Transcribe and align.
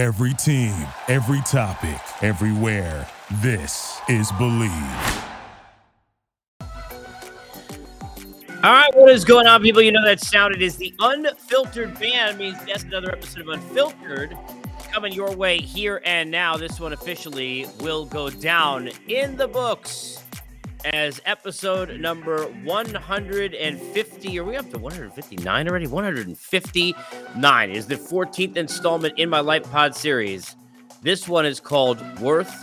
Every 0.00 0.32
team, 0.32 0.74
every 1.08 1.42
topic, 1.42 2.00
everywhere. 2.22 3.06
This 3.42 4.00
is 4.08 4.32
Bleav. 4.32 5.24
All 8.64 8.72
right, 8.72 8.88
what 8.96 9.10
is 9.10 9.26
going 9.26 9.46
on, 9.46 9.60
people? 9.60 9.82
You 9.82 9.92
know 9.92 10.02
that 10.02 10.20
sound. 10.20 10.54
It 10.54 10.62
is 10.62 10.78
the 10.78 10.94
unfiltered 11.00 12.00
band. 12.00 12.36
It 12.36 12.38
means 12.38 12.64
that's 12.64 12.84
another 12.84 13.12
episode 13.12 13.42
of 13.42 13.48
Unfiltered 13.48 14.34
coming 14.90 15.12
your 15.12 15.36
way 15.36 15.58
here 15.58 16.00
and 16.06 16.30
now. 16.30 16.56
This 16.56 16.80
one 16.80 16.94
officially 16.94 17.66
will 17.80 18.06
go 18.06 18.30
down 18.30 18.88
in 19.06 19.36
the 19.36 19.48
books 19.48 20.24
as 20.84 21.20
episode 21.24 22.00
number 22.00 22.44
150. 22.64 24.38
Are 24.38 24.44
we 24.44 24.56
up 24.56 24.70
to 24.70 24.78
159 24.78 25.68
already? 25.68 25.86
159 25.86 27.70
is 27.70 27.86
the 27.86 27.96
14th 27.96 28.56
installment 28.56 29.18
in 29.18 29.28
my 29.28 29.40
Life 29.40 29.70
Pod 29.70 29.94
series. 29.94 30.56
This 31.02 31.28
one 31.28 31.46
is 31.46 31.60
called 31.60 32.00
Worth 32.20 32.54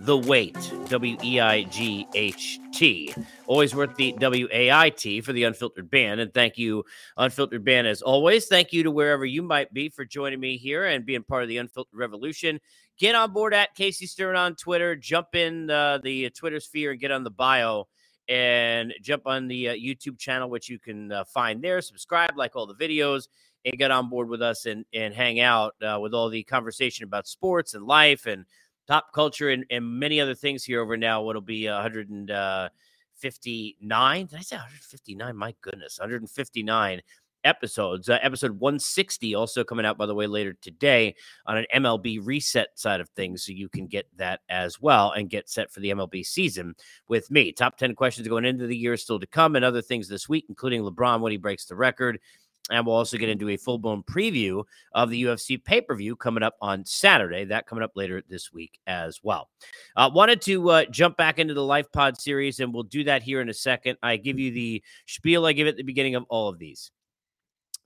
the 0.00 0.16
Wait. 0.16 0.56
W 0.86 1.16
E 1.22 1.40
I 1.40 1.62
G 1.64 2.06
H 2.14 2.58
T. 2.72 3.14
Always 3.46 3.74
worth 3.74 3.94
the 3.96 4.12
W 4.12 4.48
A 4.52 4.72
I 4.72 4.90
T 4.90 5.20
for 5.20 5.32
the 5.32 5.44
Unfiltered 5.44 5.90
Band. 5.90 6.20
And 6.20 6.34
thank 6.34 6.58
you, 6.58 6.84
Unfiltered 7.16 7.64
Band, 7.64 7.86
as 7.86 8.02
always. 8.02 8.46
Thank 8.46 8.72
you 8.72 8.82
to 8.82 8.90
wherever 8.90 9.24
you 9.24 9.42
might 9.42 9.72
be 9.72 9.88
for 9.88 10.04
joining 10.04 10.40
me 10.40 10.56
here 10.56 10.84
and 10.86 11.06
being 11.06 11.22
part 11.22 11.42
of 11.42 11.48
the 11.48 11.58
Unfiltered 11.58 11.98
Revolution. 11.98 12.60
Get 13.00 13.14
on 13.14 13.32
board 13.32 13.54
at 13.54 13.74
Casey 13.74 14.04
Stern 14.04 14.36
on 14.36 14.54
Twitter. 14.56 14.94
Jump 14.94 15.34
in 15.34 15.70
uh, 15.70 16.00
the 16.02 16.28
Twitter 16.28 16.60
sphere 16.60 16.90
and 16.90 17.00
get 17.00 17.10
on 17.10 17.24
the 17.24 17.30
bio 17.30 17.88
and 18.28 18.92
jump 19.00 19.22
on 19.24 19.48
the 19.48 19.70
uh, 19.70 19.72
YouTube 19.72 20.18
channel, 20.18 20.50
which 20.50 20.68
you 20.68 20.78
can 20.78 21.10
uh, 21.10 21.24
find 21.24 21.64
there. 21.64 21.80
Subscribe, 21.80 22.36
like 22.36 22.56
all 22.56 22.66
the 22.66 22.74
videos, 22.74 23.28
and 23.64 23.78
get 23.78 23.90
on 23.90 24.10
board 24.10 24.28
with 24.28 24.42
us 24.42 24.66
and, 24.66 24.84
and 24.92 25.14
hang 25.14 25.40
out 25.40 25.76
uh, 25.82 25.98
with 25.98 26.12
all 26.12 26.28
the 26.28 26.42
conversation 26.42 27.04
about 27.04 27.26
sports 27.26 27.72
and 27.72 27.86
life 27.86 28.26
and 28.26 28.44
pop 28.86 29.14
culture 29.14 29.48
and, 29.48 29.64
and 29.70 29.98
many 29.98 30.20
other 30.20 30.34
things 30.34 30.62
here 30.62 30.82
over 30.82 30.98
now. 30.98 31.22
What'll 31.22 31.40
be 31.40 31.70
159? 31.70 34.26
Did 34.26 34.38
I 34.38 34.42
say 34.42 34.56
159? 34.56 35.34
My 35.34 35.54
goodness, 35.62 35.98
159 35.98 37.00
episodes. 37.44 38.08
Uh, 38.08 38.18
episode 38.22 38.58
160 38.58 39.34
also 39.34 39.64
coming 39.64 39.86
out, 39.86 39.98
by 39.98 40.06
the 40.06 40.14
way, 40.14 40.26
later 40.26 40.54
today 40.60 41.14
on 41.46 41.58
an 41.58 41.66
MLB 41.74 42.20
reset 42.22 42.68
side 42.78 43.00
of 43.00 43.08
things. 43.10 43.44
So 43.44 43.52
you 43.52 43.68
can 43.68 43.86
get 43.86 44.06
that 44.16 44.40
as 44.48 44.80
well 44.80 45.12
and 45.12 45.30
get 45.30 45.48
set 45.48 45.70
for 45.70 45.80
the 45.80 45.90
MLB 45.90 46.24
season 46.24 46.74
with 47.08 47.30
me. 47.30 47.52
Top 47.52 47.76
10 47.76 47.94
questions 47.94 48.28
going 48.28 48.44
into 48.44 48.66
the 48.66 48.76
year 48.76 48.96
still 48.96 49.20
to 49.20 49.26
come 49.26 49.56
and 49.56 49.64
other 49.64 49.82
things 49.82 50.08
this 50.08 50.28
week, 50.28 50.46
including 50.48 50.82
LeBron 50.82 51.20
when 51.20 51.32
he 51.32 51.38
breaks 51.38 51.66
the 51.66 51.76
record. 51.76 52.18
And 52.70 52.86
we'll 52.86 52.94
also 52.94 53.16
get 53.16 53.28
into 53.28 53.48
a 53.48 53.56
full 53.56 53.78
blown 53.78 54.02
preview 54.04 54.62
of 54.92 55.10
the 55.10 55.24
UFC 55.24 55.62
pay 55.62 55.80
per 55.80 55.96
view 55.96 56.14
coming 56.14 56.42
up 56.42 56.54
on 56.60 56.84
Saturday. 56.84 57.44
That 57.44 57.66
coming 57.66 57.82
up 57.82 57.92
later 57.96 58.22
this 58.28 58.52
week 58.52 58.78
as 58.86 59.20
well. 59.22 59.48
Uh, 59.96 60.10
wanted 60.12 60.40
to 60.42 60.70
uh, 60.70 60.84
jump 60.84 61.16
back 61.16 61.38
into 61.38 61.54
the 61.54 61.64
Life 61.64 61.90
Pod 61.92 62.20
series, 62.20 62.60
and 62.60 62.72
we'll 62.72 62.84
do 62.84 63.02
that 63.04 63.22
here 63.22 63.40
in 63.40 63.48
a 63.48 63.54
second. 63.54 63.98
I 64.02 64.16
give 64.16 64.38
you 64.38 64.52
the 64.52 64.82
spiel 65.06 65.46
I 65.46 65.52
give 65.52 65.66
at 65.66 65.76
the 65.76 65.82
beginning 65.82 66.14
of 66.14 66.24
all 66.28 66.48
of 66.48 66.58
these. 66.58 66.92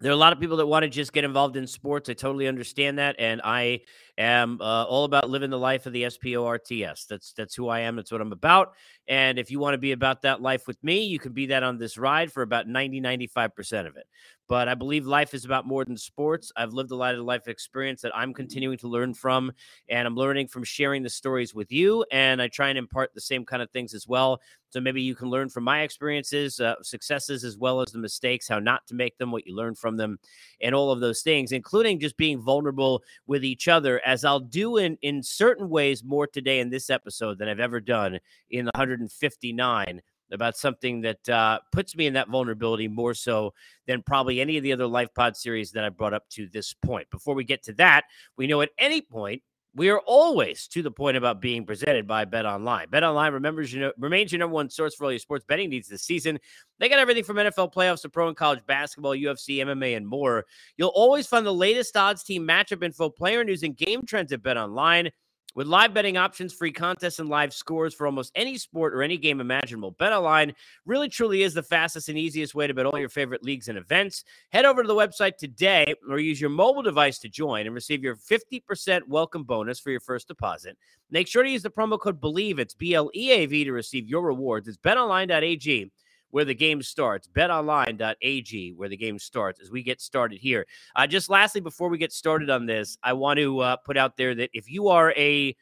There 0.00 0.10
are 0.10 0.14
a 0.14 0.16
lot 0.16 0.32
of 0.32 0.40
people 0.40 0.56
that 0.56 0.66
want 0.66 0.82
to 0.82 0.88
just 0.88 1.12
get 1.12 1.24
involved 1.24 1.56
in 1.56 1.66
sports. 1.66 2.08
I 2.08 2.14
totally 2.14 2.48
understand 2.48 2.98
that, 2.98 3.16
and 3.18 3.40
I 3.44 3.80
am 4.18 4.60
uh, 4.60 4.84
all 4.84 5.04
about 5.04 5.30
living 5.30 5.50
the 5.50 5.58
life 5.58 5.86
of 5.86 5.92
the 5.92 6.08
SPORTS. 6.10 7.06
That's 7.06 7.32
that's 7.32 7.54
who 7.54 7.68
I 7.68 7.80
am. 7.80 7.96
That's 7.96 8.10
what 8.10 8.20
I'm 8.20 8.32
about. 8.32 8.72
And 9.06 9.38
if 9.38 9.50
you 9.50 9.60
want 9.60 9.74
to 9.74 9.78
be 9.78 9.92
about 9.92 10.22
that 10.22 10.42
life 10.42 10.66
with 10.66 10.82
me, 10.82 11.04
you 11.04 11.18
can 11.18 11.32
be 11.32 11.46
that 11.46 11.62
on 11.62 11.78
this 11.78 11.96
ride 11.96 12.32
for 12.32 12.42
about 12.42 12.66
90, 12.66 13.00
95% 13.00 13.86
of 13.86 13.96
it. 13.96 14.06
But 14.48 14.68
I 14.68 14.74
believe 14.74 15.06
life 15.06 15.32
is 15.32 15.44
about 15.44 15.66
more 15.66 15.84
than 15.84 15.96
sports. 15.96 16.52
I've 16.56 16.72
lived 16.72 16.90
a 16.90 16.96
lot 16.96 17.14
of 17.14 17.20
life 17.20 17.48
experience 17.48 18.02
that 18.02 18.14
I'm 18.14 18.34
continuing 18.34 18.76
to 18.78 18.88
learn 18.88 19.14
from, 19.14 19.52
and 19.88 20.06
I'm 20.06 20.16
learning 20.16 20.48
from 20.48 20.64
sharing 20.64 21.02
the 21.02 21.10
stories 21.10 21.54
with 21.54 21.72
you. 21.72 22.04
And 22.12 22.42
I 22.42 22.48
try 22.48 22.68
and 22.68 22.76
impart 22.78 23.14
the 23.14 23.20
same 23.20 23.44
kind 23.44 23.62
of 23.62 23.70
things 23.70 23.94
as 23.94 24.06
well. 24.06 24.40
So 24.68 24.80
maybe 24.80 25.00
you 25.00 25.14
can 25.14 25.30
learn 25.30 25.48
from 25.48 25.64
my 25.64 25.82
experiences, 25.82 26.58
uh, 26.58 26.74
successes, 26.82 27.44
as 27.44 27.56
well 27.56 27.80
as 27.80 27.92
the 27.92 27.98
mistakes, 27.98 28.48
how 28.48 28.58
not 28.58 28.86
to 28.88 28.94
make 28.94 29.16
them, 29.18 29.30
what 29.30 29.46
you 29.46 29.54
learn 29.54 29.76
from 29.76 29.96
them, 29.96 30.18
and 30.60 30.74
all 30.74 30.90
of 30.90 31.00
those 31.00 31.22
things, 31.22 31.52
including 31.52 32.00
just 32.00 32.16
being 32.16 32.40
vulnerable 32.40 33.02
with 33.26 33.44
each 33.44 33.68
other, 33.68 34.04
as 34.04 34.24
I'll 34.24 34.40
do 34.40 34.78
in, 34.78 34.98
in 35.00 35.22
certain 35.22 35.68
ways 35.68 36.02
more 36.02 36.26
today 36.26 36.58
in 36.58 36.70
this 36.70 36.90
episode 36.90 37.38
than 37.38 37.48
I've 37.48 37.60
ever 37.60 37.80
done 37.80 38.18
in 38.50 38.66
159 38.74 40.02
about 40.34 40.56
something 40.56 41.00
that 41.02 41.28
uh, 41.28 41.60
puts 41.72 41.96
me 41.96 42.06
in 42.06 42.14
that 42.14 42.28
vulnerability 42.28 42.88
more 42.88 43.14
so 43.14 43.54
than 43.86 44.02
probably 44.02 44.40
any 44.40 44.56
of 44.56 44.62
the 44.62 44.72
other 44.72 44.86
Life 44.86 45.08
Pod 45.14 45.36
series 45.36 45.72
that 45.72 45.84
I 45.84 45.88
brought 45.88 46.14
up 46.14 46.28
to 46.30 46.48
this 46.48 46.74
point. 46.74 47.08
Before 47.10 47.34
we 47.34 47.44
get 47.44 47.62
to 47.64 47.72
that, 47.74 48.04
we 48.36 48.46
know 48.46 48.60
at 48.60 48.70
any 48.78 49.00
point 49.00 49.42
we 49.76 49.90
are 49.90 50.00
always 50.06 50.68
to 50.68 50.82
the 50.82 50.90
point 50.90 51.16
about 51.16 51.40
being 51.40 51.66
presented 51.66 52.06
by 52.06 52.24
Bet 52.24 52.46
Online. 52.46 52.88
Bet 52.88 53.02
Online 53.02 53.32
remembers 53.32 53.72
you 53.72 53.80
know, 53.80 53.92
remains 53.98 54.30
your 54.30 54.38
number 54.38 54.54
one 54.54 54.70
source 54.70 54.94
for 54.94 55.04
all 55.04 55.10
your 55.10 55.18
sports 55.18 55.44
betting 55.46 55.68
needs 55.68 55.88
this 55.88 56.02
season. 56.02 56.38
They 56.78 56.88
got 56.88 57.00
everything 57.00 57.24
from 57.24 57.36
NFL 57.36 57.72
playoffs 57.74 58.02
to 58.02 58.08
pro 58.08 58.28
and 58.28 58.36
college 58.36 58.60
basketball, 58.66 59.12
UFC, 59.12 59.58
MMA, 59.58 59.96
and 59.96 60.06
more. 60.06 60.44
You'll 60.76 60.92
always 60.94 61.26
find 61.26 61.44
the 61.44 61.52
latest 61.52 61.96
odds, 61.96 62.22
team 62.22 62.46
matchup 62.46 62.84
info, 62.84 63.10
player 63.10 63.42
news, 63.42 63.64
and 63.64 63.76
game 63.76 64.06
trends 64.06 64.32
at 64.32 64.42
Bet 64.42 64.56
Online. 64.56 65.10
With 65.56 65.68
live 65.68 65.94
betting 65.94 66.16
options, 66.16 66.52
free 66.52 66.72
contests, 66.72 67.20
and 67.20 67.28
live 67.28 67.54
scores 67.54 67.94
for 67.94 68.06
almost 68.06 68.32
any 68.34 68.58
sport 68.58 68.92
or 68.92 69.04
any 69.04 69.16
game 69.16 69.40
imaginable, 69.40 69.92
BetOnline 69.92 70.52
really 70.84 71.08
truly 71.08 71.42
is 71.42 71.54
the 71.54 71.62
fastest 71.62 72.08
and 72.08 72.18
easiest 72.18 72.56
way 72.56 72.66
to 72.66 72.74
bet 72.74 72.86
all 72.86 72.98
your 72.98 73.08
favorite 73.08 73.44
leagues 73.44 73.68
and 73.68 73.78
events. 73.78 74.24
Head 74.50 74.64
over 74.64 74.82
to 74.82 74.88
the 74.88 74.94
website 74.94 75.36
today 75.36 75.94
or 76.10 76.18
use 76.18 76.40
your 76.40 76.50
mobile 76.50 76.82
device 76.82 77.20
to 77.20 77.28
join 77.28 77.66
and 77.66 77.74
receive 77.74 78.02
your 78.02 78.16
50% 78.16 79.02
welcome 79.06 79.44
bonus 79.44 79.78
for 79.78 79.92
your 79.92 80.00
first 80.00 80.26
deposit. 80.26 80.76
Make 81.12 81.28
sure 81.28 81.44
to 81.44 81.50
use 81.50 81.62
the 81.62 81.70
promo 81.70 82.00
code 82.00 82.20
BLEAV, 82.20 82.58
it's 82.58 82.74
B 82.74 82.94
L 82.94 83.08
E 83.14 83.30
A 83.30 83.46
V, 83.46 83.62
to 83.62 83.72
receive 83.72 84.08
your 84.08 84.22
rewards. 84.22 84.66
It's 84.66 84.78
betonline.ag 84.78 85.92
where 86.34 86.44
the 86.44 86.52
game 86.52 86.82
starts. 86.82 87.28
BetOnline.ag, 87.28 88.72
where 88.72 88.88
the 88.88 88.96
game 88.96 89.20
starts 89.20 89.60
as 89.60 89.70
we 89.70 89.84
get 89.84 90.00
started 90.00 90.40
here. 90.40 90.66
Uh, 90.96 91.06
just 91.06 91.30
lastly, 91.30 91.60
before 91.60 91.88
we 91.88 91.96
get 91.96 92.12
started 92.12 92.50
on 92.50 92.66
this, 92.66 92.98
I 93.04 93.12
want 93.12 93.38
to 93.38 93.60
uh, 93.60 93.76
put 93.76 93.96
out 93.96 94.16
there 94.16 94.34
that 94.34 94.50
if 94.52 94.68
you 94.68 94.88
are 94.88 95.14
a 95.16 95.56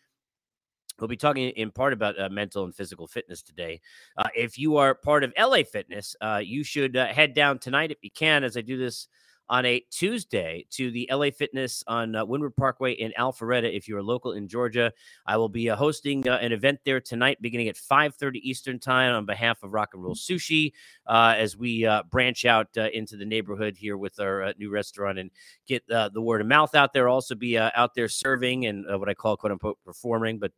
We'll 0.98 1.08
be 1.08 1.16
talking 1.16 1.48
in 1.48 1.72
part 1.72 1.92
about 1.92 2.20
uh, 2.20 2.28
mental 2.28 2.64
and 2.64 2.74
physical 2.74 3.08
fitness 3.08 3.42
today. 3.42 3.80
Uh, 4.16 4.28
if 4.36 4.56
you 4.56 4.76
are 4.76 4.94
part 4.94 5.24
of 5.24 5.32
LA 5.38 5.62
Fitness, 5.64 6.14
uh, 6.20 6.40
you 6.44 6.62
should 6.62 6.96
uh, 6.96 7.06
head 7.06 7.34
down 7.34 7.58
tonight 7.58 7.90
if 7.90 7.98
you 8.02 8.10
can, 8.10 8.44
as 8.44 8.56
I 8.56 8.60
do 8.60 8.76
this 8.78 9.08
on 9.52 9.66
a 9.66 9.84
Tuesday 9.90 10.64
to 10.70 10.90
the 10.90 11.06
LA 11.12 11.28
Fitness 11.30 11.84
on 11.86 12.16
uh, 12.16 12.24
Windward 12.24 12.56
Parkway 12.56 12.94
in 12.94 13.12
Alpharetta. 13.18 13.70
If 13.70 13.86
you 13.86 13.98
are 13.98 14.02
local 14.02 14.32
in 14.32 14.48
Georgia, 14.48 14.90
I 15.26 15.36
will 15.36 15.50
be 15.50 15.68
uh, 15.68 15.76
hosting 15.76 16.26
uh, 16.26 16.38
an 16.40 16.52
event 16.52 16.80
there 16.86 17.02
tonight, 17.02 17.36
beginning 17.42 17.68
at 17.68 17.76
5:30 17.76 18.36
Eastern 18.36 18.78
Time, 18.78 19.14
on 19.14 19.26
behalf 19.26 19.62
of 19.62 19.74
Rock 19.74 19.90
and 19.92 20.02
Roll 20.02 20.14
Sushi, 20.14 20.72
uh, 21.06 21.34
as 21.36 21.54
we 21.54 21.84
uh, 21.84 22.02
branch 22.04 22.46
out 22.46 22.68
uh, 22.78 22.88
into 22.94 23.18
the 23.18 23.26
neighborhood 23.26 23.76
here 23.76 23.98
with 23.98 24.18
our 24.18 24.54
new 24.58 24.70
restaurant 24.70 25.18
and 25.18 25.30
get 25.68 25.86
the 25.86 26.10
word 26.16 26.40
of 26.40 26.46
mouth 26.46 26.74
out 26.74 26.94
there. 26.94 27.10
Also, 27.10 27.34
be 27.34 27.58
out 27.58 27.94
there 27.94 28.08
serving 28.08 28.64
and 28.64 28.86
what 28.98 29.10
I 29.10 29.14
call 29.14 29.36
"quote 29.36 29.52
unquote" 29.52 29.78
performing, 29.84 30.38
but 30.38 30.52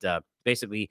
basically 0.45 0.89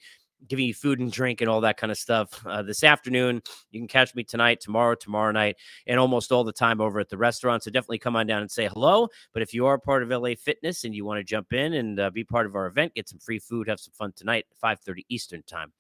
giving 0.48 0.66
you 0.66 0.74
food 0.74 1.00
and 1.00 1.12
drink 1.12 1.42
and 1.42 1.50
all 1.50 1.62
that 1.62 1.78
kind 1.78 1.92
of 1.92 1.98
stuff 1.98 2.46
uh, 2.46 2.62
this 2.62 2.84
afternoon. 2.84 3.42
You 3.72 3.80
can 3.80 3.88
catch 3.88 4.14
me 4.16 4.24
tonight, 4.24 4.62
tomorrow, 4.62 4.96
tomorrow 4.96 5.32
night, 5.32 5.58
and 5.88 6.00
almost 6.00 6.32
all 6.32 6.44
the 6.44 6.54
time 6.54 6.82
over 6.82 7.00
at 7.00 7.10
the 7.10 7.18
restaurant. 7.18 7.64
So 7.64 7.72
definitely 7.72 8.00
come 8.00 8.16
on 8.16 8.28
down 8.28 8.42
and 8.42 8.52
say 8.52 8.68
hello. 8.68 9.08
But 9.34 9.42
if 9.42 9.54
you 9.54 9.66
are 9.66 9.78
part 9.78 10.04
of 10.04 10.10
LA 10.10 10.32
Fitness 10.38 10.84
and 10.84 10.96
you 10.96 11.06
want 11.06 11.20
to 11.20 11.24
jump 11.24 11.54
in 11.54 11.74
and 11.74 12.00
uh, 12.00 12.10
be 12.10 12.24
part 12.24 12.46
of 12.46 12.56
our 12.56 12.68
event, 12.68 12.96
get 12.96 13.10
some 13.10 13.20
free 13.20 13.40
food, 13.40 13.68
have 13.68 13.80
some 13.80 13.94
fun 13.94 14.14
tonight, 14.16 14.46
5:30 14.64 15.06
Eastern 15.10 15.44
Time, 15.44 15.72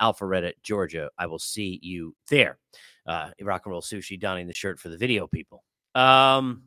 Alpharetta, 0.00 0.52
Georgia. 0.62 1.10
I 1.18 1.26
will 1.26 1.38
see 1.38 1.78
you 1.82 2.14
there. 2.28 2.58
Uh, 3.06 3.30
rock 3.40 3.62
and 3.64 3.72
roll 3.72 3.82
sushi, 3.82 4.18
donning 4.18 4.46
the 4.46 4.54
shirt 4.54 4.78
for 4.78 4.88
the 4.88 4.96
video 4.96 5.26
people. 5.26 5.64
Um, 5.94 6.62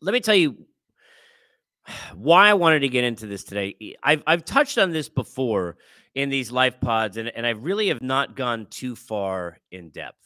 let 0.00 0.12
me 0.12 0.20
tell 0.20 0.34
you 0.34 0.67
why 2.14 2.48
I 2.48 2.54
wanted 2.54 2.80
to 2.80 2.88
get 2.88 3.04
into 3.04 3.26
this 3.26 3.44
today. 3.44 3.96
I've 4.02 4.22
I've 4.26 4.44
touched 4.44 4.78
on 4.78 4.92
this 4.92 5.08
before 5.08 5.76
in 6.14 6.30
these 6.30 6.50
life 6.50 6.80
pods, 6.80 7.16
and, 7.16 7.28
and 7.28 7.46
I 7.46 7.50
really 7.50 7.88
have 7.88 8.02
not 8.02 8.34
gone 8.34 8.66
too 8.70 8.96
far 8.96 9.58
in 9.70 9.90
depth. 9.90 10.16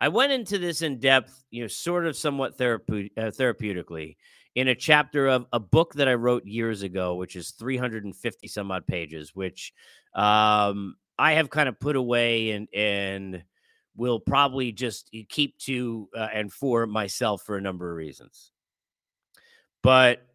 I 0.00 0.08
went 0.08 0.32
into 0.32 0.58
this 0.58 0.82
in 0.82 0.98
depth, 0.98 1.44
you 1.50 1.62
know, 1.62 1.68
sort 1.68 2.06
of 2.06 2.16
somewhat 2.16 2.58
therape- 2.58 3.10
uh, 3.16 3.30
therapeutically 3.30 4.16
in 4.54 4.68
a 4.68 4.74
chapter 4.74 5.28
of 5.28 5.46
a 5.52 5.60
book 5.60 5.94
that 5.94 6.08
I 6.08 6.14
wrote 6.14 6.44
years 6.44 6.82
ago, 6.82 7.14
which 7.14 7.36
is 7.36 7.50
350 7.52 8.48
some 8.48 8.70
odd 8.70 8.86
pages, 8.86 9.34
which 9.34 9.72
um, 10.14 10.96
I 11.18 11.32
have 11.32 11.50
kind 11.50 11.68
of 11.68 11.78
put 11.78 11.96
away 11.96 12.52
and 12.52 12.68
and 12.74 13.44
will 13.96 14.20
probably 14.20 14.72
just 14.72 15.10
keep 15.28 15.58
to 15.58 16.08
uh, 16.16 16.28
and 16.32 16.52
for 16.52 16.86
myself 16.86 17.42
for 17.42 17.56
a 17.56 17.60
number 17.60 17.90
of 17.90 17.96
reasons. 17.96 18.52
But 19.82 20.26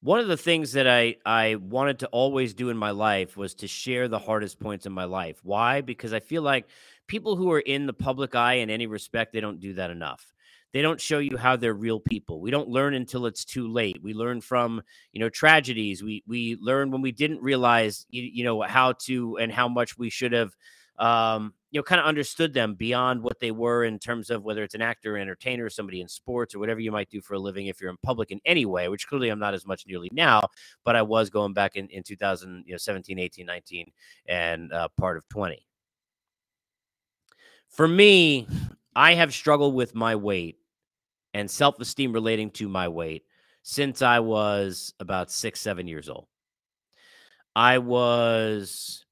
one 0.00 0.20
of 0.20 0.28
the 0.28 0.36
things 0.36 0.72
that 0.72 0.88
I 0.88 1.16
I 1.26 1.56
wanted 1.56 2.00
to 2.00 2.08
always 2.08 2.54
do 2.54 2.70
in 2.70 2.76
my 2.76 2.90
life 2.92 3.36
was 3.36 3.54
to 3.56 3.68
share 3.68 4.08
the 4.08 4.18
hardest 4.18 4.60
points 4.60 4.86
in 4.86 4.92
my 4.92 5.04
life. 5.04 5.40
Why? 5.42 5.80
Because 5.80 6.12
I 6.12 6.20
feel 6.20 6.42
like 6.42 6.68
people 7.08 7.36
who 7.36 7.50
are 7.52 7.60
in 7.60 7.86
the 7.86 7.92
public 7.94 8.34
eye 8.34 8.54
in 8.54 8.70
any 8.70 8.86
respect, 8.86 9.32
they 9.32 9.40
don't 9.40 9.60
do 9.60 9.74
that 9.74 9.90
enough. 9.90 10.32
they 10.72 10.82
don't 10.82 11.00
show 11.00 11.18
you 11.18 11.36
how 11.38 11.56
they're 11.56 11.74
real 11.74 11.98
people. 12.00 12.40
We 12.40 12.50
don't 12.50 12.68
learn 12.68 12.94
until 12.94 13.26
it's 13.26 13.44
too 13.44 13.68
late. 13.68 14.00
We 14.02 14.12
learn 14.14 14.40
from, 14.42 14.82
you 15.12 15.20
know, 15.20 15.30
tragedies. 15.30 16.02
We 16.02 16.22
we 16.26 16.56
learn 16.60 16.90
when 16.90 17.02
we 17.02 17.12
didn't 17.12 17.42
realize 17.42 18.06
you, 18.10 18.22
you 18.22 18.44
know 18.44 18.62
how 18.62 18.92
to 19.06 19.38
and 19.38 19.50
how 19.52 19.68
much 19.68 19.96
we 19.98 20.10
should 20.10 20.32
have 20.32 20.54
um, 20.98 21.54
you 21.70 21.78
know, 21.78 21.82
kind 21.82 22.00
of 22.00 22.06
understood 22.06 22.54
them 22.54 22.74
beyond 22.74 23.22
what 23.22 23.40
they 23.40 23.50
were 23.50 23.84
in 23.84 23.98
terms 23.98 24.30
of 24.30 24.42
whether 24.42 24.62
it's 24.62 24.74
an 24.74 24.82
actor, 24.82 25.16
entertainer, 25.16 25.68
somebody 25.68 26.00
in 26.00 26.08
sports, 26.08 26.54
or 26.54 26.58
whatever 26.58 26.80
you 26.80 26.90
might 26.90 27.10
do 27.10 27.20
for 27.20 27.34
a 27.34 27.38
living 27.38 27.66
if 27.66 27.80
you're 27.80 27.90
in 27.90 27.98
public 28.02 28.30
in 28.30 28.40
any 28.44 28.64
way, 28.64 28.88
which 28.88 29.06
clearly 29.06 29.28
I'm 29.28 29.38
not 29.38 29.54
as 29.54 29.66
much 29.66 29.84
nearly 29.86 30.08
now, 30.12 30.42
but 30.84 30.96
I 30.96 31.02
was 31.02 31.30
going 31.30 31.52
back 31.52 31.76
in, 31.76 31.88
in 31.88 32.02
2017, 32.02 33.18
18, 33.18 33.46
19, 33.46 33.92
and 34.26 34.72
uh, 34.72 34.88
part 34.96 35.18
of 35.18 35.28
20. 35.28 35.64
For 37.68 37.86
me, 37.86 38.48
I 38.96 39.14
have 39.14 39.34
struggled 39.34 39.74
with 39.74 39.94
my 39.94 40.16
weight 40.16 40.56
and 41.34 41.50
self 41.50 41.78
esteem 41.80 42.12
relating 42.12 42.50
to 42.52 42.68
my 42.68 42.88
weight 42.88 43.24
since 43.62 44.00
I 44.00 44.20
was 44.20 44.94
about 44.98 45.30
six, 45.30 45.60
seven 45.60 45.86
years 45.86 46.08
old. 46.08 46.26
I 47.54 47.78
was 47.78 49.04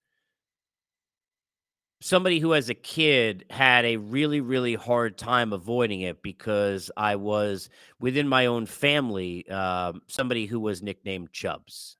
somebody 2.06 2.38
who, 2.38 2.54
as 2.54 2.68
a 2.68 2.74
kid, 2.74 3.44
had 3.50 3.84
a 3.84 3.96
really, 3.96 4.40
really 4.40 4.74
hard 4.74 5.18
time 5.18 5.52
avoiding 5.52 6.02
it 6.02 6.22
because 6.22 6.88
I 6.96 7.16
was 7.16 7.68
within 7.98 8.28
my 8.28 8.46
own 8.46 8.66
family, 8.66 9.48
um, 9.48 10.02
somebody 10.06 10.46
who 10.46 10.60
was 10.60 10.82
nicknamed 10.82 11.32
Chubs 11.32 11.96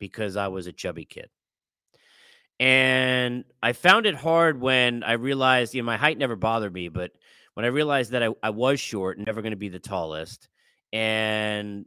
because 0.00 0.36
I 0.36 0.48
was 0.48 0.66
a 0.66 0.72
chubby 0.72 1.04
kid. 1.04 1.30
And 2.58 3.44
I 3.62 3.72
found 3.72 4.06
it 4.06 4.16
hard 4.16 4.60
when 4.60 5.04
I 5.04 5.12
realized, 5.12 5.74
you 5.74 5.82
know, 5.82 5.86
my 5.86 5.96
height 5.96 6.18
never 6.18 6.34
bothered 6.34 6.74
me, 6.74 6.88
but 6.88 7.12
when 7.54 7.64
I 7.64 7.68
realized 7.68 8.10
that 8.10 8.22
I, 8.24 8.30
I 8.42 8.50
was 8.50 8.80
short, 8.80 9.18
never 9.18 9.42
going 9.42 9.52
to 9.52 9.56
be 9.56 9.68
the 9.68 9.78
tallest, 9.78 10.48
and 10.92 11.86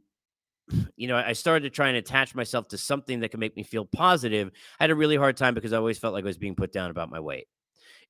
you 0.96 1.08
know, 1.08 1.16
I 1.16 1.34
started 1.34 1.64
to 1.64 1.70
try 1.70 1.88
and 1.88 1.98
attach 1.98 2.36
myself 2.36 2.68
to 2.70 2.78
something 2.78 3.22
that 3.22 3.30
could 3.30 3.40
make 3.40 3.56
me 3.56 3.64
feel 3.64 3.86
positive. 3.86 4.52
I 4.80 4.84
had 4.84 4.92
a 4.92 4.96
really 4.96 5.16
hard 5.16 5.38
time 5.38 5.54
because 5.54 5.74
I 5.74 5.78
always 5.78 5.98
felt 5.98 6.14
like 6.14 6.24
I 6.24 6.28
was 6.28 6.38
being 6.38 6.56
put 6.56 6.72
down 6.72 6.92
about 6.92 7.10
my 7.10 7.20
weight 7.20 7.48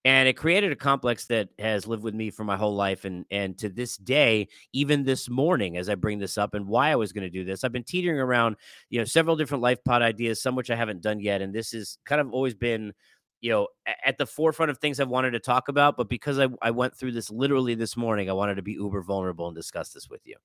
and 0.05 0.29
it 0.29 0.37
created 0.37 0.71
a 0.71 0.75
complex 0.75 1.25
that 1.25 1.49
has 1.59 1.87
lived 1.87 2.03
with 2.03 2.13
me 2.13 2.29
for 2.29 2.43
my 2.43 2.55
whole 2.55 2.75
life 2.75 3.05
and 3.05 3.25
and 3.31 3.57
to 3.57 3.69
this 3.69 3.97
day 3.97 4.47
even 4.73 5.03
this 5.03 5.29
morning 5.29 5.77
as 5.77 5.89
i 5.89 5.95
bring 5.95 6.19
this 6.19 6.37
up 6.37 6.53
and 6.53 6.67
why 6.67 6.91
i 6.91 6.95
was 6.95 7.11
going 7.11 7.23
to 7.23 7.29
do 7.29 7.43
this 7.43 7.63
i've 7.63 7.71
been 7.71 7.83
teetering 7.83 8.19
around 8.19 8.55
you 8.89 8.99
know 8.99 9.05
several 9.05 9.35
different 9.35 9.61
life 9.61 9.83
pod 9.83 10.01
ideas 10.01 10.41
some 10.41 10.55
which 10.55 10.69
i 10.69 10.75
haven't 10.75 11.01
done 11.01 11.19
yet 11.19 11.41
and 11.41 11.53
this 11.53 11.71
has 11.71 11.97
kind 12.05 12.21
of 12.21 12.31
always 12.31 12.55
been 12.55 12.93
you 13.41 13.51
know 13.51 13.67
at 14.03 14.17
the 14.17 14.25
forefront 14.25 14.71
of 14.71 14.77
things 14.77 14.99
i've 14.99 15.09
wanted 15.09 15.31
to 15.31 15.39
talk 15.39 15.67
about 15.67 15.95
but 15.97 16.09
because 16.09 16.39
i, 16.39 16.47
I 16.61 16.71
went 16.71 16.95
through 16.95 17.11
this 17.11 17.29
literally 17.29 17.75
this 17.75 17.95
morning 17.95 18.29
i 18.29 18.33
wanted 18.33 18.55
to 18.55 18.61
be 18.61 18.73
uber 18.73 19.01
vulnerable 19.01 19.47
and 19.47 19.55
discuss 19.55 19.89
this 19.89 20.09
with 20.09 20.21
you 20.25 20.35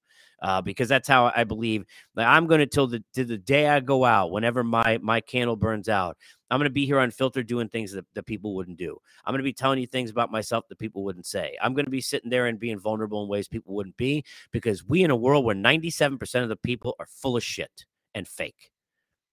uh, 0.42 0.60
because 0.60 0.88
that's 0.88 1.08
how 1.08 1.32
i 1.34 1.44
believe 1.44 1.84
that 2.14 2.28
i'm 2.28 2.46
going 2.46 2.60
to 2.60 2.66
till 2.66 2.86
the 2.86 3.02
to 3.14 3.24
the 3.24 3.38
day 3.38 3.68
i 3.68 3.80
go 3.80 4.04
out 4.04 4.30
whenever 4.30 4.62
my 4.62 4.98
my 5.02 5.20
candle 5.20 5.56
burns 5.56 5.88
out 5.88 6.16
I'm 6.50 6.58
going 6.58 6.68
to 6.68 6.70
be 6.70 6.84
here 6.84 7.00
on 7.00 7.10
filter 7.10 7.42
doing 7.42 7.70
things 7.70 7.92
that, 7.92 8.04
that 8.12 8.26
people 8.26 8.54
wouldn't 8.54 8.76
do. 8.76 8.98
I'm 9.24 9.32
going 9.32 9.38
to 9.38 9.42
be 9.42 9.54
telling 9.54 9.78
you 9.78 9.86
things 9.86 10.10
about 10.10 10.30
myself 10.30 10.68
that 10.68 10.78
people 10.78 11.02
wouldn't 11.02 11.24
say. 11.24 11.56
I'm 11.62 11.72
going 11.72 11.86
to 11.86 11.90
be 11.90 12.02
sitting 12.02 12.28
there 12.28 12.44
and 12.44 12.60
being 12.60 12.78
vulnerable 12.78 13.22
in 13.22 13.28
ways 13.30 13.48
people 13.48 13.74
wouldn't 13.74 13.96
be 13.96 14.22
because 14.50 14.84
we 14.84 15.02
in 15.02 15.10
a 15.10 15.16
world 15.16 15.46
where 15.46 15.56
97% 15.56 16.42
of 16.42 16.50
the 16.50 16.56
people 16.56 16.94
are 16.98 17.06
full 17.06 17.38
of 17.38 17.42
shit 17.42 17.86
and 18.14 18.28
fake. 18.28 18.70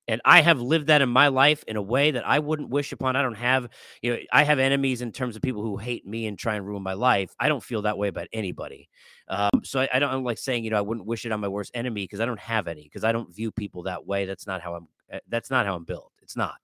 And 0.10 0.22
I 0.26 0.42
have 0.42 0.60
lived 0.60 0.88
that 0.88 1.04
in 1.04 1.10
my 1.10 1.28
life 1.28 1.64
in 1.68 1.76
a 1.76 1.82
way 1.84 2.10
that 2.10 2.28
I 2.28 2.40
wouldn't 2.40 2.72
wish 2.72 2.92
upon. 2.92 3.16
I 3.16 3.22
don't 3.22 3.36
have, 3.36 3.70
you 4.02 4.12
know, 4.12 4.18
I 4.34 4.44
have 4.44 4.58
enemies 4.58 5.04
in 5.04 5.12
terms 5.12 5.36
of 5.36 5.44
people 5.44 5.62
who 5.62 5.78
hate 5.78 6.04
me 6.04 6.26
and 6.26 6.38
try 6.38 6.56
and 6.56 6.66
ruin 6.66 6.82
my 6.82 6.94
life. 6.94 7.36
I 7.40 7.48
don't 7.48 7.64
feel 7.64 7.84
that 7.84 7.96
way 7.96 8.08
about 8.08 8.28
anybody. 8.34 8.90
Um, 9.28 9.62
so 9.64 9.82
I, 9.82 9.90
I 9.94 10.00
don't 10.00 10.12
I'm 10.12 10.24
like 10.24 10.40
saying, 10.40 10.64
you 10.64 10.72
know, 10.72 10.80
I 10.80 10.82
wouldn't 10.82 11.06
wish 11.06 11.28
it 11.28 11.32
on 11.32 11.40
my 11.40 11.48
worst 11.48 11.70
enemy 11.76 12.06
because 12.06 12.22
I 12.22 12.26
don't 12.26 12.40
have 12.40 12.68
any 12.68 12.86
because 12.86 13.04
I 13.04 13.12
don't 13.12 13.32
view 13.34 13.52
people 13.52 13.84
that 13.84 14.08
way. 14.08 14.26
That's 14.26 14.48
not 14.48 14.62
how 14.62 14.74
I'm. 14.74 14.88
Eh, 15.12 15.20
that's 15.28 15.52
not 15.52 15.68
how 15.68 15.76
I'm 15.76 15.84
built. 15.84 16.12
It's 16.24 16.36
not. 16.36 16.56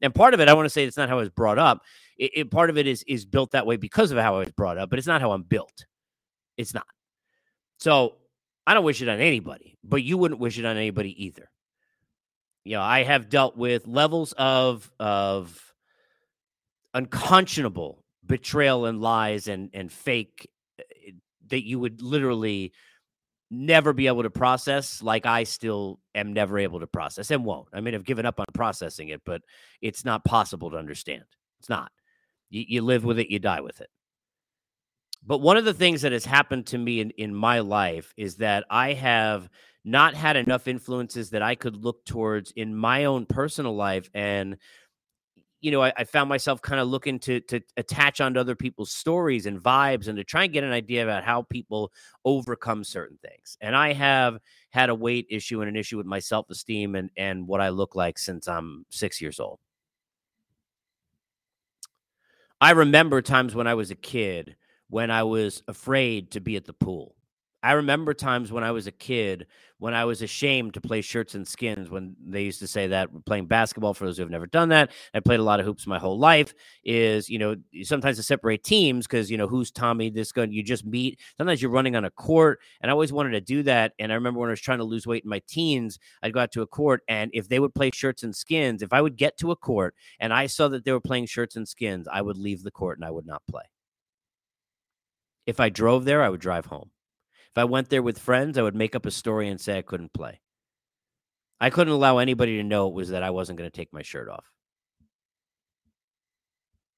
And 0.00 0.14
part 0.14 0.32
of 0.32 0.40
it, 0.40 0.48
I 0.48 0.54
want 0.54 0.64
to 0.64 0.70
say 0.70 0.84
it's 0.84 0.96
not 0.96 1.10
how 1.10 1.18
I 1.18 1.20
was 1.20 1.28
brought 1.28 1.58
up. 1.58 1.82
It, 2.16 2.30
it, 2.34 2.50
part 2.50 2.70
of 2.70 2.78
it 2.78 2.86
is 2.86 3.04
is 3.06 3.26
built 3.26 3.50
that 3.50 3.66
way 3.66 3.76
because 3.76 4.12
of 4.12 4.18
how 4.18 4.36
I 4.36 4.38
was 4.38 4.52
brought 4.52 4.78
up, 4.78 4.88
but 4.88 4.98
it's 4.98 5.06
not 5.06 5.20
how 5.20 5.32
I'm 5.32 5.42
built. 5.42 5.84
It's 6.56 6.72
not. 6.72 6.86
So 7.76 8.14
I 8.66 8.72
don't 8.72 8.84
wish 8.84 9.02
it 9.02 9.10
on 9.10 9.20
anybody, 9.20 9.76
but 9.84 10.02
you 10.02 10.16
wouldn't 10.16 10.40
wish 10.40 10.58
it 10.58 10.64
on 10.64 10.78
anybody 10.78 11.26
either. 11.26 11.50
You 12.64 12.76
know, 12.76 12.82
I 12.82 13.04
have 13.04 13.28
dealt 13.28 13.56
with 13.56 13.86
levels 13.86 14.32
of 14.32 14.90
of 14.98 15.74
unconscionable 16.94 18.04
betrayal 18.26 18.86
and 18.86 19.00
lies 19.00 19.48
and 19.48 19.70
and 19.74 19.92
fake 19.92 20.48
eh, 20.78 21.10
that 21.48 21.64
you 21.66 21.78
would 21.78 22.00
literally 22.00 22.72
never 23.50 23.92
be 23.92 24.06
able 24.06 24.22
to 24.22 24.30
process 24.30 25.02
like 25.02 25.26
I 25.26 25.44
still 25.44 26.00
am 26.14 26.32
never 26.32 26.58
able 26.58 26.80
to 26.80 26.86
process 26.86 27.30
and 27.30 27.44
won't. 27.44 27.68
I 27.72 27.80
mean, 27.80 27.94
I've 27.94 28.04
given 28.04 28.26
up 28.26 28.40
on 28.40 28.46
processing 28.54 29.08
it, 29.08 29.22
but 29.24 29.42
it's 29.80 30.04
not 30.04 30.24
possible 30.24 30.70
to 30.70 30.76
understand. 30.76 31.24
It's 31.60 31.68
not. 31.68 31.92
You, 32.50 32.64
you 32.66 32.82
live 32.82 33.04
with 33.04 33.18
it, 33.18 33.30
you 33.30 33.38
die 33.38 33.60
with 33.60 33.80
it. 33.80 33.90
But 35.26 35.38
one 35.38 35.56
of 35.56 35.64
the 35.64 35.74
things 35.74 36.02
that 36.02 36.12
has 36.12 36.24
happened 36.24 36.66
to 36.68 36.78
me 36.78 37.00
in, 37.00 37.10
in 37.10 37.34
my 37.34 37.60
life 37.60 38.12
is 38.16 38.36
that 38.36 38.64
I 38.70 38.94
have 38.94 39.48
not 39.84 40.14
had 40.14 40.36
enough 40.36 40.66
influences 40.66 41.30
that 41.30 41.42
I 41.42 41.54
could 41.54 41.84
look 41.84 42.04
towards 42.04 42.52
in 42.52 42.74
my 42.74 43.04
own 43.04 43.26
personal 43.26 43.76
life 43.76 44.08
and 44.14 44.56
you 45.60 45.70
know, 45.70 45.82
I, 45.82 45.94
I, 45.96 46.04
found 46.04 46.28
myself 46.28 46.60
kind 46.60 46.78
of 46.78 46.88
looking 46.88 47.18
to 47.20 47.40
to 47.40 47.58
attach 47.78 48.20
onto 48.20 48.38
other 48.38 48.54
people's 48.54 48.90
stories 48.90 49.46
and 49.46 49.58
vibes 49.58 50.08
and 50.08 50.18
to 50.18 50.22
try 50.22 50.44
and 50.44 50.52
get 50.52 50.62
an 50.62 50.72
idea 50.72 51.02
about 51.04 51.24
how 51.24 51.40
people 51.40 51.90
overcome 52.22 52.84
certain 52.84 53.16
things. 53.22 53.56
And 53.62 53.74
I 53.74 53.94
have 53.94 54.40
had 54.68 54.90
a 54.90 54.94
weight 54.94 55.26
issue 55.30 55.62
and 55.62 55.70
an 55.70 55.76
issue 55.76 55.96
with 55.96 56.04
my 56.04 56.18
self 56.18 56.50
esteem 56.50 56.94
and 56.94 57.08
and 57.16 57.48
what 57.48 57.62
I 57.62 57.70
look 57.70 57.94
like 57.94 58.18
since 58.18 58.46
I'm 58.46 58.84
six 58.90 59.22
years 59.22 59.40
old. 59.40 59.58
I 62.60 62.72
remember 62.72 63.22
times 63.22 63.54
when 63.54 63.66
I 63.66 63.72
was 63.72 63.90
a 63.90 63.94
kid 63.96 64.56
when 64.90 65.10
I 65.10 65.22
was 65.22 65.62
afraid 65.66 66.30
to 66.32 66.40
be 66.40 66.56
at 66.56 66.66
the 66.66 66.74
pool. 66.74 67.16
I 67.64 67.72
remember 67.72 68.12
times 68.12 68.52
when 68.52 68.62
I 68.62 68.72
was 68.72 68.86
a 68.86 68.92
kid 68.92 69.46
when 69.78 69.94
I 69.94 70.04
was 70.04 70.20
ashamed 70.20 70.74
to 70.74 70.82
play 70.82 71.00
shirts 71.00 71.34
and 71.34 71.48
skins 71.48 71.88
when 71.88 72.14
they 72.22 72.42
used 72.42 72.60
to 72.60 72.66
say 72.66 72.88
that 72.88 73.08
playing 73.24 73.46
basketball 73.46 73.94
for 73.94 74.04
those 74.04 74.18
who 74.18 74.22
have 74.22 74.30
never 74.30 74.46
done 74.46 74.68
that. 74.68 74.90
I 75.14 75.20
played 75.20 75.40
a 75.40 75.42
lot 75.42 75.60
of 75.60 75.66
hoops 75.66 75.86
my 75.86 75.98
whole 75.98 76.18
life 76.18 76.52
is, 76.84 77.30
you 77.30 77.38
know, 77.38 77.56
sometimes 77.82 78.18
to 78.18 78.22
separate 78.22 78.64
teams 78.64 79.06
because, 79.06 79.30
you 79.30 79.38
know, 79.38 79.48
who's 79.48 79.70
Tommy, 79.70 80.10
this 80.10 80.30
gun, 80.30 80.52
you 80.52 80.62
just 80.62 80.84
meet. 80.84 81.18
Sometimes 81.38 81.62
you're 81.62 81.70
running 81.70 81.96
on 81.96 82.04
a 82.04 82.10
court. 82.10 82.60
And 82.82 82.90
I 82.90 82.92
always 82.92 83.14
wanted 83.14 83.30
to 83.30 83.40
do 83.40 83.62
that. 83.62 83.94
And 83.98 84.12
I 84.12 84.14
remember 84.14 84.40
when 84.40 84.50
I 84.50 84.52
was 84.52 84.60
trying 84.60 84.78
to 84.78 84.84
lose 84.84 85.06
weight 85.06 85.24
in 85.24 85.30
my 85.30 85.40
teens, 85.48 85.98
I'd 86.22 86.34
go 86.34 86.40
out 86.40 86.52
to 86.52 86.62
a 86.62 86.66
court 86.66 87.02
and 87.08 87.30
if 87.32 87.48
they 87.48 87.60
would 87.60 87.74
play 87.74 87.90
shirts 87.92 88.22
and 88.22 88.36
skins, 88.36 88.82
if 88.82 88.92
I 88.92 89.00
would 89.00 89.16
get 89.16 89.38
to 89.38 89.52
a 89.52 89.56
court 89.56 89.94
and 90.20 90.34
I 90.34 90.48
saw 90.48 90.68
that 90.68 90.84
they 90.84 90.92
were 90.92 91.00
playing 91.00 91.26
shirts 91.26 91.56
and 91.56 91.66
skins, 91.66 92.08
I 92.10 92.20
would 92.20 92.36
leave 92.36 92.62
the 92.62 92.70
court 92.70 92.98
and 92.98 93.04
I 93.06 93.10
would 93.10 93.26
not 93.26 93.42
play. 93.50 93.64
If 95.46 95.60
I 95.60 95.68
drove 95.70 96.04
there, 96.04 96.22
I 96.22 96.28
would 96.28 96.40
drive 96.40 96.66
home. 96.66 96.90
If 97.54 97.58
I 97.58 97.64
went 97.64 97.88
there 97.88 98.02
with 98.02 98.18
friends, 98.18 98.58
I 98.58 98.62
would 98.62 98.74
make 98.74 98.96
up 98.96 99.06
a 99.06 99.12
story 99.12 99.48
and 99.48 99.60
say 99.60 99.78
I 99.78 99.82
couldn't 99.82 100.12
play. 100.12 100.40
I 101.60 101.70
couldn't 101.70 101.92
allow 101.92 102.18
anybody 102.18 102.56
to 102.56 102.64
know 102.64 102.88
it 102.88 102.94
was 102.94 103.10
that 103.10 103.22
I 103.22 103.30
wasn't 103.30 103.58
going 103.58 103.70
to 103.70 103.76
take 103.76 103.92
my 103.92 104.02
shirt 104.02 104.28
off. 104.28 104.50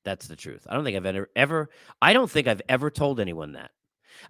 That's 0.03 0.29
the 0.29 0.37
truth. 0.37 0.67
I 0.71 0.75
don't 0.75 0.85
think 0.85 0.97
I've 0.97 1.05
ever 1.05 1.29
ever 1.37 1.69
I 2.01 2.15
don't 2.15 2.31
think 2.31 2.47
I've 2.47 2.63
ever 2.71 2.91
told 2.91 3.21
anyone 3.21 3.53
that. 3.53 3.71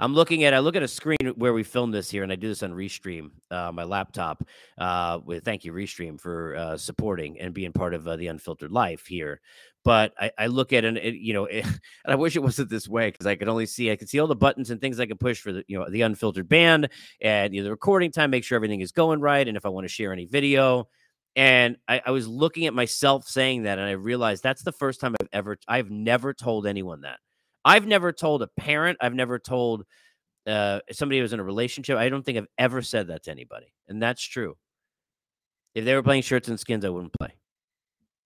I'm 0.01 0.15
looking 0.15 0.45
at 0.45 0.55
I 0.55 0.59
look 0.59 0.77
at 0.77 0.83
a 0.83 0.89
screen 0.89 1.35
where 1.37 1.53
we 1.53 1.63
filmed 1.63 1.95
this 1.95 2.11
here, 2.11 2.23
and 2.23 2.33
I 2.33 2.37
do 2.37 2.49
this 2.49 2.63
on 2.63 2.73
Restream, 2.73 3.31
uh, 3.51 3.73
my 3.73 3.85
laptop. 3.85 4.45
Uh, 4.79 5.21
with 5.25 5.45
thank 5.45 5.65
you 5.65 5.73
Restream 5.73 6.21
for 6.21 6.57
uh, 6.57 6.77
supporting 6.77 7.41
and 7.41 7.55
being 7.55 7.73
part 7.73 7.95
of 7.95 8.07
uh, 8.07 8.17
the 8.17 8.29
Unfiltered 8.29 8.73
Life 8.73 9.07
here. 9.07 9.41
But 9.85 10.13
I, 10.19 10.33
I 10.37 10.47
look 10.49 10.73
at 10.73 10.85
and 10.85 10.99
it, 10.99 11.15
you 11.15 11.33
know, 11.33 11.45
it, 11.45 11.65
and 11.65 11.79
I 12.07 12.17
wish 12.17 12.35
it 12.35 12.43
wasn't 12.43 12.71
this 12.71 12.89
way 12.89 13.11
because 13.11 13.27
I 13.27 13.37
could 13.37 13.49
only 13.49 13.67
see 13.67 13.91
I 13.91 13.97
could 13.97 14.09
see 14.09 14.19
all 14.19 14.27
the 14.27 14.35
buttons 14.35 14.71
and 14.71 14.81
things 14.81 14.99
I 14.99 15.07
could 15.07 15.21
push 15.21 15.41
for 15.41 15.53
the 15.53 15.65
you 15.69 15.79
know 15.79 15.89
the 15.89 16.03
Unfiltered 16.03 16.49
band 16.49 16.89
and 17.21 17.55
you 17.55 17.61
know, 17.61 17.65
the 17.65 17.71
recording 17.71 18.11
time, 18.11 18.31
make 18.31 18.45
sure 18.45 18.57
everything 18.57 18.81
is 18.81 18.93
going 18.93 19.21
right, 19.21 19.47
and 19.47 19.57
if 19.57 19.65
I 19.65 19.69
want 19.69 19.85
to 19.85 19.93
share 19.93 20.13
any 20.13 20.27
video. 20.27 20.89
And 21.37 21.77
I, 21.87 22.01
I 22.07 22.11
was 22.13 22.27
looking 22.27 22.65
at 22.67 22.73
myself 22.73 23.29
saying 23.29 23.65
that, 23.65 23.79
and 23.79 23.87
I 23.87 23.93
realized 23.93 24.43
that's 24.43 24.63
the 24.63 24.73
first 24.73 25.01
time 25.01 25.15
I've 25.21 25.29
ever 25.33 25.59
I've 25.69 25.91
never 25.91 26.33
told 26.33 26.67
anyone 26.67 27.03
that. 27.03 27.19
I've 27.67 27.85
never 27.85 28.13
told 28.13 28.43
a 28.43 28.47
parent, 28.47 28.99
I've 29.01 29.13
never 29.13 29.41
told 29.41 29.85
uh, 30.47 30.79
somebody 30.93 31.19
who 31.19 31.23
was 31.23 31.33
in 31.33 31.41
a 31.41 31.45
relationship. 31.45 31.99
I 31.99 32.09
don't 32.09 32.25
think 32.25 32.39
I've 32.39 32.47
ever 32.57 32.81
said 32.81 33.09
that 33.09 33.25
to 33.25 33.33
anybody. 33.33 33.67
And 33.89 34.01
that's 34.01 34.23
true. 34.23 34.57
If 35.75 35.85
they 35.85 35.95
were 35.95 36.03
playing 36.05 36.23
shirts 36.23 36.49
and 36.49 36.61
skins, 36.61 36.85
I 36.85 36.91
wouldn't 36.91 37.13
play 37.13 37.35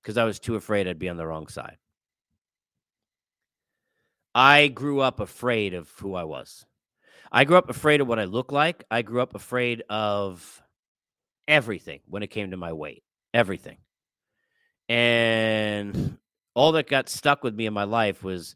because 0.02 0.18
I 0.18 0.24
was 0.24 0.38
too 0.38 0.56
afraid 0.56 0.86
I'd 0.86 0.98
be 0.98 1.08
on 1.08 1.16
the 1.16 1.26
wrong 1.26 1.48
side. 1.48 1.78
I 4.34 4.68
grew 4.68 5.00
up 5.00 5.20
afraid 5.20 5.72
of 5.72 5.90
who 5.98 6.14
I 6.14 6.24
was. 6.24 6.66
I 7.32 7.44
grew 7.44 7.56
up 7.56 7.70
afraid 7.70 8.02
of 8.02 8.08
what 8.08 8.18
I 8.18 8.24
look 8.24 8.52
like. 8.52 8.84
I 8.90 9.00
grew 9.00 9.22
up 9.22 9.34
afraid 9.34 9.82
of 9.88 10.62
everything 11.48 12.00
when 12.06 12.22
it 12.22 12.30
came 12.30 12.50
to 12.50 12.56
my 12.58 12.74
weight, 12.74 13.02
everything. 13.32 13.78
And 14.88 16.18
all 16.54 16.72
that 16.72 16.88
got 16.88 17.08
stuck 17.08 17.42
with 17.42 17.54
me 17.54 17.64
in 17.64 17.72
my 17.72 17.84
life 17.84 18.22
was 18.22 18.54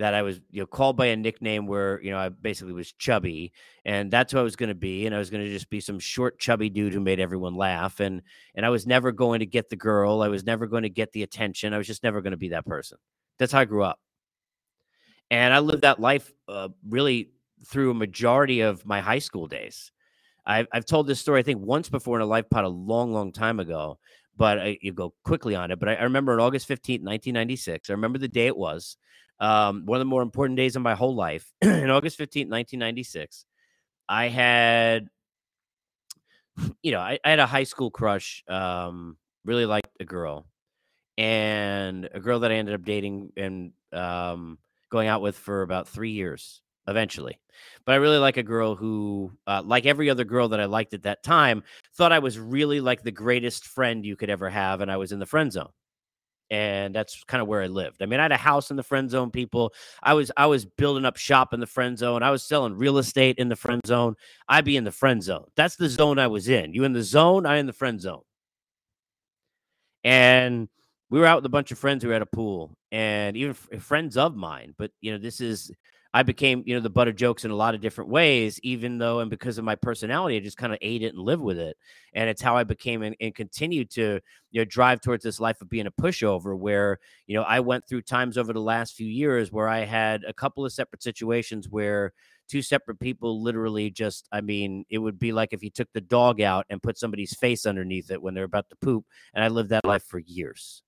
that 0.00 0.14
I 0.14 0.22
was 0.22 0.40
you 0.50 0.60
know 0.60 0.66
called 0.66 0.96
by 0.96 1.06
a 1.06 1.16
nickname 1.16 1.66
where 1.66 2.00
you 2.02 2.10
know 2.10 2.16
I 2.16 2.30
basically 2.30 2.72
was 2.72 2.92
chubby, 2.92 3.52
and 3.84 4.10
that's 4.10 4.32
who 4.32 4.38
I 4.38 4.42
was 4.42 4.56
going 4.56 4.70
to 4.70 4.74
be, 4.74 5.04
and 5.04 5.14
I 5.14 5.18
was 5.18 5.28
going 5.28 5.44
to 5.44 5.50
just 5.50 5.68
be 5.68 5.80
some 5.80 5.98
short, 5.98 6.38
chubby 6.38 6.70
dude 6.70 6.94
who 6.94 7.00
made 7.00 7.20
everyone 7.20 7.54
laugh, 7.54 8.00
and 8.00 8.22
and 8.54 8.64
I 8.64 8.70
was 8.70 8.86
never 8.86 9.12
going 9.12 9.40
to 9.40 9.46
get 9.46 9.68
the 9.68 9.76
girl, 9.76 10.22
I 10.22 10.28
was 10.28 10.44
never 10.44 10.66
going 10.66 10.84
to 10.84 10.88
get 10.88 11.12
the 11.12 11.22
attention, 11.22 11.74
I 11.74 11.78
was 11.78 11.86
just 11.86 12.02
never 12.02 12.22
going 12.22 12.30
to 12.30 12.38
be 12.38 12.48
that 12.48 12.64
person. 12.64 12.96
That's 13.38 13.52
how 13.52 13.60
I 13.60 13.66
grew 13.66 13.84
up, 13.84 14.00
and 15.30 15.52
I 15.52 15.58
lived 15.58 15.82
that 15.82 16.00
life 16.00 16.32
uh, 16.48 16.68
really 16.88 17.30
through 17.66 17.90
a 17.90 17.94
majority 17.94 18.62
of 18.62 18.84
my 18.86 19.00
high 19.02 19.18
school 19.18 19.48
days. 19.48 19.92
I've 20.46 20.66
I've 20.72 20.86
told 20.86 21.06
this 21.06 21.20
story 21.20 21.40
I 21.40 21.42
think 21.42 21.60
once 21.60 21.90
before 21.90 22.16
in 22.16 22.22
a 22.22 22.26
life 22.26 22.48
pod 22.50 22.64
a 22.64 22.68
long, 22.68 23.12
long 23.12 23.32
time 23.32 23.60
ago, 23.60 23.98
but 24.40 24.58
I, 24.58 24.78
you 24.80 24.94
go 24.94 25.12
quickly 25.22 25.54
on 25.54 25.70
it. 25.70 25.78
But 25.78 25.90
I, 25.90 25.94
I 25.96 26.02
remember 26.04 26.32
on 26.32 26.40
August 26.40 26.66
fifteenth, 26.66 27.04
nineteen 27.04 27.34
ninety 27.34 27.56
six. 27.56 27.90
I 27.90 27.92
remember 27.92 28.18
the 28.18 28.26
day 28.26 28.46
it 28.46 28.56
was 28.56 28.96
um, 29.38 29.84
one 29.84 29.96
of 29.96 30.00
the 30.00 30.06
more 30.06 30.22
important 30.22 30.56
days 30.56 30.76
of 30.76 30.82
my 30.82 30.94
whole 30.94 31.14
life. 31.14 31.52
in 31.60 31.90
August 31.90 32.18
15th, 32.18 32.48
1996, 32.48 33.46
I 34.08 34.28
had, 34.28 35.08
you 36.82 36.92
know, 36.92 37.00
I, 37.00 37.18
I, 37.24 37.30
had 37.30 37.38
a 37.38 37.46
high 37.46 37.64
school 37.64 37.90
crush, 37.90 38.44
um, 38.48 39.16
really 39.44 39.66
liked 39.66 39.88
a 39.98 40.04
girl, 40.04 40.46
and 41.16 42.08
a 42.12 42.20
girl 42.20 42.40
that 42.40 42.52
I 42.52 42.56
ended 42.56 42.74
up 42.74 42.84
dating 42.84 43.32
and 43.36 43.72
um, 43.92 44.58
going 44.90 45.08
out 45.08 45.22
with 45.22 45.36
for 45.36 45.62
about 45.62 45.88
three 45.88 46.12
years 46.12 46.62
eventually. 46.86 47.38
But 47.84 47.92
I 47.92 47.96
really 47.96 48.18
like 48.18 48.36
a 48.36 48.42
girl 48.42 48.74
who, 48.74 49.32
uh, 49.46 49.62
like 49.64 49.86
every 49.86 50.10
other 50.10 50.24
girl 50.24 50.48
that 50.48 50.60
I 50.60 50.64
liked 50.66 50.94
at 50.94 51.04
that 51.04 51.22
time, 51.22 51.62
thought 52.00 52.12
I 52.12 52.18
was 52.18 52.38
really 52.38 52.80
like 52.80 53.02
the 53.02 53.10
greatest 53.10 53.66
friend 53.66 54.06
you 54.06 54.16
could 54.16 54.30
ever 54.30 54.48
have, 54.48 54.80
and 54.80 54.90
I 54.90 54.96
was 54.96 55.12
in 55.12 55.18
the 55.18 55.26
friend 55.26 55.52
zone 55.52 55.68
and 56.50 56.94
that's 56.94 57.22
kind 57.24 57.42
of 57.42 57.46
where 57.46 57.62
I 57.62 57.66
lived. 57.66 58.02
I 58.02 58.06
mean, 58.06 58.18
I 58.18 58.24
had 58.24 58.32
a 58.32 58.38
house 58.38 58.70
in 58.70 58.76
the 58.78 58.82
friend 58.82 59.08
zone. 59.10 59.30
People, 59.30 59.74
I 60.02 60.14
was 60.14 60.32
I 60.34 60.46
was 60.46 60.64
building 60.64 61.04
up 61.04 61.18
shop 61.18 61.52
in 61.52 61.60
the 61.60 61.66
friend 61.66 61.98
zone. 61.98 62.22
I 62.22 62.30
was 62.30 62.42
selling 62.42 62.74
real 62.74 62.96
estate 62.96 63.38
in 63.38 63.50
the 63.50 63.54
friend 63.54 63.82
zone. 63.86 64.16
I'd 64.48 64.64
be 64.64 64.78
in 64.78 64.84
the 64.84 64.90
friend 64.90 65.22
zone. 65.22 65.44
That's 65.56 65.76
the 65.76 65.90
zone 65.90 66.18
I 66.18 66.26
was 66.26 66.48
in. 66.48 66.72
You 66.72 66.84
in 66.84 66.94
the 66.94 67.02
zone? 67.02 67.44
I 67.44 67.58
in 67.58 67.66
the 67.66 67.72
friend 67.72 68.00
zone. 68.00 68.22
And 70.02 70.68
we 71.10 71.20
were 71.20 71.26
out 71.26 71.36
with 71.36 71.46
a 71.46 71.50
bunch 71.50 71.70
of 71.70 71.78
friends 71.78 72.02
who 72.02 72.08
were 72.08 72.14
at 72.14 72.22
a 72.22 72.26
pool, 72.26 72.74
and 72.90 73.36
even 73.36 73.54
friends 73.54 74.16
of 74.16 74.34
mine. 74.34 74.74
But 74.76 74.90
you 75.02 75.12
know, 75.12 75.18
this 75.18 75.40
is 75.40 75.70
I 76.12 76.24
became, 76.24 76.64
you 76.66 76.74
know, 76.74 76.80
the 76.80 76.90
butt 76.90 77.06
of 77.06 77.14
jokes 77.14 77.44
in 77.44 77.52
a 77.52 77.56
lot 77.56 77.74
of 77.74 77.80
different 77.80 78.10
ways, 78.10 78.58
even 78.64 78.98
though, 78.98 79.20
and 79.20 79.30
because 79.30 79.58
of 79.58 79.64
my 79.64 79.76
personality, 79.76 80.36
I 80.36 80.40
just 80.40 80.56
kind 80.56 80.72
of 80.72 80.78
ate 80.82 81.02
it 81.02 81.14
and 81.14 81.22
live 81.22 81.40
with 81.40 81.58
it. 81.58 81.76
And 82.14 82.28
it's 82.28 82.42
how 82.42 82.56
I 82.56 82.64
became 82.64 83.02
and, 83.02 83.14
and 83.20 83.32
continued 83.32 83.90
to, 83.92 84.20
you 84.50 84.60
know, 84.60 84.64
drive 84.64 85.00
towards 85.00 85.22
this 85.22 85.38
life 85.38 85.60
of 85.60 85.68
being 85.68 85.86
a 85.86 85.92
pushover 85.92 86.58
where, 86.58 86.98
you 87.28 87.36
know, 87.36 87.42
I 87.42 87.60
went 87.60 87.86
through 87.88 88.02
times 88.02 88.36
over 88.36 88.52
the 88.52 88.60
last 88.60 88.96
few 88.96 89.06
years 89.06 89.52
where 89.52 89.68
I 89.68 89.84
had 89.84 90.24
a 90.24 90.34
couple 90.34 90.66
of 90.66 90.72
separate 90.72 91.02
situations 91.02 91.68
where 91.68 92.12
two 92.48 92.60
separate 92.60 92.98
people 92.98 93.40
literally 93.40 93.88
just, 93.90 94.26
I 94.32 94.40
mean, 94.40 94.84
it 94.90 94.98
would 94.98 95.20
be 95.20 95.30
like 95.30 95.52
if 95.52 95.62
you 95.62 95.70
took 95.70 95.88
the 95.94 96.00
dog 96.00 96.40
out 96.40 96.66
and 96.68 96.82
put 96.82 96.98
somebody's 96.98 97.34
face 97.34 97.66
underneath 97.66 98.10
it 98.10 98.20
when 98.20 98.34
they're 98.34 98.42
about 98.42 98.68
to 98.70 98.76
poop. 98.82 99.04
And 99.32 99.44
I 99.44 99.48
lived 99.48 99.70
that 99.70 99.84
life 99.84 100.02
for 100.02 100.18
years, 100.18 100.82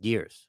years 0.00 0.48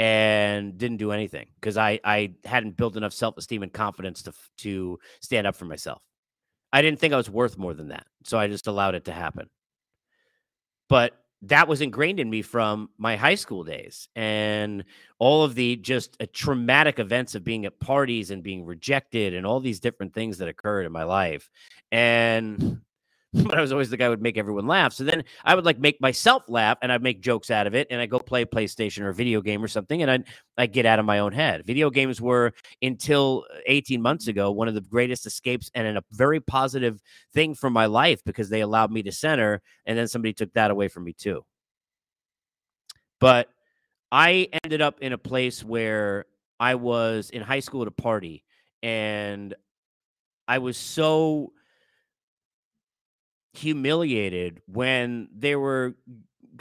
and 0.00 0.78
didn't 0.78 0.96
do 0.96 1.12
anything 1.12 1.46
because 1.60 1.76
I 1.76 2.00
I 2.02 2.32
hadn't 2.46 2.78
built 2.78 2.96
enough 2.96 3.12
self 3.12 3.36
esteem 3.36 3.62
and 3.62 3.70
confidence 3.70 4.22
to 4.22 4.32
to 4.58 4.98
stand 5.20 5.46
up 5.46 5.54
for 5.54 5.66
myself. 5.66 6.00
I 6.72 6.80
didn't 6.80 7.00
think 7.00 7.12
I 7.12 7.18
was 7.18 7.28
worth 7.28 7.58
more 7.58 7.74
than 7.74 7.88
that, 7.88 8.06
so 8.24 8.38
I 8.38 8.48
just 8.48 8.66
allowed 8.66 8.94
it 8.94 9.04
to 9.04 9.12
happen. 9.12 9.50
But 10.88 11.12
that 11.42 11.68
was 11.68 11.82
ingrained 11.82 12.18
in 12.18 12.30
me 12.30 12.40
from 12.40 12.88
my 12.96 13.16
high 13.16 13.34
school 13.34 13.62
days 13.62 14.08
and 14.16 14.84
all 15.18 15.44
of 15.44 15.54
the 15.54 15.76
just 15.76 16.16
uh, 16.20 16.26
traumatic 16.32 16.98
events 16.98 17.34
of 17.34 17.44
being 17.44 17.66
at 17.66 17.78
parties 17.78 18.30
and 18.30 18.42
being 18.42 18.64
rejected 18.64 19.34
and 19.34 19.46
all 19.46 19.60
these 19.60 19.80
different 19.80 20.14
things 20.14 20.38
that 20.38 20.48
occurred 20.48 20.86
in 20.86 20.92
my 20.92 21.04
life. 21.04 21.50
And 21.92 22.80
but 23.44 23.56
I 23.56 23.60
was 23.60 23.70
always 23.70 23.90
the 23.90 23.96
guy 23.96 24.06
who 24.06 24.10
would 24.10 24.22
make 24.22 24.36
everyone 24.36 24.66
laugh. 24.66 24.92
So 24.92 25.04
then 25.04 25.22
I 25.44 25.54
would 25.54 25.64
like 25.64 25.78
make 25.78 26.00
myself 26.00 26.42
laugh 26.48 26.78
and 26.82 26.90
I'd 26.90 27.02
make 27.02 27.20
jokes 27.20 27.48
out 27.50 27.68
of 27.68 27.74
it 27.74 27.86
and 27.90 28.00
I 28.00 28.06
go 28.06 28.18
play 28.18 28.44
PlayStation 28.44 29.02
or 29.02 29.10
a 29.10 29.14
video 29.14 29.40
game 29.40 29.62
or 29.62 29.68
something 29.68 30.02
and 30.02 30.10
I'd, 30.10 30.24
I'd 30.58 30.72
get 30.72 30.84
out 30.84 30.98
of 30.98 31.04
my 31.04 31.20
own 31.20 31.30
head. 31.32 31.64
Video 31.64 31.90
games 31.90 32.20
were 32.20 32.52
until 32.82 33.46
uh, 33.54 33.58
18 33.66 34.02
months 34.02 34.26
ago 34.26 34.50
one 34.50 34.66
of 34.66 34.74
the 34.74 34.80
greatest 34.80 35.26
escapes 35.26 35.70
and 35.74 35.96
a 35.96 36.02
very 36.10 36.40
positive 36.40 37.00
thing 37.32 37.54
for 37.54 37.70
my 37.70 37.86
life 37.86 38.20
because 38.24 38.48
they 38.50 38.62
allowed 38.62 38.90
me 38.90 39.02
to 39.04 39.12
center 39.12 39.62
and 39.86 39.96
then 39.96 40.08
somebody 40.08 40.32
took 40.32 40.52
that 40.54 40.72
away 40.72 40.88
from 40.88 41.04
me 41.04 41.12
too. 41.12 41.44
But 43.20 43.48
I 44.10 44.48
ended 44.64 44.80
up 44.80 44.98
in 45.02 45.12
a 45.12 45.18
place 45.18 45.62
where 45.62 46.24
I 46.58 46.74
was 46.74 47.30
in 47.30 47.42
high 47.42 47.60
school 47.60 47.82
at 47.82 47.88
a 47.88 47.92
party 47.92 48.42
and 48.82 49.54
I 50.48 50.58
was 50.58 50.76
so 50.76 51.52
humiliated 53.52 54.60
when 54.66 55.28
there 55.34 55.58
were 55.58 55.94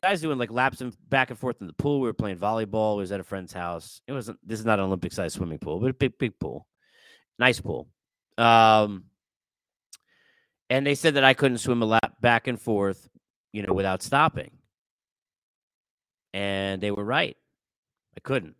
guys 0.02 0.22
doing 0.22 0.38
like 0.38 0.52
laps 0.52 0.82
and 0.82 0.96
back 1.10 1.30
and 1.30 1.40
forth 1.40 1.62
in 1.62 1.68
the 1.68 1.74
pool. 1.74 2.00
We 2.00 2.08
were 2.08 2.14
playing 2.14 2.38
volleyball. 2.38 2.96
It 2.96 2.98
was 2.98 3.12
at 3.12 3.20
a 3.20 3.24
friend's 3.24 3.54
house. 3.54 4.02
It 4.08 4.14
wasn't. 4.14 4.40
This 4.46 4.60
is 4.60 4.66
not 4.66 4.80
an 4.80 4.86
Olympic 4.86 5.14
sized 5.14 5.36
swimming 5.36 5.60
pool, 5.60 5.80
but 5.80 5.90
a 5.90 5.94
big, 5.94 6.18
big 6.18 6.40
pool, 6.40 6.68
nice 7.38 7.60
pool. 7.60 7.88
Um, 8.38 9.06
and 10.70 10.86
they 10.86 10.96
said 10.96 11.16
that 11.16 11.24
I 11.24 11.34
couldn't 11.34 11.58
swim 11.58 11.82
a 11.82 11.86
lap 11.86 12.22
back 12.22 12.48
and 12.48 12.60
forth, 12.60 13.10
you 13.52 13.64
know, 13.64 13.74
without 13.74 14.04
stopping. 14.04 14.52
And 16.34 16.80
they 16.80 16.92
were 16.92 17.04
right. 17.04 17.36
I 18.16 18.20
couldn't. 18.22 18.56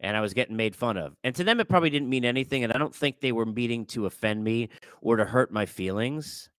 And 0.00 0.16
I 0.16 0.20
was 0.20 0.34
getting 0.34 0.56
made 0.56 0.76
fun 0.76 0.96
of. 0.96 1.16
And 1.24 1.34
to 1.34 1.42
them, 1.42 1.58
it 1.58 1.68
probably 1.68 1.90
didn't 1.90 2.10
mean 2.10 2.24
anything. 2.24 2.62
And 2.62 2.72
I 2.72 2.78
don't 2.78 2.94
think 2.94 3.20
they 3.20 3.32
were 3.32 3.46
meaning 3.46 3.86
to 3.86 4.06
offend 4.06 4.44
me 4.44 4.68
or 5.00 5.16
to 5.16 5.24
hurt 5.24 5.50
my 5.50 5.66
feelings 5.66 6.50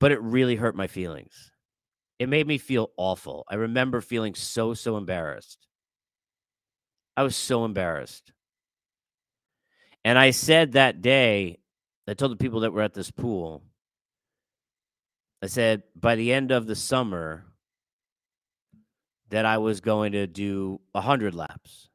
but 0.00 0.12
it 0.12 0.20
really 0.20 0.56
hurt 0.56 0.76
my 0.76 0.86
feelings. 0.86 1.50
It 2.18 2.28
made 2.28 2.46
me 2.46 2.58
feel 2.58 2.90
awful. 2.96 3.44
I 3.48 3.56
remember 3.56 4.00
feeling 4.00 4.34
so, 4.34 4.74
so 4.74 4.96
embarrassed. 4.96 5.66
I 7.16 7.22
was 7.22 7.36
so 7.36 7.64
embarrassed. 7.64 8.32
And 10.04 10.18
I 10.18 10.30
said 10.30 10.72
that 10.72 11.02
day, 11.02 11.58
I 12.08 12.14
told 12.14 12.32
the 12.32 12.36
people 12.36 12.60
that 12.60 12.72
were 12.72 12.82
at 12.82 12.94
this 12.94 13.10
pool, 13.10 13.62
I 15.42 15.46
said, 15.46 15.82
by 15.94 16.14
the 16.14 16.32
end 16.32 16.50
of 16.50 16.66
the 16.66 16.76
summer, 16.76 17.44
that 19.30 19.44
I 19.44 19.58
was 19.58 19.80
going 19.80 20.12
to 20.12 20.26
do 20.26 20.80
100 20.92 21.34
laps, 21.34 21.88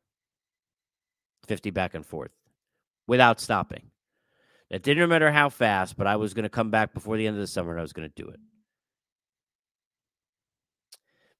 50 1.47 1.71
back 1.71 1.93
and 1.93 2.05
forth 2.05 2.31
without 3.07 3.39
stopping. 3.39 3.91
It 4.71 4.83
didn't 4.83 5.09
matter 5.09 5.33
how 5.33 5.49
fast, 5.49 5.97
but 5.97 6.07
I 6.07 6.15
was 6.15 6.33
going 6.33 6.43
to 6.43 6.49
come 6.49 6.71
back 6.71 6.93
before 6.93 7.17
the 7.17 7.27
end 7.27 7.35
of 7.35 7.41
the 7.41 7.47
summer 7.47 7.71
and 7.71 7.79
I 7.79 7.81
was 7.81 7.91
going 7.91 8.09
to 8.09 8.23
do 8.23 8.29
it. 8.29 8.39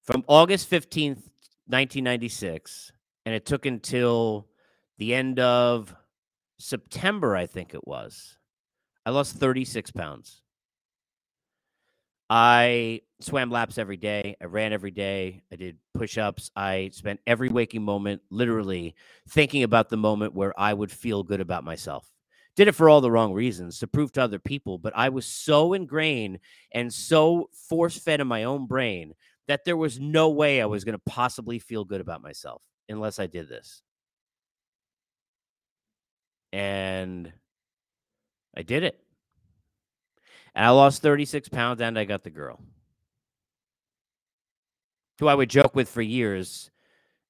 From 0.04 0.26
August 0.28 0.70
15th, 0.70 1.24
1996, 1.68 2.92
and 3.26 3.34
it 3.34 3.46
took 3.46 3.66
until 3.66 4.48
the 4.98 5.14
end 5.14 5.40
of 5.40 5.96
September, 6.60 7.34
I 7.34 7.46
think 7.46 7.74
it 7.74 7.88
was, 7.88 8.38
I 9.06 9.12
lost 9.12 9.38
36 9.38 9.92
pounds. 9.92 10.42
I 12.30 13.02
swam 13.22 13.50
laps 13.50 13.78
every 13.78 13.98
day. 13.98 14.36
I 14.42 14.46
ran 14.46 14.74
every 14.74 14.92
day. 14.92 15.44
I 15.52 15.56
did 15.56 15.78
push 15.94 16.18
ups. 16.18 16.52
I 16.56 16.90
spent 16.94 17.22
every 17.26 17.50
waking 17.50 17.84
moment 17.84 18.24
literally 18.30 18.96
thinking 19.30 19.64
about 19.64 19.90
the 19.90 19.98
moment 19.98 20.34
where 20.34 20.58
I 20.60 20.74
would 20.74 20.92
feel 20.92 21.24
good 21.24 21.42
about 21.42 21.64
myself 21.64 22.12
did 22.56 22.68
it 22.68 22.74
for 22.74 22.90
all 22.90 23.02
the 23.02 23.12
wrong 23.12 23.34
reasons 23.34 23.80
to 23.80 23.88
prove 23.88 24.12
to 24.14 24.22
other 24.22 24.40
people. 24.40 24.78
But 24.78 24.94
I 24.96 25.10
was 25.10 25.26
so 25.26 25.74
ingrained 25.74 26.40
and 26.72 26.94
so 26.94 27.50
force 27.70 27.98
fed 27.98 28.20
in 28.20 28.28
my 28.28 28.44
own 28.44 28.68
brain 28.68 29.14
that 29.48 29.66
there 29.66 29.78
was 29.78 30.00
no 30.00 30.30
way 30.30 30.62
I 30.62 30.66
was 30.66 30.84
going 30.84 30.98
to 30.98 31.12
possibly 31.12 31.60
feel 31.60 31.86
good 31.86 32.02
about 32.02 32.22
myself 32.22 32.62
unless 32.90 33.20
I 33.20 33.28
did 33.28 33.50
this. 33.50 33.82
And 36.54 37.32
I 38.56 38.64
did 38.64 38.84
it. 38.84 39.00
And 40.54 40.66
I 40.66 40.70
lost 40.70 41.02
36 41.02 41.48
pounds 41.50 41.82
and 41.82 41.98
I 41.98 42.04
got 42.04 42.24
the 42.24 42.30
girl 42.30 42.62
who 45.20 45.28
I 45.28 45.36
would 45.36 45.50
joke 45.50 45.76
with 45.76 45.88
for 45.88 46.02
years 46.02 46.72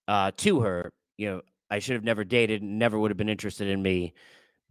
uh, 0.07 0.31
to 0.37 0.61
her. 0.61 0.91
You 1.17 1.29
know, 1.29 1.41
I 1.69 1.79
should 1.79 1.95
have 1.95 2.03
never 2.03 2.23
dated, 2.23 2.63
never 2.63 2.97
would 2.97 3.11
have 3.11 3.17
been 3.17 3.29
interested 3.29 3.67
in 3.67 3.81
me 3.81 4.13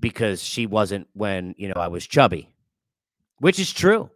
because 0.01 0.43
she 0.43 0.67
wasn't 0.67 1.09
when, 1.13 1.55
you 1.59 1.69
know, 1.69 1.81
I 1.81 1.89
was 1.89 2.07
chubby, 2.07 2.49
which 3.39 3.59
is 3.59 3.73
true. 3.73 4.11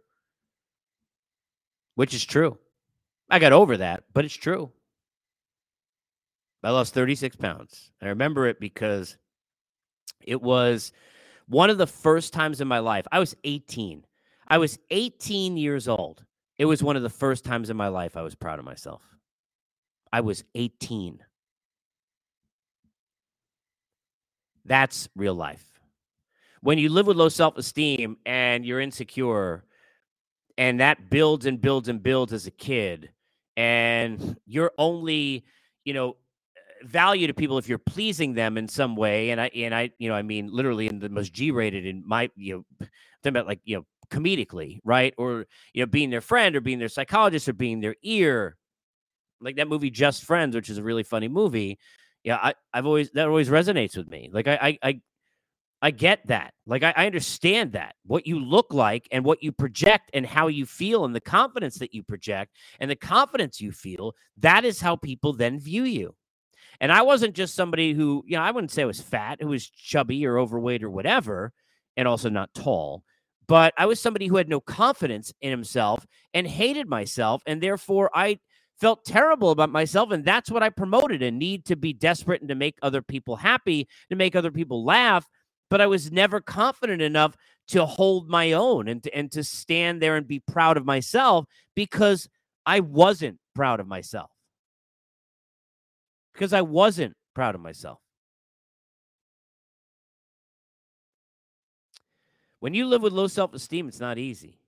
Which 1.95 2.13
is 2.13 2.25
true. 2.25 2.57
I 3.29 3.39
got 3.39 3.53
over 3.53 3.77
that, 3.77 4.03
but 4.13 4.25
it's 4.25 4.35
true. 4.35 4.71
I 6.63 6.71
lost 6.71 6.93
36 6.93 7.35
pounds. 7.35 7.91
I 8.01 8.07
remember 8.07 8.47
it 8.47 8.59
because 8.59 9.17
it 10.21 10.41
was 10.41 10.91
one 11.47 11.69
of 11.69 11.77
the 11.77 11.87
first 11.87 12.33
times 12.33 12.59
in 12.59 12.67
my 12.67 12.79
life. 12.79 13.05
I 13.11 13.19
was 13.19 13.35
18. 13.43 14.03
I 14.47 14.57
was 14.57 14.79
18 14.89 15.57
years 15.57 15.87
old. 15.87 16.23
It 16.57 16.65
was 16.65 16.81
one 16.81 16.95
of 16.95 17.03
the 17.03 17.09
first 17.09 17.45
times 17.45 17.69
in 17.69 17.77
my 17.77 17.89
life 17.89 18.17
I 18.17 18.21
was 18.21 18.35
proud 18.35 18.59
of 18.59 18.65
myself. 18.65 19.03
I 20.11 20.21
was 20.21 20.43
18. 20.55 21.19
That's 24.65 25.07
real 25.15 25.35
life. 25.35 25.74
When 26.65 26.79
you 26.79 26.89
live 26.89 27.05
with 27.05 27.15
low 27.15 27.29
self 27.29 27.59
esteem 27.59 28.17
and 28.25 28.65
you're 28.65 28.79
insecure, 28.79 29.63
and 30.57 30.79
that 30.79 31.11
builds 31.11 31.45
and 31.45 31.61
builds 31.61 31.89
and 31.89 32.01
builds 32.01 32.33
as 32.33 32.47
a 32.47 32.51
kid, 32.51 33.11
and 33.55 34.35
you're 34.47 34.71
only, 34.79 35.45
you 35.83 35.93
know, 35.93 36.17
value 36.81 37.27
to 37.27 37.35
people 37.35 37.59
if 37.59 37.69
you're 37.69 37.77
pleasing 37.77 38.33
them 38.33 38.57
in 38.57 38.67
some 38.67 38.95
way. 38.95 39.29
And 39.29 39.39
I 39.39 39.51
and 39.53 39.75
I, 39.75 39.91
you 39.99 40.09
know, 40.09 40.15
I 40.15 40.23
mean 40.23 40.49
literally 40.51 40.87
in 40.87 40.97
the 40.97 41.07
most 41.07 41.33
G 41.33 41.51
rated 41.51 41.85
in 41.85 42.01
my, 42.03 42.31
you 42.35 42.55
know, 42.55 42.87
talking 43.21 43.37
about 43.37 43.45
like, 43.45 43.59
you 43.63 43.77
know, 43.77 43.85
comedically, 44.09 44.79
right? 44.83 45.13
Or, 45.19 45.45
you 45.71 45.83
know, 45.83 45.87
being 45.87 46.09
their 46.09 46.19
friend 46.19 46.55
or 46.55 46.61
being 46.61 46.79
their 46.79 46.89
psychologist 46.89 47.47
or 47.47 47.53
being 47.53 47.79
their 47.79 47.95
ear. 48.01 48.57
Like 49.39 49.57
that 49.57 49.67
movie 49.67 49.91
Just 49.91 50.23
Friends, 50.23 50.55
which 50.55 50.71
is 50.71 50.79
a 50.79 50.83
really 50.83 51.03
funny 51.03 51.27
movie. 51.27 51.77
Yeah, 52.23 52.39
I, 52.41 52.55
I've 52.73 52.87
always 52.87 53.11
that 53.11 53.27
always 53.27 53.49
resonates 53.49 53.95
with 53.95 54.09
me. 54.09 54.31
Like 54.33 54.47
I 54.47 54.55
I 54.55 54.79
I, 54.81 55.01
I 55.85 55.91
get 55.91 56.25
that. 56.29 56.51
Like 56.65 56.81
I, 56.81 56.95
I 56.97 57.05
understand 57.05 57.73
that. 57.73 57.93
What 58.07 58.25
you 58.25 58.39
look 58.39 58.73
like 58.73 59.07
and 59.11 59.23
what 59.23 59.43
you 59.43 59.51
project 59.51 60.09
and 60.15 60.25
how 60.25 60.47
you 60.47 60.65
feel 60.65 61.05
and 61.05 61.13
the 61.13 61.21
confidence 61.21 61.77
that 61.77 61.93
you 61.93 62.01
project 62.01 62.55
and 62.79 62.89
the 62.89 62.95
confidence 62.95 63.61
you 63.61 63.71
feel, 63.71 64.15
that 64.37 64.65
is 64.65 64.81
how 64.81 64.95
people 64.95 65.33
then 65.33 65.59
view 65.59 65.83
you. 65.83 66.15
And 66.81 66.91
I 66.91 67.03
wasn't 67.03 67.35
just 67.35 67.53
somebody 67.53 67.93
who, 67.93 68.23
you 68.25 68.35
know, 68.35 68.41
I 68.41 68.49
wouldn't 68.49 68.71
say 68.71 68.81
I 68.81 68.85
was 68.85 68.99
fat, 68.99 69.37
who 69.39 69.49
was 69.49 69.69
chubby 69.69 70.25
or 70.25 70.39
overweight 70.39 70.83
or 70.83 70.89
whatever, 70.89 71.53
and 71.95 72.07
also 72.07 72.29
not 72.29 72.55
tall. 72.55 73.03
But 73.47 73.75
I 73.77 73.85
was 73.85 73.99
somebody 73.99 74.25
who 74.25 74.37
had 74.37 74.49
no 74.49 74.61
confidence 74.61 75.31
in 75.39 75.51
himself 75.51 76.07
and 76.33 76.47
hated 76.47 76.89
myself. 76.89 77.43
And 77.45 77.61
therefore, 77.61 78.09
I 78.11 78.39
felt 78.81 79.05
terrible 79.05 79.51
about 79.51 79.69
myself. 79.69 80.09
And 80.09 80.25
that's 80.25 80.49
what 80.49 80.63
I 80.63 80.69
promoted 80.69 81.21
a 81.21 81.29
need 81.29 81.63
to 81.65 81.75
be 81.75 81.93
desperate 81.93 82.41
and 82.41 82.49
to 82.49 82.55
make 82.55 82.79
other 82.81 83.03
people 83.03 83.35
happy, 83.35 83.87
to 84.09 84.15
make 84.15 84.35
other 84.35 84.51
people 84.51 84.83
laugh. 84.83 85.27
But 85.69 85.81
I 85.81 85.87
was 85.87 86.11
never 86.11 86.41
confident 86.41 87.01
enough 87.01 87.35
to 87.69 87.85
hold 87.85 88.29
my 88.29 88.51
own 88.51 88.87
and 88.87 89.01
to, 89.03 89.15
and 89.15 89.31
to 89.31 89.43
stand 89.43 90.01
there 90.01 90.15
and 90.15 90.27
be 90.27 90.39
proud 90.39 90.77
of 90.77 90.85
myself 90.85 91.45
because 91.75 92.29
I 92.65 92.81
wasn't 92.81 93.39
proud 93.55 93.79
of 93.79 93.87
myself 93.87 94.29
because 96.35 96.53
I 96.53 96.61
wasn't 96.61 97.15
proud 97.33 97.55
of 97.55 97.61
myself. 97.61 97.99
When 102.59 102.73
you 102.73 102.87
live 102.87 103.01
with 103.01 103.13
low 103.13 103.27
self 103.27 103.53
esteem, 103.53 103.87
it's 103.87 103.99
not 103.99 104.17
easy. 104.17 104.59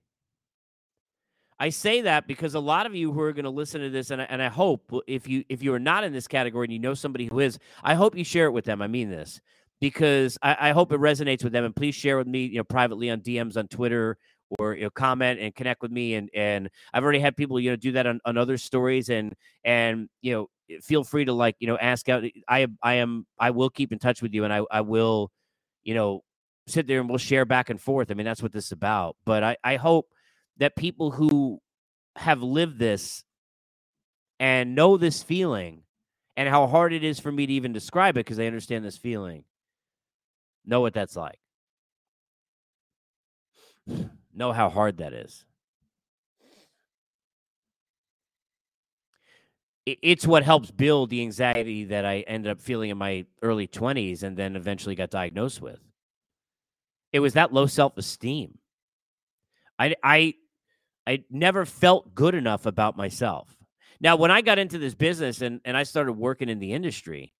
I 1.60 1.70
say 1.70 2.02
that 2.02 2.28
because 2.28 2.54
a 2.54 2.60
lot 2.60 2.86
of 2.86 2.94
you 2.94 3.12
who 3.12 3.20
are 3.20 3.32
going 3.32 3.44
to 3.44 3.50
listen 3.50 3.80
to 3.80 3.90
this, 3.90 4.10
and 4.10 4.22
I, 4.22 4.26
and 4.26 4.40
I 4.40 4.48
hope 4.48 4.92
if 5.08 5.28
you 5.28 5.44
if 5.48 5.62
you 5.62 5.74
are 5.74 5.80
not 5.80 6.04
in 6.04 6.12
this 6.12 6.28
category 6.28 6.66
and 6.66 6.72
you 6.72 6.78
know 6.78 6.94
somebody 6.94 7.26
who 7.26 7.40
is, 7.40 7.58
I 7.82 7.94
hope 7.94 8.16
you 8.16 8.24
share 8.24 8.46
it 8.46 8.52
with 8.52 8.64
them. 8.64 8.80
I 8.80 8.86
mean 8.86 9.10
this 9.10 9.40
because 9.80 10.38
I, 10.42 10.56
I 10.68 10.70
hope 10.72 10.92
it 10.92 11.00
resonates 11.00 11.44
with 11.44 11.52
them, 11.52 11.64
and 11.64 11.74
please 11.74 11.94
share 11.94 12.18
with 12.18 12.26
me, 12.26 12.46
you 12.46 12.58
know, 12.58 12.64
privately 12.64 13.10
on 13.10 13.20
DMs 13.20 13.56
on 13.56 13.68
Twitter 13.68 14.16
or 14.58 14.74
you 14.74 14.82
know, 14.82 14.90
comment 14.90 15.40
and 15.40 15.54
connect 15.54 15.82
with 15.82 15.90
me. 15.90 16.14
And 16.14 16.30
and 16.34 16.70
I've 16.92 17.02
already 17.02 17.20
had 17.20 17.36
people 17.36 17.60
you 17.60 17.70
know 17.70 17.76
do 17.76 17.92
that 17.92 18.06
on, 18.06 18.20
on 18.24 18.36
other 18.36 18.58
stories, 18.58 19.08
and 19.08 19.34
and 19.64 20.08
you 20.22 20.32
know 20.32 20.48
feel 20.82 21.04
free 21.04 21.24
to 21.24 21.32
like 21.32 21.56
you 21.60 21.66
know 21.66 21.78
ask 21.78 22.08
out 22.10 22.24
eh, 22.24 22.30
i 22.46 22.66
i 22.82 22.94
am 22.94 23.26
i 23.38 23.50
will 23.50 23.70
keep 23.70 23.90
in 23.90 23.98
touch 23.98 24.20
with 24.20 24.34
you 24.34 24.44
and 24.44 24.52
i 24.52 24.60
i 24.70 24.82
will 24.82 25.30
you 25.82 25.94
know 25.94 26.22
sit 26.66 26.86
there 26.86 27.00
and 27.00 27.08
we'll 27.08 27.16
share 27.16 27.46
back 27.46 27.70
and 27.70 27.80
forth 27.80 28.10
i 28.10 28.14
mean 28.14 28.26
that's 28.26 28.42
what 28.42 28.52
this 28.52 28.66
is 28.66 28.72
about 28.72 29.16
but 29.24 29.42
i 29.42 29.56
i 29.64 29.76
hope 29.76 30.08
that 30.58 30.76
people 30.76 31.10
who 31.10 31.58
have 32.16 32.42
lived 32.42 32.78
this 32.78 33.24
and 34.40 34.74
know 34.74 34.96
this 34.96 35.22
feeling 35.22 35.82
and 36.36 36.48
how 36.48 36.66
hard 36.66 36.92
it 36.92 37.02
is 37.02 37.18
for 37.18 37.32
me 37.32 37.46
to 37.46 37.52
even 37.52 37.72
describe 37.72 38.16
it 38.16 38.20
because 38.20 38.38
I 38.38 38.46
understand 38.46 38.84
this 38.84 38.96
feeling 38.96 39.44
know 40.68 40.80
what 40.80 40.94
that's 40.94 41.16
like 41.16 41.40
know 44.34 44.52
how 44.52 44.68
hard 44.68 44.98
that 44.98 45.12
is 45.12 45.44
it's 50.02 50.26
what 50.26 50.42
helps 50.42 50.70
build 50.70 51.10
the 51.10 51.22
anxiety 51.22 51.84
that 51.84 52.04
I 52.04 52.20
ended 52.20 52.50
up 52.50 52.60
feeling 52.60 52.90
in 52.90 52.98
my 52.98 53.24
early 53.42 53.66
20s 53.66 54.22
and 54.22 54.36
then 54.36 54.56
eventually 54.56 54.94
got 54.94 55.10
diagnosed 55.10 55.60
with. 55.62 55.80
It 57.12 57.20
was 57.20 57.34
that 57.34 57.52
low 57.52 57.66
self-esteem. 57.66 58.58
I 59.78 59.94
I 60.02 60.34
I 61.06 61.24
never 61.30 61.64
felt 61.64 62.14
good 62.14 62.34
enough 62.34 62.66
about 62.66 62.96
myself. 62.96 63.56
Now, 64.00 64.16
when 64.16 64.30
I 64.30 64.42
got 64.42 64.58
into 64.58 64.78
this 64.78 64.94
business 64.94 65.40
and, 65.40 65.60
and 65.64 65.76
I 65.76 65.84
started 65.84 66.12
working 66.12 66.48
in 66.48 66.58
the 66.58 66.72
industry, 66.72 67.32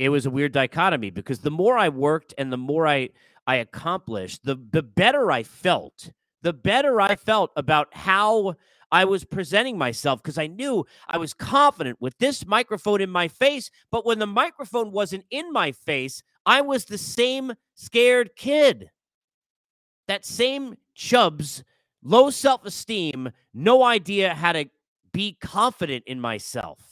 it 0.00 0.08
was 0.08 0.24
a 0.24 0.30
weird 0.30 0.52
dichotomy 0.52 1.10
because 1.10 1.40
the 1.40 1.50
more 1.50 1.76
I 1.76 1.90
worked 1.90 2.32
and 2.38 2.50
the 2.50 2.56
more 2.56 2.86
I 2.86 3.10
I 3.46 3.56
accomplished, 3.56 4.44
the 4.44 4.56
the 4.56 4.82
better 4.82 5.30
I 5.30 5.42
felt. 5.42 6.10
The 6.42 6.54
better 6.54 7.02
I 7.02 7.16
felt 7.16 7.50
about 7.54 7.88
how 7.92 8.54
I 8.90 9.04
was 9.04 9.26
presenting 9.26 9.76
myself 9.76 10.22
because 10.22 10.38
I 10.38 10.46
knew 10.46 10.86
I 11.06 11.18
was 11.18 11.34
confident 11.34 12.00
with 12.00 12.16
this 12.16 12.46
microphone 12.46 13.02
in 13.02 13.10
my 13.10 13.28
face. 13.28 13.70
But 13.90 14.06
when 14.06 14.18
the 14.18 14.26
microphone 14.26 14.90
wasn't 14.90 15.26
in 15.30 15.52
my 15.52 15.70
face, 15.70 16.22
I 16.46 16.62
was 16.62 16.86
the 16.86 16.96
same 16.96 17.52
scared 17.74 18.30
kid. 18.36 18.90
That 20.08 20.24
same 20.24 20.78
Chubbs, 20.94 21.62
low 22.02 22.30
self 22.30 22.64
esteem, 22.64 23.32
no 23.52 23.84
idea 23.84 24.32
how 24.32 24.52
to 24.52 24.64
be 25.12 25.36
confident 25.38 26.04
in 26.06 26.22
myself. 26.22 26.89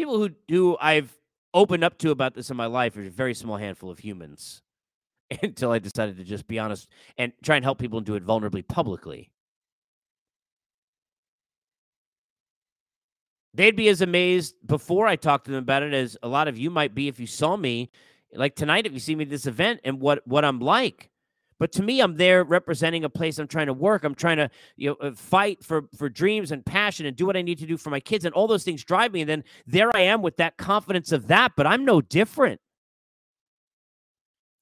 People 0.00 0.16
who, 0.16 0.30
who 0.48 0.78
I've 0.80 1.12
opened 1.52 1.84
up 1.84 1.98
to 1.98 2.10
about 2.10 2.32
this 2.32 2.48
in 2.48 2.56
my 2.56 2.64
life 2.64 2.96
are 2.96 3.02
a 3.02 3.10
very 3.10 3.34
small 3.34 3.58
handful 3.58 3.90
of 3.90 3.98
humans 3.98 4.62
until 5.42 5.72
I 5.72 5.78
decided 5.78 6.16
to 6.16 6.24
just 6.24 6.48
be 6.48 6.58
honest 6.58 6.88
and 7.18 7.34
try 7.42 7.56
and 7.56 7.64
help 7.66 7.78
people 7.78 7.98
and 7.98 8.06
do 8.06 8.14
it 8.14 8.24
vulnerably 8.24 8.66
publicly. 8.66 9.30
They'd 13.52 13.76
be 13.76 13.90
as 13.90 14.00
amazed 14.00 14.54
before 14.66 15.06
I 15.06 15.16
talked 15.16 15.44
to 15.44 15.50
them 15.50 15.64
about 15.64 15.82
it 15.82 15.92
as 15.92 16.16
a 16.22 16.28
lot 16.28 16.48
of 16.48 16.56
you 16.56 16.70
might 16.70 16.94
be 16.94 17.08
if 17.08 17.20
you 17.20 17.26
saw 17.26 17.58
me, 17.58 17.90
like 18.32 18.56
tonight, 18.56 18.86
if 18.86 18.94
you 18.94 19.00
see 19.00 19.14
me 19.14 19.24
at 19.24 19.28
this 19.28 19.44
event 19.44 19.80
and 19.84 20.00
what 20.00 20.26
what 20.26 20.46
I'm 20.46 20.60
like. 20.60 21.09
But 21.60 21.70
to 21.72 21.82
me, 21.82 22.00
I'm 22.00 22.16
there 22.16 22.42
representing 22.42 23.04
a 23.04 23.10
place 23.10 23.38
I'm 23.38 23.46
trying 23.46 23.66
to 23.68 23.72
work. 23.72 24.02
I'm 24.02 24.16
trying 24.16 24.38
to, 24.38 24.50
you 24.76 24.88
know, 24.88 25.08
uh, 25.08 25.12
fight 25.14 25.62
for 25.62 25.84
for 25.96 26.08
dreams 26.08 26.50
and 26.50 26.66
passion 26.66 27.06
and 27.06 27.14
do 27.14 27.26
what 27.26 27.36
I 27.36 27.42
need 27.42 27.58
to 27.58 27.66
do 27.66 27.76
for 27.76 27.90
my 27.90 28.00
kids, 28.00 28.24
and 28.24 28.34
all 28.34 28.48
those 28.48 28.64
things 28.64 28.82
drive 28.82 29.12
me. 29.12 29.20
And 29.20 29.30
then 29.30 29.44
there 29.66 29.94
I 29.94 30.00
am 30.00 30.22
with 30.22 30.38
that 30.38 30.56
confidence 30.56 31.12
of 31.12 31.28
that, 31.28 31.52
but 31.56 31.66
I'm 31.68 31.84
no 31.84 32.00
different. 32.00 32.60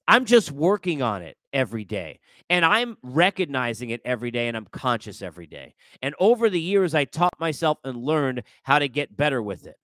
I'm 0.07 0.25
just 0.25 0.51
working 0.51 1.01
on 1.01 1.21
it 1.21 1.37
every 1.53 1.85
day. 1.85 2.19
And 2.49 2.65
I'm 2.65 2.97
recognizing 3.03 3.91
it 3.91 4.01
every 4.03 4.31
day 4.31 4.47
and 4.47 4.57
I'm 4.57 4.65
conscious 4.71 5.21
every 5.21 5.45
day. 5.45 5.75
And 6.01 6.15
over 6.19 6.49
the 6.49 6.59
years, 6.59 6.95
I 6.95 7.05
taught 7.05 7.39
myself 7.39 7.77
and 7.83 7.95
learned 7.95 8.41
how 8.63 8.79
to 8.79 8.89
get 8.89 9.15
better 9.15 9.41
with 9.41 9.67
it. 9.67 9.75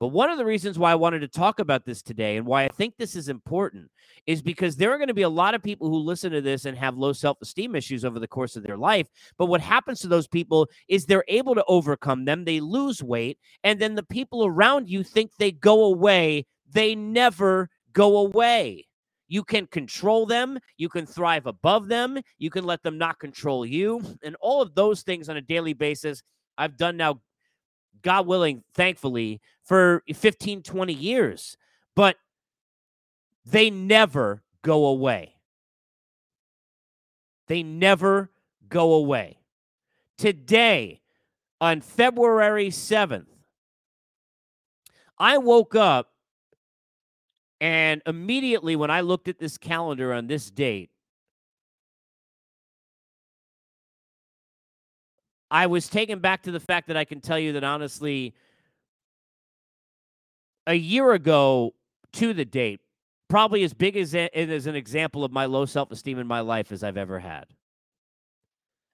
But 0.00 0.08
one 0.08 0.28
of 0.28 0.38
the 0.38 0.44
reasons 0.44 0.78
why 0.78 0.90
I 0.92 0.96
wanted 0.96 1.20
to 1.20 1.28
talk 1.28 1.60
about 1.60 1.84
this 1.84 2.02
today 2.02 2.36
and 2.36 2.46
why 2.46 2.64
I 2.64 2.68
think 2.68 2.96
this 2.96 3.14
is 3.14 3.28
important 3.28 3.90
is 4.26 4.42
because 4.42 4.76
there 4.76 4.92
are 4.92 4.98
going 4.98 5.08
to 5.08 5.14
be 5.14 5.22
a 5.22 5.28
lot 5.28 5.54
of 5.54 5.62
people 5.62 5.88
who 5.88 5.98
listen 5.98 6.32
to 6.32 6.40
this 6.40 6.64
and 6.64 6.76
have 6.76 6.96
low 6.96 7.12
self 7.12 7.38
esteem 7.40 7.74
issues 7.76 8.04
over 8.04 8.18
the 8.18 8.28
course 8.28 8.56
of 8.56 8.64
their 8.64 8.76
life. 8.76 9.08
But 9.38 9.46
what 9.46 9.60
happens 9.60 10.00
to 10.00 10.08
those 10.08 10.26
people 10.26 10.68
is 10.88 11.06
they're 11.06 11.24
able 11.28 11.54
to 11.54 11.64
overcome 11.68 12.24
them, 12.24 12.44
they 12.44 12.60
lose 12.60 13.02
weight, 13.02 13.38
and 13.62 13.80
then 13.80 13.94
the 13.94 14.02
people 14.02 14.44
around 14.44 14.88
you 14.88 15.04
think 15.04 15.30
they 15.38 15.52
go 15.52 15.84
away. 15.84 16.46
They 16.70 16.94
never 16.94 17.70
go 17.92 18.18
away. 18.18 18.86
You 19.28 19.42
can 19.42 19.66
control 19.66 20.26
them. 20.26 20.58
You 20.76 20.88
can 20.88 21.06
thrive 21.06 21.46
above 21.46 21.88
them. 21.88 22.18
You 22.38 22.50
can 22.50 22.64
let 22.64 22.82
them 22.82 22.98
not 22.98 23.18
control 23.18 23.64
you. 23.64 24.02
And 24.22 24.36
all 24.40 24.60
of 24.60 24.74
those 24.74 25.02
things 25.02 25.28
on 25.28 25.36
a 25.36 25.42
daily 25.42 25.72
basis, 25.72 26.22
I've 26.58 26.76
done 26.76 26.96
now, 26.96 27.20
God 28.04 28.26
willing, 28.26 28.62
thankfully, 28.74 29.40
for 29.64 30.02
15, 30.12 30.62
20 30.62 30.92
years. 30.92 31.56
But 31.96 32.16
they 33.44 33.70
never 33.70 34.42
go 34.62 34.86
away. 34.86 35.34
They 37.48 37.62
never 37.62 38.30
go 38.68 38.94
away. 38.94 39.38
Today, 40.16 41.00
on 41.60 41.80
February 41.80 42.68
7th, 42.68 43.26
I 45.18 45.38
woke 45.38 45.74
up 45.74 46.12
and 47.60 48.02
immediately 48.06 48.76
when 48.76 48.90
I 48.90 49.00
looked 49.00 49.28
at 49.28 49.38
this 49.38 49.56
calendar 49.56 50.12
on 50.12 50.26
this 50.26 50.50
date, 50.50 50.90
I 55.54 55.68
was 55.68 55.88
taken 55.88 56.18
back 56.18 56.42
to 56.42 56.50
the 56.50 56.58
fact 56.58 56.88
that 56.88 56.96
I 56.96 57.04
can 57.04 57.20
tell 57.20 57.38
you 57.38 57.52
that 57.52 57.62
honestly, 57.62 58.34
a 60.66 60.74
year 60.74 61.12
ago 61.12 61.74
to 62.14 62.34
the 62.34 62.44
date, 62.44 62.80
probably 63.28 63.62
as 63.62 63.72
big 63.72 63.96
as, 63.96 64.16
as 64.16 64.66
an 64.66 64.74
example 64.74 65.22
of 65.22 65.30
my 65.30 65.44
low 65.44 65.64
self 65.64 65.92
esteem 65.92 66.18
in 66.18 66.26
my 66.26 66.40
life 66.40 66.72
as 66.72 66.82
I've 66.82 66.96
ever 66.96 67.20
had. 67.20 67.44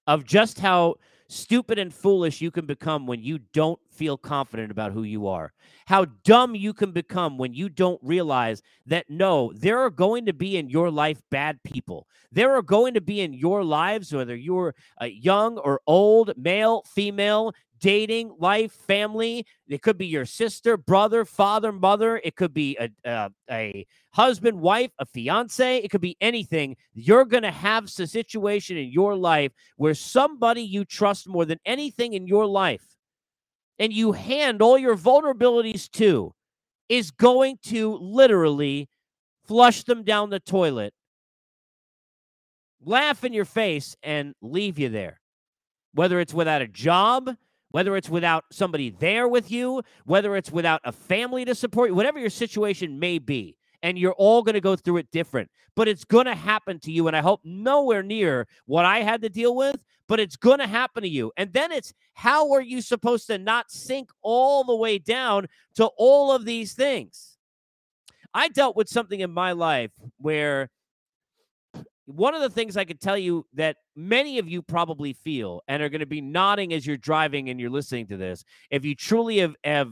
Of 0.07 0.27
just 0.27 0.61
how 0.61 0.97
stupid 1.31 1.79
and 1.79 1.95
foolish 1.95 2.41
you 2.41 2.51
can 2.51 2.67
become 2.67 3.07
when 3.07 3.23
you 3.23 3.39
don't 3.53 3.79
feel 3.91 4.17
confident 4.17 4.71
about 4.71 4.93
who 4.93 5.03
you 5.03 5.27
are. 5.27 5.53
How 5.87 6.07
dumb 6.25 6.55
you 6.55 6.73
can 6.73 6.93
become 6.93 7.39
when 7.39 7.55
you 7.55 7.69
don't 7.69 8.01
realize 8.03 8.63
that 8.87 9.09
no, 9.09 9.53
there 9.55 9.79
are 9.79 9.91
going 9.91 10.27
to 10.27 10.33
be 10.33 10.57
in 10.57 10.69
your 10.69 10.91
life 10.91 11.23
bad 11.31 11.63
people. 11.63 12.07
There 12.33 12.55
are 12.55 12.63
going 12.63 12.95
to 12.95 13.01
be 13.01 13.21
in 13.21 13.33
your 13.33 13.65
lives, 13.65 14.13
whether 14.13 14.37
you're 14.37 14.75
uh, 15.01 15.07
young 15.07 15.59
or 15.59 15.81
old, 15.87 16.33
male, 16.37 16.83
female, 16.87 17.55
dating, 17.81 18.35
life, 18.39 18.73
family. 18.73 19.47
It 19.69 19.83
could 19.83 19.99
be 19.99 20.07
your 20.07 20.27
sister, 20.27 20.77
brother, 20.77 21.25
father, 21.25 21.73
mother. 21.73 22.21
It 22.23 22.37
could 22.37 22.55
be 22.55 22.77
a, 22.79 22.91
a, 23.05 23.31
a 23.51 23.87
husband, 24.13 24.61
wife, 24.61 24.91
a 24.99 25.07
fiance. 25.07 25.79
It 25.79 25.91
could 25.91 26.01
be 26.01 26.17
anything. 26.21 26.77
You're 26.95 27.25
going 27.25 27.43
to 27.43 27.51
have 27.51 27.85
a 27.85 28.07
situation 28.07 28.77
in 28.77 28.91
your 28.91 29.17
life 29.17 29.53
where 29.77 29.95
somebody 29.95 30.63
you 30.63 30.85
trust 30.85 31.29
more 31.29 31.45
than 31.45 31.59
anything 31.65 32.13
in 32.13 32.27
your 32.27 32.47
life 32.47 32.85
and 33.79 33.93
you 33.93 34.13
hand 34.13 34.61
all 34.61 34.79
your 34.79 34.97
vulnerabilities 34.97 35.91
to 35.93 36.35
is 36.89 37.11
going 37.11 37.59
to 37.63 37.97
literally 37.97 38.89
flush 39.47 39.85
them 39.85 40.05
down 40.05 40.29
the 40.31 40.39
toilet, 40.39 40.93
laugh 42.85 43.25
in 43.25 43.33
your 43.33 43.45
face, 43.45 43.97
and 44.03 44.35
leave 44.43 44.79
you 44.79 44.91
there. 44.91 45.21
Whether 45.95 46.21
it's 46.21 46.35
without 46.35 46.63
a 46.63 46.69
job, 46.69 47.31
whether 47.71 47.97
it's 47.97 48.09
without 48.09 48.45
somebody 48.51 48.91
there 48.91 49.29
with 49.29 49.51
you, 49.51 49.83
whether 50.05 50.37
it's 50.37 50.51
without 50.51 50.81
a 50.85 50.93
family 50.93 51.45
to 51.45 51.55
support 51.55 51.91
you, 51.91 51.95
whatever 51.95 52.19
your 52.19 52.31
situation 52.31 52.99
may 52.99 53.19
be. 53.19 53.57
And 53.83 53.99
you're 53.99 54.13
all 54.13 54.43
going 54.43 54.55
to 54.55 54.61
go 54.61 54.77
through 54.77 54.99
it 54.99 55.11
different, 55.11 55.51
but 55.75 55.89
it's 55.89 56.05
going 56.05 56.27
to 56.27 56.35
happen 56.35 56.79
to 56.81 56.93
you. 56.93 57.07
And 57.07 57.17
I 57.17 57.21
hope 57.21 57.41
nowhere 57.45 58.03
near 58.03 58.47
what 58.67 58.85
I 58.85 58.99
had 58.99 59.23
to 59.23 59.31
deal 59.31 59.57
with, 59.57 59.83
but 60.07 60.21
it's 60.21 60.37
going 60.37 60.59
to 60.59 60.67
happen 60.67 61.03
to 61.03 61.09
you. 61.09 61.33
And 61.39 61.53
then 61.55 61.73
it's 61.73 61.95
how 62.13 62.53
are 62.53 62.61
you 62.61 62.83
supposed 62.83 63.27
to 63.29 63.39
not 63.39 63.71
sink 63.71 64.11
all 64.21 64.65
the 64.65 64.77
way 64.77 64.99
down 64.99 65.47
to 65.77 65.87
all 65.97 66.31
of 66.31 66.45
these 66.45 66.75
things? 66.75 67.39
I 68.35 68.49
dealt 68.49 68.77
with 68.77 68.89
something 68.89 69.21
in 69.21 69.31
my 69.31 69.53
life 69.53 69.93
where 70.19 70.69
one 72.11 72.35
of 72.35 72.43
the 72.43 72.51
things 72.51 72.77
I 72.77 72.85
could 72.85 73.01
tell 73.01 73.17
you 73.17 73.47
that 73.55 73.77
many 73.95 74.39
of 74.39 74.49
you 74.49 74.63
probably 74.63 75.13
feel 75.13 75.63
and 75.69 75.83
are 75.83 75.89
going 75.89 76.01
to 76.01 76.07
be 76.07 76.21
nodding 76.21 76.73
as 76.73 76.87
you're 76.87 76.97
driving 76.97 77.49
and 77.49 77.61
you're 77.61 77.71
listening 77.71 78.07
to 78.09 78.17
this, 78.17 78.45
if 78.71 78.85
you 78.85 78.95
truly 78.95 79.39
have, 79.39 79.55
have 79.65 79.91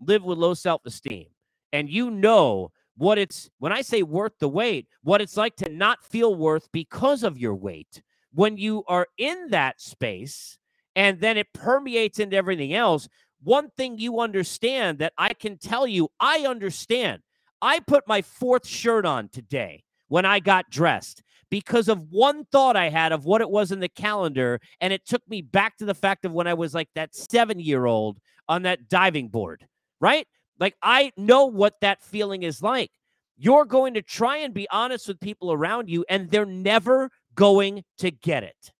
lived 0.00 0.24
with 0.24 0.38
low 0.38 0.54
self 0.54 0.82
esteem 0.86 1.26
and 1.72 1.90
you 1.90 2.10
know 2.10 2.70
what 2.96 3.18
it's, 3.18 3.50
when 3.58 3.72
I 3.72 3.82
say 3.82 4.02
worth 4.02 4.38
the 4.38 4.48
wait, 4.48 4.86
what 5.02 5.20
it's 5.20 5.36
like 5.36 5.56
to 5.56 5.70
not 5.70 6.04
feel 6.04 6.34
worth 6.34 6.68
because 6.72 7.22
of 7.22 7.38
your 7.38 7.54
weight. 7.54 8.02
When 8.32 8.56
you 8.56 8.84
are 8.86 9.06
in 9.18 9.48
that 9.50 9.80
space 9.80 10.58
and 10.94 11.20
then 11.20 11.36
it 11.36 11.52
permeates 11.52 12.18
into 12.18 12.36
everything 12.36 12.74
else, 12.74 13.08
one 13.42 13.70
thing 13.76 13.98
you 13.98 14.20
understand 14.20 14.98
that 14.98 15.12
I 15.18 15.34
can 15.34 15.58
tell 15.58 15.86
you, 15.86 16.08
I 16.20 16.46
understand. 16.46 17.22
I 17.62 17.80
put 17.80 18.06
my 18.06 18.22
fourth 18.22 18.66
shirt 18.66 19.06
on 19.06 19.28
today 19.28 19.84
when 20.08 20.24
I 20.24 20.40
got 20.40 20.70
dressed 20.70 21.22
because 21.50 21.88
of 21.88 22.10
one 22.10 22.44
thought 22.46 22.76
I 22.76 22.88
had 22.88 23.12
of 23.12 23.24
what 23.24 23.40
it 23.40 23.50
was 23.50 23.72
in 23.72 23.80
the 23.80 23.88
calendar. 23.88 24.60
And 24.80 24.92
it 24.92 25.06
took 25.06 25.22
me 25.28 25.42
back 25.42 25.76
to 25.78 25.84
the 25.84 25.94
fact 25.94 26.24
of 26.24 26.32
when 26.32 26.46
I 26.46 26.54
was 26.54 26.74
like 26.74 26.88
that 26.94 27.14
seven 27.14 27.60
year 27.60 27.86
old 27.86 28.18
on 28.48 28.62
that 28.62 28.88
diving 28.88 29.28
board, 29.28 29.66
right? 30.00 30.26
Like 30.58 30.74
I 30.82 31.12
know 31.16 31.46
what 31.46 31.74
that 31.80 32.02
feeling 32.02 32.42
is 32.42 32.62
like. 32.62 32.90
You're 33.36 33.66
going 33.66 33.94
to 33.94 34.02
try 34.02 34.38
and 34.38 34.54
be 34.54 34.66
honest 34.70 35.08
with 35.08 35.20
people 35.20 35.52
around 35.52 35.90
you, 35.90 36.06
and 36.08 36.30
they're 36.30 36.46
never 36.46 37.10
going 37.34 37.84
to 37.98 38.10
get 38.10 38.42
it. 38.42 38.72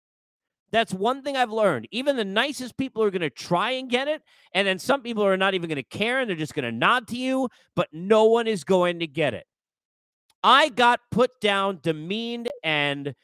That's 0.73 0.93
one 0.93 1.23
thing 1.23 1.37
I've 1.37 1.53
learned. 1.53 1.89
Even 1.91 2.17
the 2.17 2.25
nicest 2.25 2.77
people 2.77 3.03
are 3.03 3.11
going 3.11 3.23
to 3.23 3.31
try 3.31 3.73
and 3.73 3.89
get 3.89 4.09
it. 4.09 4.23
And 4.53 4.67
then 4.67 4.79
some 4.79 5.03
people 5.03 5.25
are 5.25 5.37
not 5.37 5.55
even 5.55 5.69
going 5.69 5.77
to 5.77 5.83
care 5.83 6.21
and 6.21 6.29
they're 6.29 6.37
just 6.37 6.55
going 6.55 6.65
to 6.65 6.73
nod 6.73 7.07
to 7.09 7.17
you, 7.17 7.49
but 7.75 7.89
no 7.93 8.25
one 8.25 8.47
is 8.47 8.65
going 8.65 8.99
to 8.99 9.07
get 9.07 9.33
it. 9.33 9.47
I 10.47 10.69
got 10.69 11.01
put 11.11 11.41
down, 11.41 11.81
demeaned, 11.83 12.49
and 12.63 13.17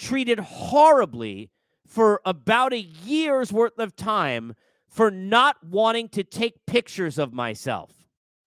treated 0.00 0.40
horribly 0.40 1.52
for 1.86 2.20
about 2.24 2.72
a 2.72 2.80
year's 2.80 3.52
worth 3.52 3.78
of 3.78 3.94
time 3.94 4.56
for 4.88 5.12
not 5.12 5.62
wanting 5.64 6.08
to 6.08 6.24
take 6.24 6.66
pictures 6.66 7.18
of 7.18 7.32
myself 7.32 7.92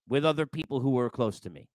with 0.06 0.22
other 0.22 0.44
people 0.44 0.80
who 0.80 0.90
were 0.90 1.08
close 1.08 1.40
to 1.40 1.50
me. 1.50 1.70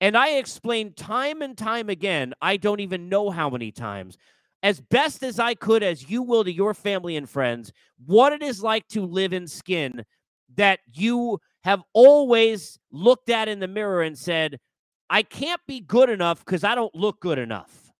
And 0.00 0.16
I 0.16 0.36
explained 0.36 0.96
time 0.96 1.42
and 1.42 1.58
time 1.58 1.88
again, 1.88 2.32
I 2.40 2.58
don't 2.58 2.78
even 2.78 3.08
know 3.08 3.30
how 3.30 3.50
many 3.50 3.72
times, 3.72 4.16
as 4.62 4.80
best 4.80 5.24
as 5.24 5.40
I 5.40 5.54
could, 5.56 5.82
as 5.82 6.08
you 6.08 6.22
will 6.22 6.44
to 6.44 6.52
your 6.52 6.74
family 6.74 7.16
and 7.16 7.28
friends, 7.28 7.72
what 8.06 8.32
it 8.32 8.40
is 8.40 8.62
like 8.62 8.86
to 8.90 9.04
live 9.04 9.32
in 9.32 9.48
skin 9.48 10.04
that 10.54 10.78
you 10.92 11.40
have 11.64 11.82
always 11.92 12.78
looked 12.90 13.30
at 13.30 13.48
in 13.48 13.60
the 13.60 13.68
mirror 13.68 14.02
and 14.02 14.18
said, 14.18 14.58
I 15.08 15.22
can't 15.22 15.60
be 15.66 15.80
good 15.80 16.08
enough 16.08 16.44
because 16.44 16.64
I 16.64 16.74
don't 16.74 16.94
look 16.94 17.20
good 17.20 17.38
enough. 17.38 17.92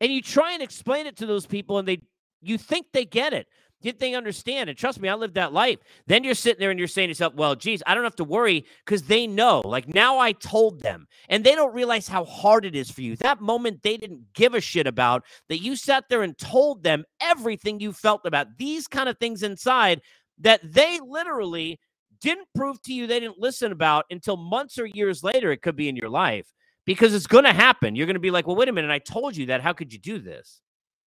And 0.00 0.12
you 0.12 0.22
try 0.22 0.52
and 0.52 0.62
explain 0.62 1.06
it 1.06 1.16
to 1.16 1.26
those 1.26 1.44
people, 1.44 1.78
and 1.78 1.88
they 1.88 2.00
you 2.40 2.56
think 2.56 2.86
they 2.92 3.04
get 3.04 3.32
it. 3.32 3.48
Did 3.80 4.00
they 4.00 4.14
understand? 4.14 4.68
And 4.68 4.76
trust 4.76 5.00
me, 5.00 5.08
I 5.08 5.14
lived 5.14 5.34
that 5.34 5.52
life. 5.52 5.78
Then 6.08 6.24
you're 6.24 6.34
sitting 6.34 6.58
there 6.58 6.70
and 6.70 6.78
you're 6.78 6.88
saying 6.88 7.08
to 7.08 7.10
yourself, 7.10 7.34
well, 7.34 7.54
geez, 7.54 7.80
I 7.86 7.94
don't 7.94 8.02
have 8.02 8.16
to 8.16 8.24
worry 8.24 8.64
because 8.84 9.02
they 9.02 9.28
know. 9.28 9.62
Like 9.64 9.92
now 9.94 10.18
I 10.18 10.32
told 10.32 10.80
them. 10.80 11.06
And 11.28 11.44
they 11.44 11.54
don't 11.54 11.74
realize 11.74 12.08
how 12.08 12.24
hard 12.24 12.64
it 12.64 12.74
is 12.74 12.90
for 12.90 13.02
you. 13.02 13.14
That 13.16 13.40
moment 13.40 13.82
they 13.82 13.96
didn't 13.96 14.32
give 14.34 14.54
a 14.54 14.60
shit 14.60 14.88
about 14.88 15.24
that 15.48 15.62
you 15.62 15.76
sat 15.76 16.08
there 16.08 16.22
and 16.22 16.36
told 16.36 16.82
them 16.82 17.04
everything 17.20 17.78
you 17.78 17.92
felt 17.92 18.22
about 18.24 18.58
these 18.58 18.88
kind 18.88 19.08
of 19.08 19.16
things 19.18 19.44
inside 19.44 20.00
that 20.40 20.60
they 20.62 21.00
literally 21.04 21.80
didn't 22.20 22.48
prove 22.54 22.80
to 22.82 22.92
you 22.92 23.06
they 23.06 23.20
didn't 23.20 23.38
listen 23.38 23.72
about 23.72 24.04
until 24.10 24.36
months 24.36 24.78
or 24.78 24.86
years 24.86 25.22
later 25.22 25.52
it 25.52 25.62
could 25.62 25.76
be 25.76 25.88
in 25.88 25.96
your 25.96 26.08
life 26.08 26.46
because 26.84 27.14
it's 27.14 27.26
going 27.26 27.44
to 27.44 27.52
happen. 27.52 27.94
You're 27.94 28.06
going 28.06 28.14
to 28.14 28.20
be 28.20 28.30
like 28.30 28.46
well 28.46 28.56
wait 28.56 28.68
a 28.68 28.72
minute 28.72 28.90
i 28.90 28.98
told 28.98 29.36
you 29.36 29.46
that. 29.46 29.60
How 29.60 29.72
could 29.72 29.92
you 29.92 29.98
do 29.98 30.18
this? 30.18 30.60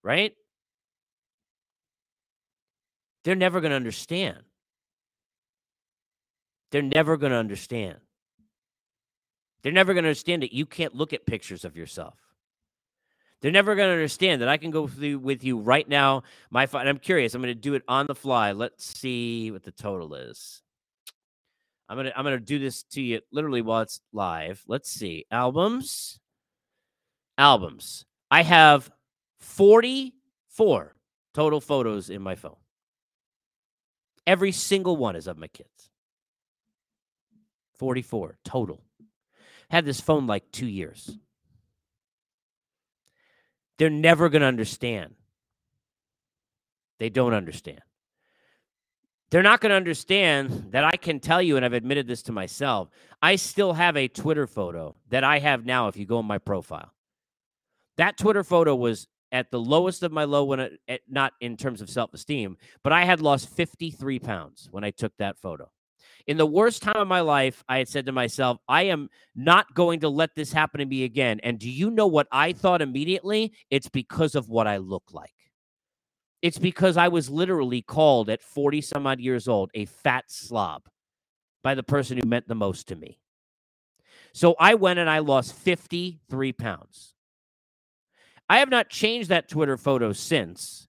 Right? 0.03 0.33
They're 3.23 3.35
never 3.35 3.61
going 3.61 3.71
to 3.71 3.75
understand. 3.75 4.37
They're 6.71 6.81
never 6.81 7.17
going 7.17 7.31
to 7.33 7.37
understand. 7.37 7.97
They're 9.61 9.71
never 9.71 9.93
going 9.93 10.03
to 10.03 10.09
understand 10.09 10.41
that 10.41 10.53
you 10.53 10.65
can't 10.65 10.95
look 10.95 11.13
at 11.13 11.25
pictures 11.25 11.65
of 11.65 11.75
yourself 11.75 12.15
they're 13.41 13.51
never 13.51 13.75
going 13.75 13.89
to 13.89 13.93
understand 13.93 14.41
that 14.41 14.49
I 14.49 14.57
can 14.57 14.71
go 14.71 14.87
through 14.87 15.19
with 15.19 15.43
you 15.43 15.57
right 15.59 15.87
now. 15.87 16.23
My 16.49 16.67
and 16.71 16.87
I'm 16.89 16.99
curious. 16.99 17.33
I'm 17.33 17.41
going 17.41 17.53
to 17.53 17.59
do 17.59 17.73
it 17.73 17.83
on 17.87 18.07
the 18.07 18.15
fly. 18.15 18.51
Let's 18.51 18.85
see 18.99 19.51
what 19.51 19.63
the 19.63 19.71
total 19.71 20.13
is. 20.13 20.61
I'm 21.91 21.97
gonna 21.97 22.13
I'm 22.15 22.23
gonna 22.23 22.39
do 22.39 22.57
this 22.57 22.83
to 22.83 23.01
you 23.01 23.19
literally 23.33 23.61
while 23.61 23.81
it's 23.81 23.99
live. 24.13 24.63
Let's 24.65 24.89
see 24.89 25.25
albums. 25.29 26.21
Albums. 27.37 28.05
I 28.29 28.43
have 28.43 28.89
44 29.39 30.95
total 31.33 31.59
photos 31.59 32.09
in 32.09 32.21
my 32.21 32.35
phone. 32.35 32.55
Every 34.25 34.53
single 34.53 34.95
one 34.95 35.17
is 35.17 35.27
of 35.27 35.37
my 35.37 35.47
kids. 35.47 35.89
44 37.77 38.37
total. 38.45 38.81
Had 39.69 39.83
this 39.83 39.99
phone 39.99 40.27
like 40.27 40.49
two 40.53 40.67
years. 40.67 41.17
They're 43.81 43.89
never 43.89 44.29
going 44.29 44.43
to 44.43 44.47
understand. 44.47 45.15
They 46.99 47.09
don't 47.09 47.33
understand. 47.33 47.81
They're 49.31 49.41
not 49.41 49.59
going 49.59 49.71
to 49.71 49.75
understand 49.75 50.67
that 50.69 50.83
I 50.83 50.97
can 50.97 51.19
tell 51.19 51.41
you, 51.41 51.55
and 51.55 51.65
I've 51.65 51.73
admitted 51.73 52.05
this 52.05 52.21
to 52.23 52.31
myself, 52.31 52.89
I 53.23 53.37
still 53.37 53.73
have 53.73 53.97
a 53.97 54.07
Twitter 54.07 54.45
photo 54.45 54.95
that 55.09 55.23
I 55.23 55.39
have 55.39 55.65
now 55.65 55.87
if 55.87 55.97
you 55.97 56.05
go 56.05 56.19
on 56.19 56.25
my 56.25 56.37
profile. 56.37 56.93
That 57.97 58.19
Twitter 58.19 58.43
photo 58.43 58.75
was 58.75 59.07
at 59.31 59.49
the 59.49 59.59
lowest 59.59 60.03
of 60.03 60.11
my 60.11 60.25
low 60.25 60.43
when 60.43 60.59
it, 60.59 61.01
not 61.09 61.33
in 61.41 61.57
terms 61.57 61.81
of 61.81 61.89
self-esteem, 61.89 62.57
but 62.83 62.93
I 62.93 63.05
had 63.05 63.19
lost 63.19 63.49
53 63.49 64.19
pounds 64.19 64.67
when 64.69 64.83
I 64.83 64.91
took 64.91 65.17
that 65.17 65.39
photo. 65.39 65.71
In 66.27 66.37
the 66.37 66.45
worst 66.45 66.81
time 66.81 66.97
of 66.97 67.07
my 67.07 67.21
life, 67.21 67.63
I 67.67 67.77
had 67.77 67.89
said 67.89 68.05
to 68.05 68.11
myself, 68.11 68.57
I 68.67 68.83
am 68.83 69.09
not 69.35 69.73
going 69.73 70.01
to 70.01 70.09
let 70.09 70.35
this 70.35 70.51
happen 70.51 70.79
to 70.79 70.85
me 70.85 71.03
again. 71.03 71.39
And 71.43 71.59
do 71.59 71.69
you 71.69 71.89
know 71.89 72.07
what 72.07 72.27
I 72.31 72.53
thought 72.53 72.81
immediately? 72.81 73.53
It's 73.69 73.89
because 73.89 74.35
of 74.35 74.49
what 74.49 74.67
I 74.67 74.77
look 74.77 75.03
like. 75.11 75.33
It's 76.41 76.57
because 76.57 76.97
I 76.97 77.07
was 77.07 77.29
literally 77.29 77.81
called 77.81 78.29
at 78.29 78.41
40 78.41 78.81
some 78.81 79.05
odd 79.05 79.19
years 79.19 79.47
old 79.47 79.69
a 79.73 79.85
fat 79.85 80.25
slob 80.27 80.83
by 81.63 81.75
the 81.75 81.83
person 81.83 82.17
who 82.17 82.27
meant 82.27 82.47
the 82.47 82.55
most 82.55 82.87
to 82.87 82.95
me. 82.95 83.19
So 84.33 84.55
I 84.59 84.75
went 84.75 84.99
and 84.99 85.09
I 85.09 85.19
lost 85.19 85.53
53 85.53 86.53
pounds. 86.53 87.13
I 88.49 88.57
have 88.57 88.69
not 88.69 88.89
changed 88.89 89.29
that 89.29 89.49
Twitter 89.49 89.77
photo 89.77 90.13
since. 90.13 90.87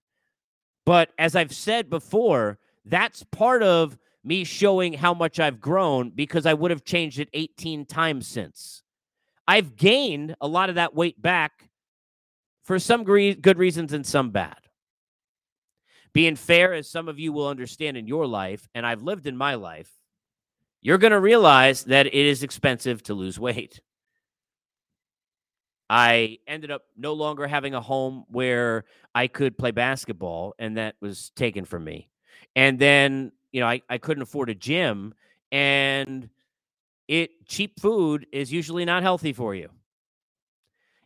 But 0.85 1.09
as 1.17 1.35
I've 1.35 1.53
said 1.53 1.89
before, 1.89 2.59
that's 2.85 3.23
part 3.31 3.63
of 3.63 3.97
me 4.23 4.43
showing 4.43 4.93
how 4.93 5.13
much 5.13 5.39
I've 5.39 5.59
grown 5.59 6.09
because 6.09 6.45
I 6.45 6.53
would 6.53 6.71
have 6.71 6.83
changed 6.83 7.19
it 7.19 7.29
18 7.33 7.85
times 7.85 8.27
since. 8.27 8.83
I've 9.47 9.75
gained 9.75 10.35
a 10.39 10.47
lot 10.47 10.69
of 10.69 10.75
that 10.75 10.95
weight 10.95 11.21
back 11.21 11.69
for 12.63 12.79
some 12.79 13.03
good 13.03 13.57
reasons 13.57 13.91
and 13.91 14.05
some 14.05 14.31
bad. 14.31 14.57
Being 16.13 16.35
fair, 16.35 16.73
as 16.73 16.89
some 16.89 17.09
of 17.09 17.19
you 17.19 17.33
will 17.33 17.47
understand 17.47 17.97
in 17.97 18.07
your 18.07 18.25
life, 18.25 18.69
and 18.73 18.85
I've 18.85 19.01
lived 19.01 19.27
in 19.27 19.35
my 19.35 19.55
life, 19.55 19.91
you're 20.81 20.97
going 20.97 21.11
to 21.11 21.19
realize 21.19 21.83
that 21.85 22.05
it 22.05 22.13
is 22.13 22.43
expensive 22.43 23.03
to 23.03 23.13
lose 23.13 23.39
weight. 23.39 23.81
I 25.89 26.39
ended 26.47 26.71
up 26.71 26.83
no 26.95 27.13
longer 27.13 27.47
having 27.47 27.73
a 27.73 27.81
home 27.81 28.25
where 28.29 28.85
I 29.13 29.27
could 29.27 29.57
play 29.57 29.71
basketball, 29.71 30.53
and 30.57 30.77
that 30.77 30.95
was 31.01 31.31
taken 31.35 31.65
from 31.65 31.83
me. 31.83 32.09
And 32.55 32.79
then, 32.79 33.31
you 33.53 33.61
know, 33.61 33.67
I, 33.67 33.81
I 33.89 33.99
couldn't 33.99 34.23
afford 34.23 34.49
a 34.49 34.55
gym, 34.55 35.13
and 35.51 36.27
it 37.07 37.47
cheap 37.47 37.79
food 37.79 38.25
is 38.33 38.51
usually 38.51 38.83
not 38.83 39.03
healthy 39.03 39.31
for 39.31 39.55
you. 39.55 39.69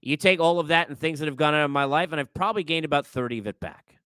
You 0.01 0.15
take 0.15 0.39
all 0.39 0.60
of 0.60 0.69
that 0.69 0.88
and 0.88 0.97
things 0.97 1.19
that 1.19 1.25
have 1.25 1.36
gone 1.36 1.53
out 1.53 1.65
of 1.65 1.71
my 1.71 1.83
life, 1.83 2.12
and 2.12 2.19
I've 2.19 2.33
probably 2.33 2.63
gained 2.63 2.86
about 2.86 3.05
30 3.05 3.39
of 3.39 3.47
it 3.47 3.60
back. 3.60 3.99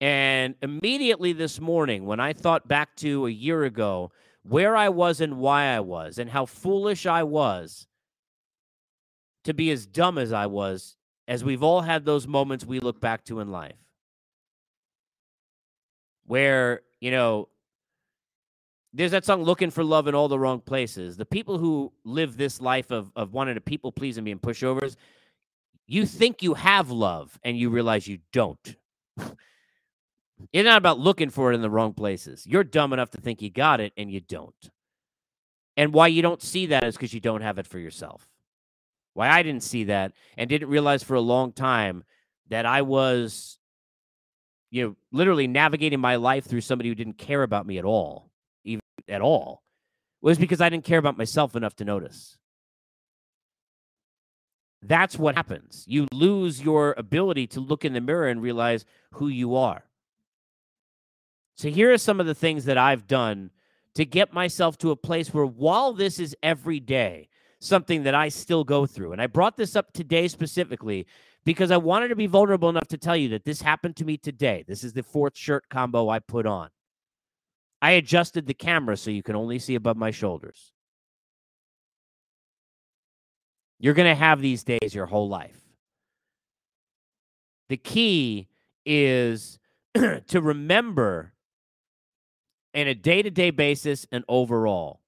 And 0.00 0.54
immediately 0.62 1.32
this 1.32 1.60
morning, 1.60 2.04
when 2.04 2.20
I 2.20 2.34
thought 2.34 2.68
back 2.68 2.94
to 2.96 3.26
a 3.26 3.30
year 3.30 3.64
ago, 3.64 4.12
where 4.42 4.76
I 4.76 4.90
was 4.90 5.20
and 5.20 5.38
why 5.38 5.64
I 5.64 5.80
was, 5.80 6.18
and 6.18 6.30
how 6.30 6.44
foolish 6.44 7.06
I 7.06 7.22
was 7.22 7.86
to 9.44 9.54
be 9.54 9.70
as 9.70 9.86
dumb 9.86 10.18
as 10.18 10.32
I 10.32 10.46
was, 10.46 10.96
as 11.26 11.42
we've 11.42 11.62
all 11.62 11.80
had 11.80 12.04
those 12.04 12.26
moments 12.26 12.66
we 12.66 12.80
look 12.80 13.00
back 13.00 13.24
to 13.24 13.40
in 13.40 13.50
life. 13.50 13.87
Where, 16.28 16.82
you 17.00 17.10
know, 17.10 17.48
there's 18.92 19.10
that 19.10 19.24
song 19.24 19.42
looking 19.42 19.70
for 19.70 19.82
love 19.82 20.06
in 20.06 20.14
all 20.14 20.28
the 20.28 20.38
wrong 20.38 20.60
places. 20.60 21.16
The 21.16 21.26
people 21.26 21.58
who 21.58 21.92
live 22.04 22.36
this 22.36 22.60
life 22.60 22.92
of, 22.92 23.10
of 23.16 23.32
wanting 23.32 23.56
to 23.56 23.60
people 23.60 23.90
please 23.90 24.16
and 24.16 24.24
being 24.24 24.38
pushovers 24.38 24.94
you 25.88 26.04
think 26.04 26.42
you 26.42 26.54
have 26.54 26.90
love 26.90 27.40
and 27.42 27.58
you 27.58 27.70
realize 27.70 28.06
you 28.06 28.18
don't. 28.32 28.76
It's 30.52 30.64
not 30.64 30.78
about 30.78 31.00
looking 31.00 31.30
for 31.30 31.50
it 31.50 31.56
in 31.56 31.62
the 31.62 31.70
wrong 31.70 31.94
places. 31.94 32.46
You're 32.46 32.62
dumb 32.62 32.92
enough 32.92 33.10
to 33.10 33.20
think 33.20 33.42
you 33.42 33.50
got 33.50 33.80
it 33.80 33.92
and 33.96 34.08
you 34.08 34.20
don't. 34.20 34.70
And 35.76 35.92
why 35.92 36.06
you 36.06 36.22
don't 36.22 36.40
see 36.40 36.66
that 36.66 36.84
is 36.84 36.94
because 36.94 37.12
you 37.12 37.18
don't 37.18 37.40
have 37.40 37.58
it 37.58 37.66
for 37.66 37.80
yourself. 37.80 38.28
Why 39.14 39.30
i 39.30 39.42
didn't 39.42 39.64
see 39.64 39.82
that 39.84 40.12
and 40.36 40.48
didn't 40.48 40.68
realize 40.68 41.02
for 41.02 41.14
a 41.14 41.20
long 41.20 41.50
time 41.50 42.04
that 42.50 42.66
i 42.66 42.82
was 42.82 43.57
you 44.70 44.84
know 44.84 44.96
literally 45.12 45.46
navigating 45.46 46.00
my 46.00 46.16
life 46.16 46.44
through 46.44 46.60
somebody 46.60 46.88
who 46.88 46.94
didn't 46.94 47.18
care 47.18 47.42
about 47.42 47.66
me 47.66 47.78
at 47.78 47.84
all 47.84 48.30
even 48.64 48.80
at 49.08 49.20
all 49.20 49.62
was 50.20 50.38
because 50.38 50.60
I 50.60 50.68
didn't 50.68 50.84
care 50.84 50.98
about 50.98 51.16
myself 51.16 51.54
enough 51.54 51.76
to 51.76 51.84
notice. 51.84 52.38
That's 54.82 55.18
what 55.18 55.34
happens. 55.34 55.84
You 55.86 56.06
lose 56.12 56.62
your 56.62 56.94
ability 56.96 57.46
to 57.48 57.60
look 57.60 57.84
in 57.84 57.92
the 57.92 58.00
mirror 58.00 58.28
and 58.28 58.42
realize 58.42 58.84
who 59.12 59.28
you 59.28 59.56
are. 59.56 59.84
So, 61.56 61.68
here 61.68 61.92
are 61.92 61.98
some 61.98 62.20
of 62.20 62.26
the 62.26 62.34
things 62.34 62.64
that 62.66 62.78
I've 62.78 63.08
done 63.08 63.50
to 63.94 64.04
get 64.04 64.32
myself 64.32 64.78
to 64.78 64.92
a 64.92 64.96
place 64.96 65.34
where, 65.34 65.46
while 65.46 65.92
this 65.92 66.20
is 66.20 66.36
every 66.42 66.78
day, 66.78 67.28
something 67.58 68.04
that 68.04 68.14
I 68.14 68.28
still 68.28 68.62
go 68.62 68.86
through, 68.86 69.12
and 69.12 69.20
I 69.20 69.26
brought 69.26 69.56
this 69.56 69.74
up 69.74 69.92
today 69.92 70.28
specifically 70.28 71.06
because 71.48 71.70
I 71.70 71.78
wanted 71.78 72.08
to 72.08 72.14
be 72.14 72.26
vulnerable 72.26 72.68
enough 72.68 72.88
to 72.88 72.98
tell 72.98 73.16
you 73.16 73.30
that 73.30 73.46
this 73.46 73.62
happened 73.62 73.96
to 73.96 74.04
me 74.04 74.18
today. 74.18 74.66
This 74.68 74.84
is 74.84 74.92
the 74.92 75.02
fourth 75.02 75.34
shirt 75.34 75.64
combo 75.70 76.10
I 76.10 76.18
put 76.18 76.44
on. 76.44 76.68
I 77.80 77.92
adjusted 77.92 78.46
the 78.46 78.52
camera 78.52 78.98
so 78.98 79.10
you 79.10 79.22
can 79.22 79.34
only 79.34 79.58
see 79.58 79.74
above 79.74 79.96
my 79.96 80.10
shoulders. 80.10 80.74
You're 83.78 83.94
going 83.94 84.10
to 84.10 84.14
have 84.14 84.42
these 84.42 84.62
days 84.62 84.94
your 84.94 85.06
whole 85.06 85.30
life. 85.30 85.58
The 87.70 87.78
key 87.78 88.48
is 88.84 89.58
to 89.94 90.42
remember 90.42 91.32
in 92.74 92.88
a 92.88 92.94
day 92.94 93.22
to 93.22 93.30
day 93.30 93.48
basis 93.48 94.06
and 94.12 94.22
overall 94.28 95.00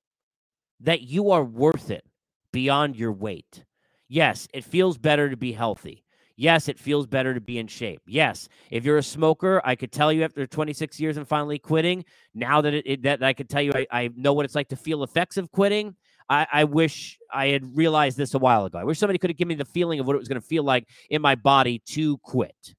that 0.81 1.03
you 1.03 1.33
are 1.33 1.45
worth 1.45 1.91
it 1.91 2.07
beyond 2.51 2.97
your 2.97 3.13
weight. 3.13 3.67
Yes, 4.09 4.49
it 4.55 4.65
feels 4.65 4.97
better 4.97 5.29
to 5.29 5.37
be 5.37 5.53
healthy. 5.53 6.03
Yes, 6.41 6.69
it 6.69 6.79
feels 6.79 7.07
better 7.07 7.35
to 7.35 7.41
be 7.41 7.59
in 7.59 7.67
shape. 7.67 8.01
Yes, 8.07 8.49
if 8.71 8.83
you're 8.83 8.97
a 8.97 9.03
smoker, 9.03 9.61
I 9.63 9.75
could 9.75 9.93
tell 9.93 10.11
you 10.11 10.25
after 10.25 10.47
26 10.47 10.99
years 10.99 11.19
and 11.19 11.29
finally 11.29 11.59
quitting, 11.59 12.03
now 12.35 12.63
that 12.63 12.73
it, 12.73 12.87
it 12.87 13.03
that 13.03 13.23
I 13.23 13.35
could 13.35 13.51
tell 13.51 13.61
you 13.61 13.73
I, 13.75 13.87
I 13.91 14.11
know 14.17 14.33
what 14.33 14.47
it's 14.47 14.55
like 14.55 14.69
to 14.69 14.77
feel 14.77 15.03
effects 15.03 15.37
of 15.37 15.53
quitting. 15.53 15.95
I, 16.31 16.47
I, 16.51 16.65
wish 16.65 17.19
I 17.31 17.49
had 17.49 17.77
realized 17.77 18.17
this 18.17 18.33
a 18.33 18.39
while 18.39 18.65
ago. 18.65 18.79
I 18.79 18.85
wish 18.85 18.99
somebody 18.99 19.19
could 19.19 19.29
have 19.29 19.37
given 19.37 19.51
me 19.51 19.55
the 19.57 19.67
feeling 19.67 20.01
of 20.01 20.07
what 20.07 20.17
it 20.17 20.19
was 20.19 20.29
going 20.29 20.41
to 20.41 20.47
feel 20.47 20.63
like 20.63 20.89
in 21.11 21.21
my 21.21 21.35
body 21.35 21.83
to 21.89 22.17
quit. 22.19 22.75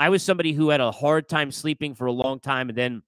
I 0.00 0.08
was 0.08 0.24
somebody 0.24 0.52
who 0.52 0.70
had 0.70 0.80
a 0.80 0.90
hard 0.90 1.28
time 1.28 1.52
sleeping 1.52 1.94
for 1.94 2.06
a 2.06 2.12
long 2.12 2.40
time 2.40 2.70
and 2.70 2.76
then 2.76 3.02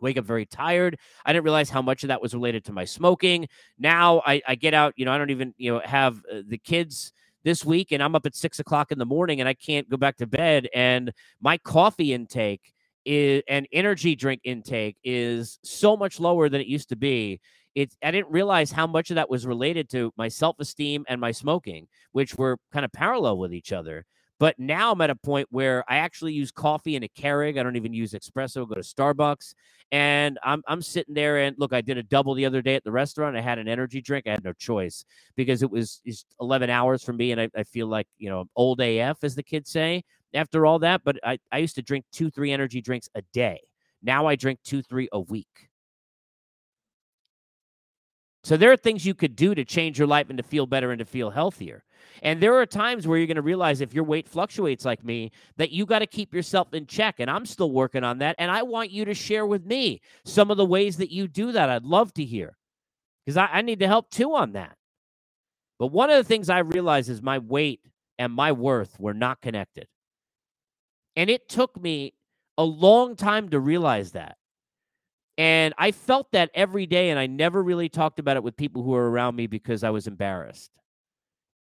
wake 0.00 0.16
up 0.16 0.24
very 0.24 0.46
tired. 0.46 0.96
I 1.26 1.34
didn't 1.34 1.44
realize 1.44 1.68
how 1.68 1.82
much 1.82 2.04
of 2.04 2.08
that 2.08 2.22
was 2.22 2.32
related 2.32 2.64
to 2.64 2.72
my 2.72 2.86
smoking. 2.86 3.48
Now 3.78 4.22
I, 4.24 4.40
I 4.48 4.54
get 4.54 4.72
out, 4.72 4.94
you 4.96 5.04
know, 5.04 5.12
I 5.12 5.18
don't 5.18 5.30
even, 5.30 5.52
you 5.58 5.74
know, 5.74 5.82
have 5.84 6.22
uh, 6.32 6.40
the 6.48 6.56
kids 6.56 7.12
this 7.44 7.64
week 7.64 7.92
and 7.92 8.02
I'm 8.02 8.14
up 8.14 8.26
at 8.26 8.34
six 8.34 8.58
o'clock 8.58 8.90
in 8.90 8.98
the 8.98 9.06
morning 9.06 9.40
and 9.40 9.48
I 9.48 9.54
can't 9.54 9.88
go 9.88 9.96
back 9.96 10.16
to 10.16 10.26
bed. 10.26 10.68
And 10.74 11.12
my 11.40 11.58
coffee 11.58 12.12
intake 12.12 12.72
is 13.04 13.42
and 13.48 13.68
energy 13.72 14.16
drink 14.16 14.40
intake 14.44 14.96
is 15.04 15.58
so 15.62 15.96
much 15.96 16.18
lower 16.18 16.48
than 16.48 16.60
it 16.60 16.66
used 16.66 16.88
to 16.88 16.96
be. 16.96 17.40
It's 17.74 17.96
I 18.02 18.10
didn't 18.10 18.30
realize 18.30 18.70
how 18.72 18.86
much 18.86 19.10
of 19.10 19.16
that 19.16 19.28
was 19.28 19.46
related 19.46 19.90
to 19.90 20.12
my 20.16 20.28
self-esteem 20.28 21.04
and 21.08 21.20
my 21.20 21.32
smoking, 21.32 21.86
which 22.12 22.36
were 22.36 22.56
kind 22.72 22.84
of 22.84 22.92
parallel 22.92 23.38
with 23.38 23.52
each 23.52 23.72
other. 23.72 24.06
But 24.40 24.58
now 24.58 24.92
I'm 24.92 25.00
at 25.00 25.10
a 25.10 25.16
point 25.16 25.46
where 25.50 25.84
I 25.88 25.96
actually 25.98 26.32
use 26.32 26.50
coffee 26.50 26.96
in 26.96 27.04
a 27.04 27.08
Keurig. 27.08 27.58
I 27.58 27.62
don't 27.62 27.76
even 27.76 27.94
use 27.94 28.12
espresso. 28.12 28.68
Go 28.68 28.74
to 28.74 28.80
Starbucks, 28.80 29.54
and 29.92 30.38
I'm 30.42 30.62
I'm 30.66 30.82
sitting 30.82 31.14
there 31.14 31.38
and 31.38 31.56
look. 31.58 31.72
I 31.72 31.80
did 31.80 31.98
a 31.98 32.02
double 32.02 32.34
the 32.34 32.44
other 32.44 32.60
day 32.60 32.74
at 32.74 32.82
the 32.84 32.90
restaurant. 32.90 33.36
I 33.36 33.40
had 33.40 33.58
an 33.58 33.68
energy 33.68 34.00
drink. 34.00 34.26
I 34.26 34.32
had 34.32 34.44
no 34.44 34.52
choice 34.52 35.04
because 35.36 35.62
it 35.62 35.70
was 35.70 36.00
just 36.04 36.26
11 36.40 36.68
hours 36.68 37.02
for 37.04 37.12
me, 37.12 37.32
and 37.32 37.40
I, 37.40 37.48
I 37.56 37.62
feel 37.62 37.86
like 37.86 38.08
you 38.18 38.28
know 38.28 38.46
old 38.56 38.80
AF, 38.80 39.18
as 39.22 39.34
the 39.34 39.42
kids 39.42 39.70
say. 39.70 40.02
After 40.34 40.66
all 40.66 40.80
that, 40.80 41.02
but 41.04 41.16
I 41.22 41.38
I 41.52 41.58
used 41.58 41.76
to 41.76 41.82
drink 41.82 42.04
two 42.12 42.28
three 42.28 42.50
energy 42.50 42.80
drinks 42.80 43.08
a 43.14 43.22
day. 43.32 43.60
Now 44.02 44.26
I 44.26 44.34
drink 44.34 44.58
two 44.64 44.82
three 44.82 45.08
a 45.12 45.20
week. 45.20 45.68
So 48.44 48.58
there 48.58 48.70
are 48.70 48.76
things 48.76 49.06
you 49.06 49.14
could 49.14 49.34
do 49.34 49.54
to 49.54 49.64
change 49.64 49.98
your 49.98 50.06
life 50.06 50.28
and 50.28 50.36
to 50.36 50.42
feel 50.42 50.66
better 50.66 50.90
and 50.90 50.98
to 50.98 51.06
feel 51.06 51.30
healthier. 51.30 51.82
And 52.22 52.42
there 52.42 52.54
are 52.60 52.66
times 52.66 53.06
where 53.06 53.16
you're 53.16 53.26
going 53.26 53.36
to 53.36 53.42
realize 53.42 53.80
if 53.80 53.94
your 53.94 54.04
weight 54.04 54.28
fluctuates 54.28 54.84
like 54.84 55.02
me, 55.02 55.32
that 55.56 55.70
you 55.70 55.86
got 55.86 56.00
to 56.00 56.06
keep 56.06 56.34
yourself 56.34 56.74
in 56.74 56.86
check. 56.86 57.16
And 57.18 57.30
I'm 57.30 57.46
still 57.46 57.72
working 57.72 58.04
on 58.04 58.18
that. 58.18 58.36
And 58.38 58.50
I 58.50 58.62
want 58.62 58.90
you 58.90 59.06
to 59.06 59.14
share 59.14 59.46
with 59.46 59.64
me 59.64 60.02
some 60.24 60.50
of 60.50 60.58
the 60.58 60.64
ways 60.66 60.98
that 60.98 61.10
you 61.10 61.26
do 61.26 61.52
that. 61.52 61.70
I'd 61.70 61.84
love 61.84 62.12
to 62.14 62.24
hear 62.24 62.56
because 63.24 63.38
I, 63.38 63.46
I 63.46 63.62
need 63.62 63.80
to 63.80 63.86
help 63.86 64.10
too 64.10 64.34
on 64.34 64.52
that. 64.52 64.76
But 65.78 65.86
one 65.88 66.10
of 66.10 66.18
the 66.18 66.24
things 66.24 66.50
I 66.50 66.58
realized 66.58 67.08
is 67.08 67.22
my 67.22 67.38
weight 67.38 67.80
and 68.18 68.30
my 68.30 68.52
worth 68.52 69.00
were 69.00 69.14
not 69.14 69.40
connected. 69.40 69.88
And 71.16 71.30
it 71.30 71.48
took 71.48 71.80
me 71.80 72.12
a 72.58 72.64
long 72.64 73.16
time 73.16 73.48
to 73.48 73.58
realize 73.58 74.12
that. 74.12 74.36
And 75.36 75.74
I 75.78 75.90
felt 75.90 76.30
that 76.32 76.50
every 76.54 76.86
day, 76.86 77.10
and 77.10 77.18
I 77.18 77.26
never 77.26 77.62
really 77.62 77.88
talked 77.88 78.18
about 78.20 78.36
it 78.36 78.44
with 78.44 78.56
people 78.56 78.82
who 78.82 78.90
were 78.90 79.10
around 79.10 79.34
me 79.34 79.46
because 79.48 79.82
I 79.82 79.90
was 79.90 80.06
embarrassed 80.06 80.70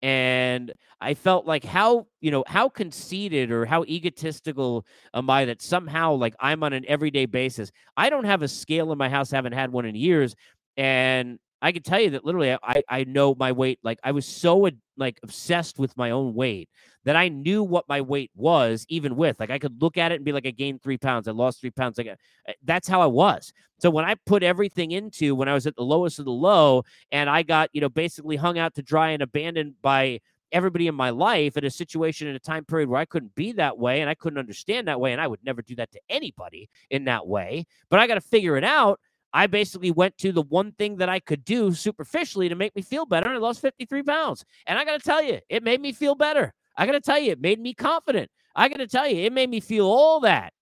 and 0.02 0.74
I 1.00 1.14
felt 1.14 1.46
like 1.46 1.64
how 1.64 2.08
you 2.22 2.32
know 2.32 2.44
how 2.48 2.70
conceited 2.70 3.52
or 3.52 3.66
how 3.66 3.84
egotistical 3.84 4.86
am 5.14 5.30
I 5.30 5.46
that 5.46 5.62
somehow 5.62 6.14
like 6.14 6.36
I'm 6.40 6.64
on 6.64 6.74
an 6.74 6.86
everyday 6.88 7.26
basis. 7.26 7.72
I 7.96 8.10
don't 8.10 8.26
have 8.26 8.42
a 8.42 8.48
scale 8.48 8.92
in 8.92 8.98
my 8.98 9.10
house, 9.10 9.32
haven't 9.32 9.54
had 9.54 9.72
one 9.72 9.86
in 9.86 9.96
years, 9.96 10.36
and 10.78 11.40
I 11.62 11.72
can 11.72 11.84
tell 11.84 12.00
you 12.00 12.12
that 12.12 12.26
literally 12.26 12.54
I 12.54 12.82
I 12.90 13.04
know 13.04 13.36
my 13.36 13.52
weight. 13.52 13.80
Like 13.84 14.00
I 14.04 14.12
was 14.12 14.26
so 14.26 14.70
like 14.98 15.20
obsessed 15.24 15.78
with 15.78 15.96
my 15.98 16.12
own 16.12 16.34
weight 16.34 16.70
that 17.04 17.16
I 17.16 17.30
knew 17.30 17.64
what 17.64 17.90
my 17.90 18.02
weight 18.02 18.32
was, 18.36 18.86
even 18.90 19.16
with 19.16 19.40
like 19.40 19.50
I 19.50 19.60
could 19.60 19.82
look 19.82 19.98
at 19.98 20.12
it 20.12 20.16
and 20.16 20.26
be 20.26 20.32
like, 20.32 20.46
I 20.46 20.52
gained 20.52 20.82
three 20.82 20.98
pounds, 20.98 21.28
I 21.28 21.32
lost 21.32 21.62
three 21.62 21.72
pounds. 21.72 21.98
Like 21.98 22.08
uh, 22.08 22.54
that's 22.64 22.88
how 22.88 23.02
I 23.02 23.08
was. 23.08 23.52
So 23.80 23.90
when 23.90 24.06
I 24.06 24.16
put 24.26 24.44
everything 24.44 24.92
into 24.92 25.36
when 25.36 25.50
I 25.50 25.54
was 25.54 25.66
at 25.66 25.76
the 25.76 25.84
lowest 25.84 26.20
of 26.20 26.26
the 26.26 26.32
low, 26.32 26.84
and 27.12 27.30
I 27.30 27.44
got 27.44 27.70
you 27.74 27.82
know 27.82 27.90
basically 27.90 28.36
hung 28.36 28.60
out 28.60 28.76
to 28.76 28.82
dry 28.82 29.10
and 29.10 29.24
abandoned 29.24 29.76
by 29.82 30.20
everybody 30.52 30.88
in 30.88 30.96
my 30.96 31.10
life 31.10 31.56
in 31.56 31.64
a 31.64 31.70
situation 31.70 32.28
in 32.28 32.36
a 32.36 32.40
time 32.40 32.66
period 32.66 32.90
where 32.90 33.00
I 33.00 33.06
couldn't 33.06 33.36
be 33.36 33.54
that 33.54 33.78
way 33.78 34.02
and 34.02 34.10
I 34.10 34.16
couldn't 34.16 34.40
understand 34.40 34.88
that 34.88 35.00
way, 35.00 35.12
and 35.12 35.22
I 35.22 35.28
would 35.28 35.44
never 35.44 35.62
do 35.62 35.76
that 35.76 35.92
to 35.92 36.00
anybody 36.10 36.70
in 36.90 37.06
that 37.06 37.28
way. 37.28 37.66
But 37.90 38.00
I 38.00 38.08
got 38.08 38.16
to 38.16 38.22
figure 38.22 38.58
it 38.58 38.64
out. 38.64 39.00
I 39.34 39.48
basically 39.48 39.92
went 39.92 40.18
to 40.20 40.32
the 40.34 40.42
one 40.42 40.74
thing 40.74 40.98
that 40.98 41.08
I 41.08 41.20
could 41.20 41.46
do 41.46 41.74
superficially 41.74 42.50
to 42.50 42.56
make 42.56 42.76
me 42.76 42.82
feel 42.82 43.06
better, 43.06 43.28
and 43.28 43.38
I 43.38 43.40
lost 43.40 43.62
53 43.62 44.04
pounds. 44.04 44.44
And 44.68 44.78
I 44.78 44.84
got 44.84 45.00
to 45.00 45.06
tell 45.06 45.24
you, 45.24 45.40
it 45.50 45.64
made 45.64 45.80
me 45.80 45.94
feel 45.94 46.16
better. 46.16 46.54
I 46.78 46.86
got 46.86 46.94
to 46.94 47.02
tell 47.02 47.20
you, 47.20 47.32
it 47.32 47.42
made 47.42 47.60
me 47.60 47.74
confident. 47.74 48.30
I 48.56 48.70
got 48.70 48.78
to 48.78 48.88
tell 48.88 49.08
you, 49.08 49.26
it 49.26 49.34
made 49.34 49.50
me 49.50 49.60
feel 49.60 49.86
all 49.86 50.20
that. 50.22 50.54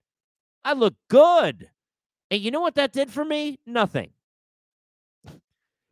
I 0.63 0.73
look 0.73 0.95
good. 1.09 1.69
And 2.31 2.41
you 2.41 2.51
know 2.51 2.61
what 2.61 2.75
that 2.75 2.93
did 2.93 3.09
for 3.09 3.25
me? 3.25 3.59
Nothing. 3.65 4.11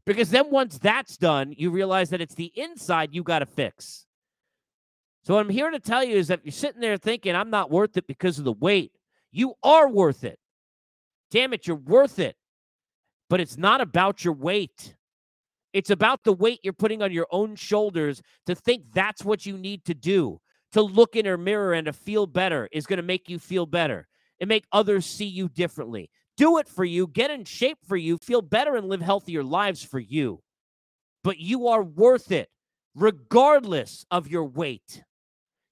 Because 0.05 0.29
then 0.29 0.49
once 0.51 0.77
that's 0.77 1.17
done, 1.17 1.53
you 1.57 1.69
realize 1.69 2.09
that 2.11 2.21
it's 2.21 2.35
the 2.35 2.51
inside 2.55 3.13
you 3.13 3.23
got 3.23 3.39
to 3.39 3.45
fix. 3.45 4.05
So, 5.23 5.33
what 5.33 5.41
I'm 5.41 5.49
here 5.49 5.69
to 5.69 5.79
tell 5.79 6.03
you 6.03 6.15
is 6.15 6.29
that 6.29 6.39
you're 6.45 6.53
sitting 6.53 6.79
there 6.79 6.97
thinking, 6.97 7.35
I'm 7.35 7.49
not 7.49 7.69
worth 7.69 7.97
it 7.97 8.07
because 8.07 8.39
of 8.39 8.45
the 8.45 8.53
weight. 8.53 8.93
You 9.33 9.55
are 9.61 9.89
worth 9.89 10.23
it. 10.23 10.39
Damn 11.29 11.51
it, 11.51 11.67
you're 11.67 11.75
worth 11.75 12.19
it. 12.19 12.37
But 13.29 13.41
it's 13.41 13.57
not 13.57 13.81
about 13.81 14.23
your 14.23 14.33
weight. 14.33 14.95
It's 15.77 15.91
about 15.91 16.23
the 16.23 16.33
weight 16.33 16.61
you're 16.63 16.73
putting 16.73 17.03
on 17.03 17.11
your 17.11 17.27
own 17.29 17.55
shoulders 17.55 18.23
to 18.47 18.55
think 18.55 18.85
that's 18.95 19.23
what 19.23 19.45
you 19.45 19.59
need 19.59 19.85
to 19.85 19.93
do. 19.93 20.41
To 20.71 20.81
look 20.81 21.15
in 21.15 21.27
a 21.27 21.37
mirror 21.37 21.73
and 21.73 21.85
to 21.85 21.93
feel 21.93 22.25
better 22.25 22.67
is 22.71 22.87
going 22.87 22.97
to 22.97 23.03
make 23.03 23.29
you 23.29 23.37
feel 23.37 23.67
better 23.67 24.07
and 24.41 24.47
make 24.47 24.65
others 24.71 25.05
see 25.05 25.27
you 25.27 25.47
differently. 25.49 26.09
Do 26.35 26.57
it 26.57 26.67
for 26.67 26.83
you, 26.83 27.05
get 27.05 27.29
in 27.29 27.45
shape 27.45 27.77
for 27.87 27.95
you, 27.95 28.17
feel 28.17 28.41
better, 28.41 28.75
and 28.75 28.87
live 28.87 29.01
healthier 29.01 29.43
lives 29.43 29.83
for 29.83 29.99
you. 29.99 30.41
But 31.23 31.37
you 31.37 31.67
are 31.67 31.83
worth 31.83 32.31
it 32.31 32.49
regardless 32.95 34.03
of 34.09 34.27
your 34.27 34.45
weight. 34.45 35.03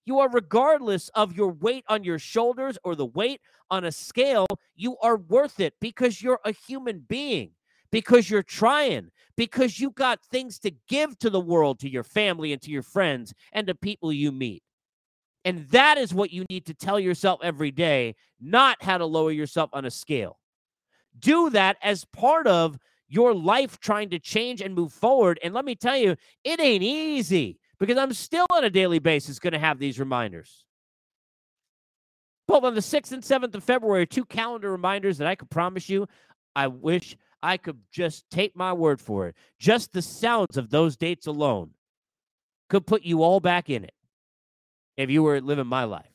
You 0.05 0.19
are 0.19 0.29
regardless 0.29 1.09
of 1.15 1.35
your 1.35 1.49
weight 1.49 1.83
on 1.89 2.03
your 2.03 2.19
shoulders 2.19 2.77
or 2.83 2.93
the 2.93 3.07
weight 3.07 3.41
on 3.71 3.83
a 3.83 3.91
scale. 3.91 4.45
You 4.75 4.97
are 5.01 5.17
worth 5.17 5.59
it 5.59 5.73
because 5.81 6.21
you're 6.21 6.41
a 6.45 6.51
human 6.51 6.99
being, 7.07 7.53
because 7.95 8.29
you're 8.29 8.43
trying, 8.43 9.09
because 9.37 9.79
you 9.79 9.89
got 9.89 10.19
things 10.21 10.59
to 10.59 10.69
give 10.89 11.17
to 11.17 11.29
the 11.29 11.39
world, 11.39 11.79
to 11.79 11.89
your 11.89 12.03
family, 12.03 12.51
and 12.51 12.61
to 12.61 12.69
your 12.69 12.83
friends, 12.83 13.33
and 13.53 13.67
to 13.67 13.73
people 13.73 14.11
you 14.11 14.33
meet. 14.33 14.61
And 15.45 15.65
that 15.69 15.97
is 15.97 16.13
what 16.13 16.29
you 16.29 16.43
need 16.49 16.65
to 16.65 16.73
tell 16.73 16.99
yourself 16.99 17.39
every 17.41 17.71
day, 17.71 18.15
not 18.41 18.83
how 18.83 18.97
to 18.97 19.05
lower 19.05 19.31
yourself 19.31 19.69
on 19.71 19.85
a 19.85 19.89
scale. 19.89 20.37
Do 21.17 21.49
that 21.51 21.77
as 21.81 22.03
part 22.03 22.47
of 22.47 22.77
your 23.07 23.33
life 23.33 23.79
trying 23.79 24.09
to 24.09 24.19
change 24.19 24.59
and 24.59 24.75
move 24.75 24.91
forward. 24.91 25.39
And 25.41 25.53
let 25.53 25.63
me 25.63 25.75
tell 25.75 25.95
you, 25.95 26.17
it 26.43 26.59
ain't 26.59 26.83
easy 26.83 27.59
because 27.79 27.97
I'm 27.97 28.11
still 28.11 28.45
on 28.51 28.65
a 28.65 28.69
daily 28.69 28.99
basis 28.99 29.39
going 29.39 29.53
to 29.53 29.59
have 29.59 29.79
these 29.79 30.01
reminders. 30.01 30.65
Both 32.45 32.65
on 32.65 32.75
the 32.75 32.81
6th 32.81 33.13
and 33.13 33.23
7th 33.23 33.55
of 33.55 33.63
February, 33.63 34.05
two 34.05 34.25
calendar 34.25 34.69
reminders 34.69 35.17
that 35.19 35.29
I 35.29 35.35
could 35.35 35.49
promise 35.49 35.87
you, 35.87 36.07
I 36.57 36.67
wish 36.67 37.15
I 37.45 37.57
could 37.57 37.77
just 37.91 38.27
take 38.31 38.55
my 38.55 38.73
word 38.73 38.99
for 38.99 39.27
it. 39.27 39.35
Just 39.59 39.93
the 39.93 40.01
sounds 40.01 40.57
of 40.57 40.71
those 40.71 40.97
dates 40.97 41.27
alone 41.27 41.69
could 42.69 42.87
put 42.87 43.03
you 43.03 43.21
all 43.21 43.39
back 43.39 43.69
in 43.69 43.83
it 43.83 43.93
if 44.97 45.11
you 45.11 45.21
were 45.21 45.39
living 45.39 45.67
my 45.67 45.83
life. 45.83 46.09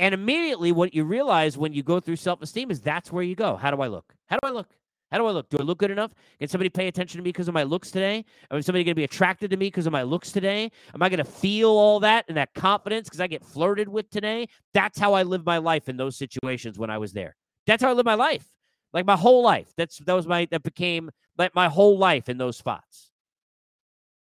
And 0.00 0.12
immediately, 0.12 0.72
what 0.72 0.92
you 0.92 1.04
realize 1.04 1.56
when 1.56 1.72
you 1.72 1.84
go 1.84 2.00
through 2.00 2.16
self 2.16 2.42
esteem 2.42 2.72
is 2.72 2.80
that's 2.80 3.12
where 3.12 3.22
you 3.22 3.36
go. 3.36 3.54
How 3.54 3.70
do 3.70 3.80
I 3.80 3.86
look? 3.86 4.12
How 4.26 4.38
do 4.42 4.48
I 4.48 4.50
look? 4.50 4.70
How 5.12 5.18
do 5.18 5.26
I 5.26 5.30
look? 5.30 5.48
Do 5.50 5.58
I 5.60 5.62
look 5.62 5.78
good 5.78 5.92
enough? 5.92 6.12
Can 6.40 6.48
somebody 6.48 6.68
pay 6.68 6.88
attention 6.88 7.18
to 7.18 7.22
me 7.22 7.28
because 7.30 7.46
of 7.46 7.54
my 7.54 7.62
looks 7.62 7.92
today? 7.92 8.24
Is 8.52 8.66
somebody 8.66 8.82
going 8.82 8.92
to 8.92 8.96
be 8.96 9.04
attracted 9.04 9.52
to 9.52 9.56
me 9.56 9.66
because 9.66 9.86
of 9.86 9.92
my 9.92 10.02
looks 10.02 10.32
today? 10.32 10.72
Am 10.94 11.00
I 11.00 11.08
going 11.08 11.18
to 11.18 11.24
feel 11.24 11.70
all 11.70 12.00
that 12.00 12.24
and 12.26 12.36
that 12.36 12.54
confidence 12.54 13.08
because 13.08 13.20
I 13.20 13.28
get 13.28 13.44
flirted 13.44 13.88
with 13.88 14.10
today? 14.10 14.48
That's 14.74 14.98
how 14.98 15.14
I 15.14 15.22
live 15.22 15.46
my 15.46 15.58
life 15.58 15.88
in 15.88 15.96
those 15.96 16.16
situations 16.16 16.76
when 16.76 16.90
I 16.90 16.98
was 16.98 17.12
there. 17.12 17.36
That's 17.68 17.82
how 17.84 17.90
I 17.90 17.92
live 17.92 18.04
my 18.04 18.14
life. 18.14 18.44
Like 18.92 19.06
my 19.06 19.16
whole 19.16 19.42
life. 19.42 19.72
That's 19.76 19.98
that 19.98 20.14
was 20.14 20.26
my 20.26 20.48
that 20.50 20.62
became 20.62 21.10
like 21.36 21.54
my 21.54 21.68
whole 21.68 21.98
life 21.98 22.28
in 22.28 22.38
those 22.38 22.56
spots. 22.56 23.10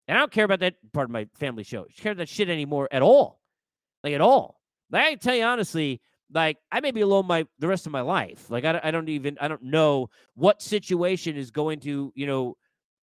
And 0.08 0.18
I 0.18 0.22
don't 0.22 0.32
care 0.32 0.46
about 0.46 0.60
that 0.62 0.76
part 0.92 1.06
of 1.06 1.12
my 1.12 1.28
family 1.36 1.64
show. 1.64 1.82
I 1.82 2.02
care 2.02 2.14
about 2.14 2.22
that 2.22 2.30
shit 2.30 2.50
anymore 2.50 2.88
at 2.92 3.04
all. 3.04 3.40
Like 4.04 4.14
at 4.14 4.22
all. 4.22 4.60
Like 4.90 5.06
I 5.06 5.10
can 5.12 5.20
tell 5.20 5.36
you 5.36 5.44
honestly, 5.44 6.02
like 6.34 6.58
I 6.72 6.80
may 6.80 6.92
be 6.92 7.02
alone 7.02 7.28
my 7.28 7.46
the 7.60 7.68
rest 7.68 7.86
of 7.86 7.92
my 7.92 8.02
life. 8.02 8.50
Like 8.50 8.66
I, 8.66 8.80
I 8.84 8.92
don't 8.92 9.10
even 9.10 9.38
I 9.40 9.48
don't 9.48 9.64
know 9.64 10.10
what 10.36 10.62
situation 10.62 11.38
is 11.38 11.52
going 11.52 11.80
to 11.82 12.12
you 12.16 12.28
know 12.28 12.58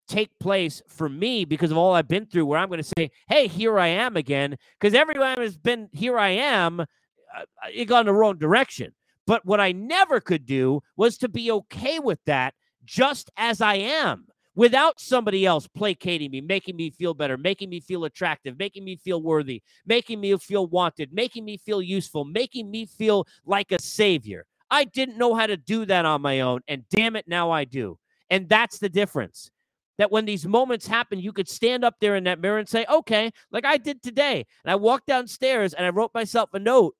take 0.09 0.39
place 0.39 0.83
for 0.89 1.09
me 1.09 1.45
because 1.45 1.71
of 1.71 1.77
all 1.77 1.95
I've 1.95 2.09
been 2.09 2.27
through. 2.27 2.47
Where 2.47 2.59
I'm 2.59 2.69
going 2.69 2.83
to 2.83 2.93
say, 2.99 3.11
"Hey, 3.29 3.49
here 3.49 3.79
I 3.79 3.89
am 3.89 4.17
again," 4.17 4.57
because 4.81 4.95
everyone 4.95 5.39
has 5.39 5.57
been 5.57 5.89
here. 5.93 6.19
I 6.19 6.31
am. 6.31 6.81
Uh, 6.81 7.45
it 7.73 7.87
got 7.87 8.01
in 8.01 8.07
the 8.07 8.13
wrong 8.13 8.39
direction. 8.39 8.93
But 9.33 9.47
what 9.47 9.61
I 9.61 9.73
never 9.73 10.21
could 10.21 10.45
do 10.45 10.83
was 10.95 11.17
to 11.17 11.27
be 11.27 11.51
okay 11.51 11.99
with 11.99 12.19
that, 12.27 12.53
just 12.85 13.31
as 13.39 13.63
I 13.63 13.77
am 13.77 14.27
without 14.55 15.01
somebody 15.01 15.47
else 15.47 15.67
placating 15.67 16.31
me, 16.31 16.43
making 16.43 16.77
me 16.77 16.91
feel 16.91 17.15
better, 17.15 17.39
making 17.39 17.71
me 17.71 17.81
feel 17.81 18.05
attractive, 18.05 18.59
making 18.59 18.85
me 18.85 18.95
feel 18.95 19.23
worthy, 19.23 19.63
making 19.87 20.21
me 20.21 20.37
feel 20.37 20.67
wanted, 20.67 21.15
making 21.15 21.47
me 21.47 21.57
feel 21.57 21.81
useful, 21.81 22.27
making 22.27 22.71
me 22.71 22.85
feel 22.85 23.27
like 23.47 23.73
a 23.73 23.81
savior. 23.81 24.45
I 24.71 24.85
didn't 24.85 25.17
know 25.17 25.33
how 25.35 25.47
to 25.47 25.57
do 25.57 25.87
that 25.87 26.05
on 26.05 26.21
my 26.21 26.41
own, 26.41 26.61
and 26.69 26.87
damn 26.91 27.17
it, 27.17 27.27
now 27.27 27.51
I 27.51 27.65
do. 27.65 27.99
And 28.29 28.51
that's 28.51 28.81
the 28.81 28.91
difference. 28.91 29.51
That 29.97 30.13
when 30.13 30.27
these 30.27 30.47
moments 30.47 30.87
happen, 30.87 31.21
you 31.21 31.33
could 31.33 31.49
stand 31.49 31.87
up 31.87 31.95
there 32.03 32.17
in 32.17 32.25
that 32.25 32.39
mirror 32.39 32.59
and 32.59 32.69
say, 32.69 32.85
okay, 32.87 33.33
like 33.51 33.65
I 33.65 33.79
did 33.79 34.03
today. 34.03 34.45
And 34.63 34.71
I 34.71 34.75
walked 34.75 35.07
downstairs 35.07 35.73
and 35.73 35.87
I 35.87 35.89
wrote 35.89 36.13
myself 36.13 36.51
a 36.53 36.59
note 36.59 36.97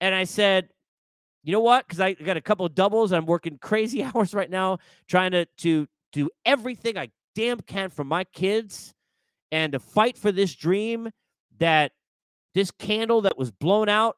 and 0.00 0.14
I 0.14 0.22
said, 0.22 0.68
you 1.46 1.52
know 1.52 1.60
what? 1.60 1.86
Because 1.86 2.00
I 2.00 2.14
got 2.14 2.36
a 2.36 2.40
couple 2.40 2.66
of 2.66 2.74
doubles. 2.74 3.12
I'm 3.12 3.24
working 3.24 3.56
crazy 3.62 4.02
hours 4.14 4.34
right 4.34 4.50
now 4.50 4.78
trying 5.06 5.30
to 5.30 5.46
to 5.58 5.86
do 6.12 6.28
everything 6.44 6.98
I 6.98 7.10
damn 7.36 7.60
can 7.60 7.88
for 7.88 8.02
my 8.02 8.24
kids 8.24 8.92
and 9.52 9.72
to 9.72 9.78
fight 9.78 10.18
for 10.18 10.32
this 10.32 10.56
dream 10.56 11.08
that 11.58 11.92
this 12.54 12.72
candle 12.72 13.20
that 13.20 13.38
was 13.38 13.52
blown 13.52 13.88
out. 13.88 14.16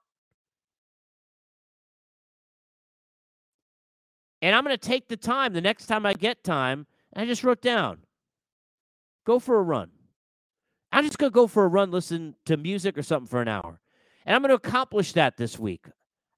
And 4.41 4.57
I'm 4.57 4.65
going 4.65 4.77
to 4.77 4.89
take 4.89 5.09
the 5.09 5.17
time 5.17 5.53
the 5.53 5.61
next 5.61 5.87
time 5.87 6.07
I 6.07 6.15
get 6.15 6.43
time. 6.43 6.87
I 7.15 7.27
just 7.27 7.45
wrote 7.45 7.61
down 7.61 7.99
go 9.27 9.39
for 9.39 9.59
a 9.59 9.63
run. 9.63 9.91
I'm 10.93 11.05
just 11.05 11.19
going 11.19 11.31
to 11.31 11.35
go 11.35 11.47
for 11.47 11.65
a 11.65 11.69
run, 11.69 11.91
listen 11.91 12.37
to 12.47 12.57
music 12.57 12.97
or 12.97 13.03
something 13.03 13.27
for 13.27 13.43
an 13.43 13.49
hour. 13.49 13.81
And 14.25 14.35
I'm 14.35 14.41
going 14.41 14.49
to 14.49 14.69
accomplish 14.69 15.13
that 15.13 15.37
this 15.37 15.59
week. 15.59 15.85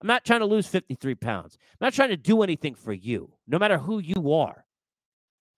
I'm 0.01 0.07
not 0.07 0.25
trying 0.25 0.41
to 0.41 0.47
lose 0.47 0.67
53 0.67 1.15
pounds. 1.17 1.59
I'm 1.73 1.87
not 1.87 1.93
trying 1.93 2.09
to 2.09 2.17
do 2.17 2.43
anything 2.43 2.75
for 2.75 2.93
you, 2.93 3.33
no 3.47 3.59
matter 3.59 3.79
who 3.79 3.99
you 3.99 4.33
are. 4.33 4.65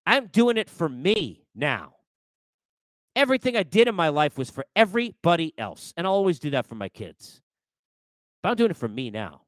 I'm 0.05 0.27
doing 0.27 0.57
it 0.57 0.69
for 0.69 0.89
me 0.89 1.45
now. 1.55 1.95
Everything 3.15 3.57
I 3.57 3.63
did 3.63 3.89
in 3.89 3.95
my 3.95 4.09
life 4.09 4.37
was 4.37 4.51
for 4.51 4.65
everybody 4.75 5.55
else. 5.59 5.93
And 5.97 6.07
I'll 6.07 6.15
always 6.15 6.39
do 6.39 6.51
that 6.51 6.67
for 6.67 6.75
my 6.75 6.89
kids. 6.89 7.41
But 8.43 8.51
I'm 8.51 8.57
doing 8.57 8.71
it 8.71 8.77
for 8.77 8.89
me 8.89 9.11
now. 9.11 9.43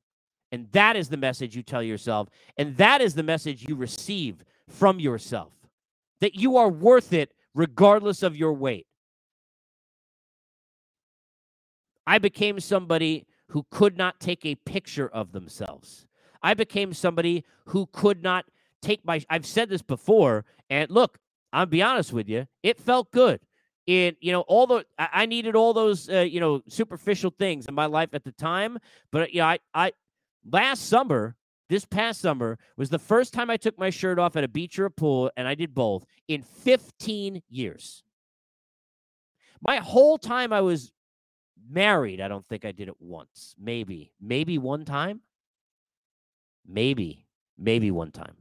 And 0.52 0.70
that 0.72 0.94
is 0.94 1.08
the 1.08 1.16
message 1.16 1.56
you 1.56 1.62
tell 1.62 1.82
yourself. 1.82 2.28
And 2.56 2.76
that 2.76 3.00
is 3.00 3.14
the 3.14 3.22
message 3.24 3.68
you 3.68 3.74
receive 3.74 4.44
from 4.68 5.00
yourself 5.00 5.52
that 6.20 6.36
you 6.36 6.56
are 6.56 6.68
worth 6.68 7.12
it 7.12 7.32
regardless 7.54 8.22
of 8.22 8.36
your 8.36 8.52
weight. 8.52 8.86
I 12.06 12.18
became 12.18 12.60
somebody 12.60 13.26
who 13.48 13.66
could 13.70 13.96
not 13.96 14.20
take 14.20 14.44
a 14.44 14.54
picture 14.54 15.08
of 15.08 15.32
themselves. 15.32 16.06
I 16.42 16.54
became 16.54 16.92
somebody 16.92 17.44
who 17.66 17.86
could 17.92 18.22
not 18.22 18.46
take 18.82 19.04
my 19.04 19.24
I've 19.30 19.46
said 19.46 19.68
this 19.68 19.82
before 19.82 20.44
and 20.70 20.90
look, 20.90 21.18
I'll 21.52 21.66
be 21.66 21.82
honest 21.82 22.12
with 22.12 22.28
you, 22.28 22.46
it 22.62 22.78
felt 22.78 23.10
good. 23.10 23.40
It 23.86 24.16
you 24.20 24.32
know 24.32 24.40
all 24.42 24.66
the 24.66 24.84
I 24.98 25.26
needed 25.26 25.56
all 25.56 25.74
those 25.74 26.08
uh, 26.08 26.20
you 26.20 26.40
know 26.40 26.62
superficial 26.68 27.34
things 27.38 27.66
in 27.66 27.74
my 27.74 27.86
life 27.86 28.10
at 28.12 28.24
the 28.24 28.32
time, 28.32 28.78
but 29.12 29.32
you 29.32 29.40
know 29.40 29.46
I 29.46 29.58
I 29.74 29.92
last 30.50 30.88
summer 30.88 31.36
this 31.68 31.84
past 31.84 32.20
summer 32.20 32.58
was 32.76 32.90
the 32.90 32.98
first 32.98 33.32
time 33.32 33.50
I 33.50 33.56
took 33.56 33.78
my 33.78 33.90
shirt 33.90 34.18
off 34.18 34.36
at 34.36 34.44
a 34.44 34.48
beach 34.48 34.78
or 34.78 34.86
a 34.86 34.90
pool, 34.90 35.30
and 35.36 35.48
I 35.48 35.54
did 35.54 35.74
both 35.74 36.04
in 36.28 36.42
15 36.42 37.42
years. 37.48 38.02
My 39.66 39.76
whole 39.78 40.18
time 40.18 40.52
I 40.52 40.60
was 40.60 40.92
married, 41.68 42.20
I 42.20 42.28
don't 42.28 42.46
think 42.46 42.64
I 42.64 42.72
did 42.72 42.88
it 42.88 43.00
once. 43.00 43.54
Maybe, 43.58 44.12
maybe 44.20 44.58
one 44.58 44.84
time. 44.84 45.20
Maybe, 46.66 47.26
maybe 47.58 47.90
one 47.90 48.10
time 48.10 48.36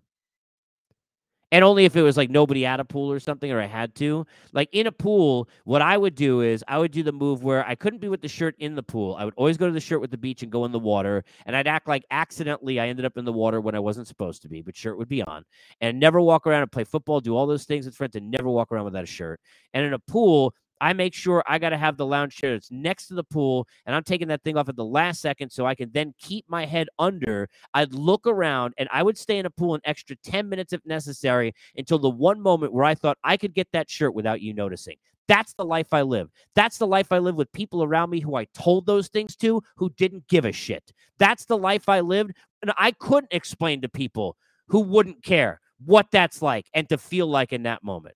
and 1.53 1.63
only 1.63 1.85
if 1.85 1.95
it 1.95 2.01
was 2.01 2.17
like 2.17 2.31
nobody 2.31 2.65
at 2.65 2.79
a 2.79 2.83
pool 2.83 3.11
or 3.11 3.19
something 3.19 3.51
or 3.51 3.61
I 3.61 3.67
had 3.67 3.93
to. 3.97 4.25
Like 4.53 4.69
in 4.71 4.87
a 4.87 4.91
pool, 4.91 5.47
what 5.65 5.83
I 5.83 5.95
would 5.99 6.15
do 6.15 6.41
is 6.41 6.63
I 6.67 6.79
would 6.79 6.91
do 6.91 7.03
the 7.03 7.11
move 7.11 7.43
where 7.43 7.63
I 7.67 7.75
couldn't 7.75 7.99
be 7.99 8.09
with 8.09 8.21
the 8.23 8.27
shirt 8.27 8.55
in 8.57 8.73
the 8.73 8.81
pool. 8.81 9.15
I 9.19 9.23
would 9.23 9.35
always 9.37 9.55
go 9.55 9.67
to 9.67 9.71
the 9.71 9.79
shirt 9.79 10.01
with 10.01 10.09
the 10.09 10.17
beach 10.17 10.41
and 10.41 10.51
go 10.51 10.65
in 10.65 10.71
the 10.71 10.79
water, 10.79 11.23
and 11.45 11.55
I'd 11.55 11.67
act 11.67 11.87
like 11.87 12.05
accidentally 12.09 12.79
I 12.79 12.87
ended 12.87 13.05
up 13.05 13.17
in 13.17 13.25
the 13.25 13.31
water 13.31 13.61
when 13.61 13.75
I 13.75 13.79
wasn't 13.79 14.07
supposed 14.07 14.41
to 14.41 14.49
be, 14.49 14.63
but 14.63 14.75
shirt 14.75 14.97
would 14.97 15.07
be 15.07 15.21
on, 15.21 15.45
and 15.79 15.99
never 15.99 16.19
walk 16.19 16.47
around 16.47 16.63
and 16.63 16.71
play 16.71 16.85
football, 16.85 17.19
do 17.19 17.35
all 17.35 17.45
those 17.45 17.65
things 17.65 17.85
with 17.85 17.95
friends, 17.95 18.15
and 18.15 18.31
never 18.31 18.49
walk 18.49 18.71
around 18.71 18.85
without 18.85 19.03
a 19.03 19.05
shirt. 19.05 19.39
And 19.75 19.85
in 19.85 19.93
a 19.93 19.99
pool, 19.99 20.55
I 20.81 20.93
make 20.93 21.13
sure 21.13 21.43
I 21.47 21.59
got 21.59 21.69
to 21.69 21.77
have 21.77 21.97
the 21.97 22.05
lounge 22.05 22.35
chair 22.35 22.51
that's 22.51 22.71
next 22.71 23.07
to 23.07 23.13
the 23.13 23.23
pool, 23.23 23.67
and 23.85 23.95
I'm 23.95 24.03
taking 24.03 24.27
that 24.29 24.43
thing 24.43 24.57
off 24.57 24.69
at 24.69 24.75
the 24.75 24.85
last 24.85 25.21
second 25.21 25.49
so 25.49 25.65
I 25.65 25.75
can 25.75 25.91
then 25.93 26.13
keep 26.19 26.45
my 26.47 26.65
head 26.65 26.87
under. 26.99 27.49
I'd 27.73 27.93
look 27.93 28.27
around, 28.27 28.73
and 28.77 28.89
I 28.91 29.03
would 29.03 29.17
stay 29.17 29.37
in 29.37 29.45
a 29.45 29.49
pool 29.49 29.75
an 29.75 29.81
extra 29.85 30.15
10 30.23 30.49
minutes 30.49 30.73
if 30.73 30.85
necessary 30.85 31.53
until 31.77 31.99
the 31.99 32.09
one 32.09 32.41
moment 32.41 32.73
where 32.73 32.85
I 32.85 32.95
thought 32.95 33.17
I 33.23 33.37
could 33.37 33.53
get 33.53 33.67
that 33.73 33.89
shirt 33.89 34.13
without 34.13 34.41
you 34.41 34.53
noticing. 34.53 34.97
That's 35.27 35.53
the 35.53 35.65
life 35.65 35.93
I 35.93 36.01
live. 36.01 36.29
That's 36.55 36.77
the 36.77 36.87
life 36.87 37.11
I 37.11 37.19
live 37.19 37.35
with 37.35 37.51
people 37.53 37.83
around 37.83 38.09
me 38.09 38.19
who 38.19 38.35
I 38.35 38.45
told 38.53 38.85
those 38.85 39.07
things 39.07 39.35
to 39.37 39.61
who 39.77 39.89
didn't 39.91 40.27
give 40.27 40.45
a 40.45 40.51
shit. 40.51 40.91
That's 41.17 41.45
the 41.45 41.57
life 41.57 41.87
I 41.87 42.01
lived. 42.01 42.33
And 42.61 42.73
I 42.77 42.91
couldn't 42.91 43.33
explain 43.33 43.81
to 43.81 43.89
people 43.89 44.37
who 44.67 44.81
wouldn't 44.81 45.23
care 45.23 45.61
what 45.85 46.07
that's 46.11 46.41
like 46.41 46.65
and 46.73 46.87
to 46.89 46.97
feel 46.97 47.27
like 47.27 47.53
in 47.53 47.63
that 47.63 47.83
moment. 47.83 48.15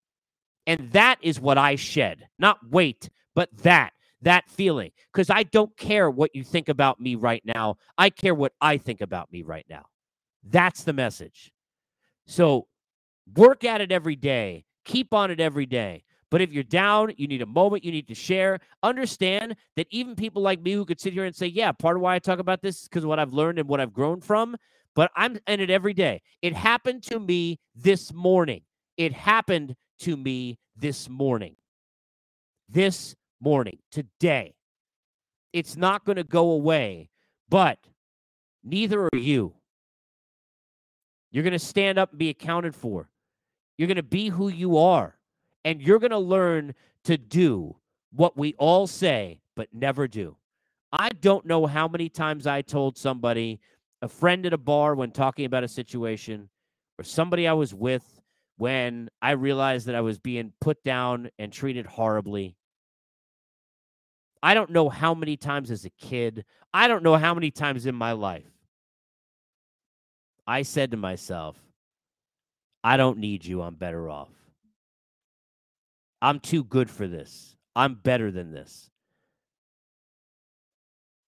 And 0.67 0.91
that 0.91 1.17
is 1.21 1.39
what 1.39 1.57
I 1.57 1.77
shed. 1.77 2.27
Not 2.37 2.59
weight, 2.69 3.09
but 3.33 3.49
that. 3.63 3.93
that 4.21 4.49
feeling 4.49 4.91
because 5.13 5.29
I 5.29 5.43
don't 5.43 5.75
care 5.77 6.09
what 6.09 6.35
you 6.35 6.43
think 6.43 6.69
about 6.69 6.99
me 6.99 7.15
right 7.15 7.41
now. 7.45 7.77
I 7.97 8.09
care 8.09 8.35
what 8.35 8.53
I 8.59 8.77
think 8.77 9.01
about 9.01 9.31
me 9.31 9.43
right 9.43 9.65
now. 9.69 9.85
That's 10.43 10.83
the 10.83 10.93
message. 10.93 11.51
So 12.25 12.67
work 13.35 13.63
at 13.63 13.81
it 13.81 13.91
every 13.91 14.15
day, 14.15 14.65
keep 14.85 15.13
on 15.13 15.31
it 15.31 15.39
every 15.39 15.65
day. 15.65 16.03
But 16.29 16.41
if 16.41 16.51
you're 16.51 16.63
down, 16.63 17.13
you 17.15 17.27
need 17.27 17.41
a 17.41 17.45
moment, 17.45 17.85
you 17.85 17.91
need 17.91 18.09
to 18.09 18.15
share. 18.15 18.59
Understand 18.83 19.55
that 19.77 19.87
even 19.91 20.15
people 20.15 20.41
like 20.41 20.61
me 20.61 20.73
who 20.73 20.83
could 20.83 20.99
sit 20.99 21.13
here 21.13 21.23
and 21.23 21.35
say, 21.35 21.47
Yeah, 21.47 21.71
part 21.71 21.95
of 21.95 22.01
why 22.01 22.15
I 22.15 22.19
talk 22.19 22.39
about 22.39 22.61
this 22.61 22.81
is 22.81 22.87
because 22.89 23.03
of 23.03 23.09
what 23.09 23.19
I've 23.19 23.33
learned 23.33 23.59
and 23.59 23.69
what 23.69 23.79
I've 23.79 23.93
grown 23.93 24.19
from, 24.19 24.57
but 24.93 25.09
I'm 25.15 25.37
in 25.47 25.61
it 25.61 25.69
every 25.69 25.93
day. 25.93 26.21
It 26.41 26.53
happened 26.53 27.03
to 27.03 27.19
me 27.19 27.59
this 27.75 28.11
morning. 28.13 28.61
It 28.97 29.13
happened 29.13 29.75
to 29.99 30.17
me 30.17 30.57
this 30.75 31.09
morning. 31.09 31.55
This 32.69 33.15
morning, 33.39 33.79
today. 33.91 34.55
It's 35.53 35.77
not 35.77 36.05
going 36.05 36.17
to 36.17 36.23
go 36.23 36.51
away, 36.51 37.09
but 37.49 37.79
neither 38.63 39.05
are 39.05 39.17
you. 39.17 39.53
You're 41.31 41.43
going 41.43 41.53
to 41.53 41.59
stand 41.59 41.97
up 41.97 42.11
and 42.11 42.19
be 42.19 42.29
accounted 42.29 42.75
for. 42.75 43.09
You're 43.77 43.87
going 43.87 43.97
to 43.97 44.03
be 44.03 44.29
who 44.29 44.49
you 44.49 44.77
are 44.77 45.17
and 45.63 45.81
you're 45.81 45.99
going 45.99 46.11
to 46.11 46.17
learn 46.17 46.73
to 47.03 47.17
do 47.17 47.75
what 48.11 48.37
we 48.37 48.53
all 48.57 48.87
say 48.87 49.41
but 49.55 49.67
never 49.73 50.07
do. 50.07 50.37
I 50.91 51.09
don't 51.09 51.45
know 51.45 51.65
how 51.65 51.87
many 51.87 52.07
times 52.07 52.47
I 52.47 52.61
told 52.61 52.97
somebody, 52.97 53.59
a 54.01 54.07
friend 54.07 54.45
at 54.45 54.53
a 54.53 54.57
bar 54.57 54.95
when 54.95 55.11
talking 55.11 55.45
about 55.45 55.63
a 55.63 55.67
situation, 55.67 56.49
or 56.97 57.03
somebody 57.03 57.47
I 57.47 57.53
was 57.53 57.73
with 57.73 58.16
when 58.57 59.09
I 59.21 59.31
realized 59.31 59.87
that 59.87 59.95
I 59.95 60.01
was 60.01 60.17
being 60.17 60.51
put 60.59 60.83
down 60.83 61.29
and 61.39 61.53
treated 61.53 61.85
horribly. 61.85 62.55
I 64.41 64.53
don't 64.53 64.71
know 64.71 64.89
how 64.89 65.13
many 65.13 65.37
times 65.37 65.71
as 65.71 65.85
a 65.85 65.89
kid, 65.89 66.45
I 66.73 66.87
don't 66.87 67.03
know 67.03 67.15
how 67.15 67.33
many 67.33 67.51
times 67.51 67.85
in 67.85 67.95
my 67.95 68.11
life. 68.11 68.49
I 70.45 70.61
said 70.61 70.91
to 70.91 70.97
myself, 70.97 71.57
I 72.83 72.97
don't 72.97 73.17
need 73.17 73.45
you. 73.45 73.61
I'm 73.61 73.75
better 73.75 74.09
off. 74.09 74.29
I'm 76.21 76.39
too 76.39 76.63
good 76.63 76.89
for 76.89 77.07
this. 77.07 77.55
I'm 77.75 77.95
better 77.95 78.31
than 78.31 78.51
this. 78.51 78.89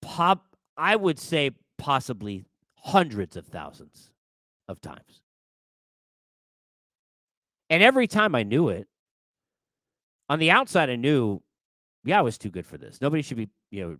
Pop, 0.00 0.56
I 0.76 0.96
would 0.96 1.18
say 1.18 1.50
possibly 1.76 2.46
hundreds 2.76 3.36
of 3.36 3.46
thousands 3.46 4.10
of 4.68 4.80
times. 4.80 5.22
And 7.70 7.84
every 7.84 8.08
time 8.08 8.34
I 8.34 8.42
knew 8.42 8.68
it, 8.68 8.88
on 10.28 10.40
the 10.40 10.50
outside, 10.50 10.90
I 10.90 10.96
knew, 10.96 11.40
yeah, 12.04 12.18
I 12.18 12.22
was 12.22 12.36
too 12.36 12.50
good 12.50 12.66
for 12.66 12.76
this. 12.76 13.00
Nobody 13.00 13.22
should 13.22 13.36
be, 13.36 13.48
you 13.70 13.82
know, 13.82 13.96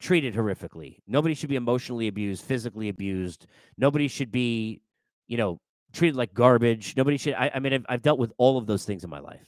treated 0.00 0.34
horrifically. 0.34 0.98
Nobody 1.06 1.34
should 1.34 1.48
be 1.48 1.56
emotionally 1.56 2.06
abused, 2.08 2.44
physically 2.44 2.88
abused. 2.88 3.46
Nobody 3.76 4.06
should 4.06 4.30
be, 4.30 4.80
you 5.26 5.36
know, 5.36 5.60
treated 5.92 6.16
like 6.16 6.32
garbage. 6.34 6.96
Nobody 6.96 7.16
should. 7.16 7.34
I, 7.34 7.50
I 7.54 7.58
mean, 7.58 7.72
I've, 7.72 7.86
I've 7.88 8.02
dealt 8.02 8.18
with 8.18 8.32
all 8.36 8.58
of 8.58 8.66
those 8.66 8.84
things 8.84 9.02
in 9.02 9.10
my 9.10 9.20
life. 9.20 9.46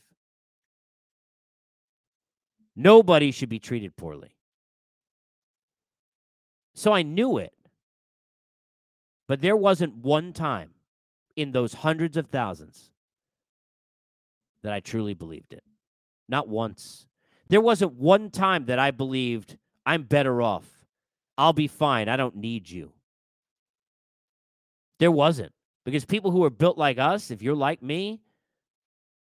Nobody 2.75 3.31
should 3.31 3.49
be 3.49 3.59
treated 3.59 3.97
poorly. 3.97 4.37
So 6.75 6.93
I 6.93 7.03
knew 7.03 7.39
it. 7.39 7.53
But 9.29 9.41
there 9.41 9.57
wasn't 9.57 9.97
one 9.97 10.33
time 10.33 10.71
in 11.37 11.53
those 11.53 11.75
hundreds 11.75 12.17
of 12.17 12.29
thousands 12.29 12.91
that 14.67 14.75
I 14.75 14.81
truly 14.81 15.14
believed 15.14 15.53
it. 15.53 15.62
Not 16.29 16.49
once. 16.49 17.07
There 17.49 17.61
wasn't 17.61 17.95
one 17.95 18.31
time 18.31 18.67
that 18.67 18.81
I 18.81 18.91
believed 18.91 19.57
I'm 19.87 20.03
better 20.03 20.43
off. 20.43 20.67
I'll 21.39 21.53
be 21.53 21.69
fine. 21.69 22.09
I 22.09 22.17
don't 22.17 22.35
need 22.35 22.69
you. 22.69 22.93
There 24.99 25.12
wasn't. 25.12 25.53
Because 25.85 26.05
people 26.05 26.33
who 26.33 26.43
are 26.43 26.51
built 26.51 26.77
like 26.77 26.99
us, 26.99 27.31
if 27.31 27.43
you're 27.43 27.55
like 27.55 27.81
me, 27.81 28.21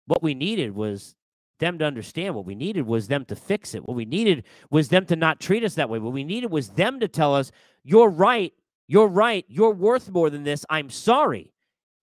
what 0.06 0.22
we 0.22 0.34
needed 0.34 0.74
was 0.74 1.14
them 1.60 1.78
to 1.78 1.86
understand. 1.86 2.34
What 2.34 2.44
we 2.44 2.54
needed 2.54 2.86
was 2.86 3.08
them 3.08 3.24
to 3.26 3.36
fix 3.36 3.74
it. 3.74 3.86
What 3.88 3.96
we 3.96 4.04
needed 4.04 4.44
was 4.70 4.88
them 4.88 5.06
to 5.06 5.16
not 5.16 5.40
treat 5.40 5.64
us 5.64 5.76
that 5.76 5.88
way. 5.88 5.98
What 5.98 6.12
we 6.12 6.24
needed 6.24 6.50
was 6.50 6.70
them 6.70 7.00
to 7.00 7.08
tell 7.08 7.34
us, 7.34 7.50
you're 7.82 8.10
right. 8.10 8.52
You're 8.86 9.08
right. 9.08 9.46
You're 9.48 9.72
worth 9.72 10.10
more 10.10 10.28
than 10.28 10.42
this. 10.42 10.66
I'm 10.68 10.90
sorry. 10.90 11.51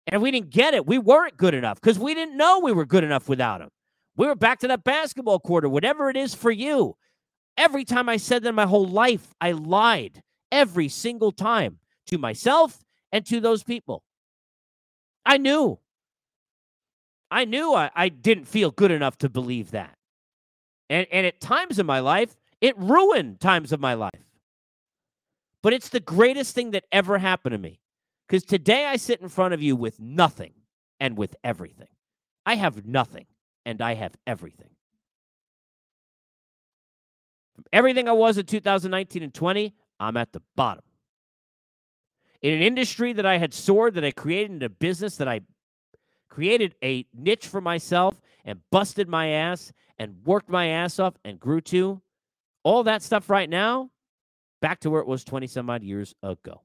And 0.08 0.16
if 0.16 0.22
we 0.22 0.30
didn't 0.30 0.48
get 0.48 0.72
it, 0.72 0.86
we 0.86 0.96
weren't 0.96 1.36
good 1.36 1.52
enough 1.52 1.78
because 1.78 1.98
we 1.98 2.14
didn't 2.14 2.34
know 2.34 2.60
we 2.60 2.72
were 2.72 2.86
good 2.86 3.04
enough 3.04 3.28
without 3.28 3.60
him. 3.60 3.68
We 4.16 4.26
were 4.26 4.34
back 4.34 4.58
to 4.60 4.68
that 4.68 4.82
basketball 4.82 5.38
quarter, 5.38 5.68
whatever 5.68 6.08
it 6.08 6.16
is 6.16 6.34
for 6.34 6.50
you. 6.50 6.96
Every 7.58 7.84
time 7.84 8.08
I 8.08 8.16
said 8.16 8.42
that 8.42 8.48
in 8.48 8.54
my 8.54 8.64
whole 8.64 8.88
life, 8.88 9.34
I 9.38 9.52
lied 9.52 10.22
every 10.50 10.88
single 10.88 11.30
time 11.30 11.80
to 12.06 12.16
myself 12.16 12.82
and 13.12 13.26
to 13.26 13.38
those 13.38 13.62
people. 13.62 14.02
I 15.26 15.36
knew. 15.36 15.78
I 17.30 17.44
knew 17.44 17.74
I, 17.74 17.90
I 17.94 18.08
didn't 18.08 18.46
feel 18.46 18.70
good 18.70 18.90
enough 18.90 19.18
to 19.18 19.28
believe 19.28 19.72
that. 19.72 19.94
And, 20.88 21.06
and 21.12 21.26
at 21.26 21.38
times 21.38 21.78
in 21.78 21.84
my 21.84 22.00
life, 22.00 22.34
it 22.62 22.78
ruined 22.78 23.40
times 23.40 23.72
of 23.72 23.80
my 23.80 23.92
life. 23.92 24.24
But 25.62 25.74
it's 25.74 25.90
the 25.90 26.00
greatest 26.00 26.54
thing 26.54 26.70
that 26.70 26.84
ever 26.90 27.18
happened 27.18 27.52
to 27.52 27.58
me. 27.58 27.80
Because 28.28 28.44
today 28.44 28.84
I 28.84 28.96
sit 28.96 29.20
in 29.20 29.28
front 29.28 29.54
of 29.54 29.62
you 29.62 29.74
with 29.74 29.98
nothing 29.98 30.52
and 31.00 31.16
with 31.16 31.34
everything. 31.42 31.88
I 32.44 32.56
have 32.56 32.84
nothing 32.86 33.26
and 33.64 33.80
I 33.80 33.94
have 33.94 34.14
everything. 34.26 34.70
Everything 37.72 38.08
I 38.08 38.12
was 38.12 38.38
in 38.38 38.46
2019 38.46 39.22
and 39.22 39.32
20, 39.34 39.74
I'm 39.98 40.16
at 40.16 40.32
the 40.32 40.42
bottom. 40.56 40.84
In 42.42 42.54
an 42.54 42.62
industry 42.62 43.12
that 43.14 43.26
I 43.26 43.38
had 43.38 43.52
soared, 43.52 43.94
that 43.94 44.04
I 44.04 44.12
created 44.12 44.62
a 44.62 44.68
business 44.68 45.16
that 45.16 45.26
I 45.26 45.40
created 46.28 46.74
a 46.84 47.04
niche 47.12 47.46
for 47.46 47.60
myself 47.60 48.20
and 48.44 48.60
busted 48.70 49.08
my 49.08 49.28
ass 49.28 49.72
and 49.98 50.24
worked 50.24 50.48
my 50.48 50.66
ass 50.66 50.98
off 50.98 51.14
and 51.24 51.40
grew 51.40 51.60
to. 51.62 52.00
All 52.62 52.84
that 52.84 53.02
stuff 53.02 53.28
right 53.28 53.48
now, 53.48 53.90
back 54.60 54.80
to 54.80 54.90
where 54.90 55.00
it 55.00 55.08
was 55.08 55.24
20 55.24 55.46
some 55.46 55.68
odd 55.68 55.82
years 55.82 56.14
ago. 56.22 56.62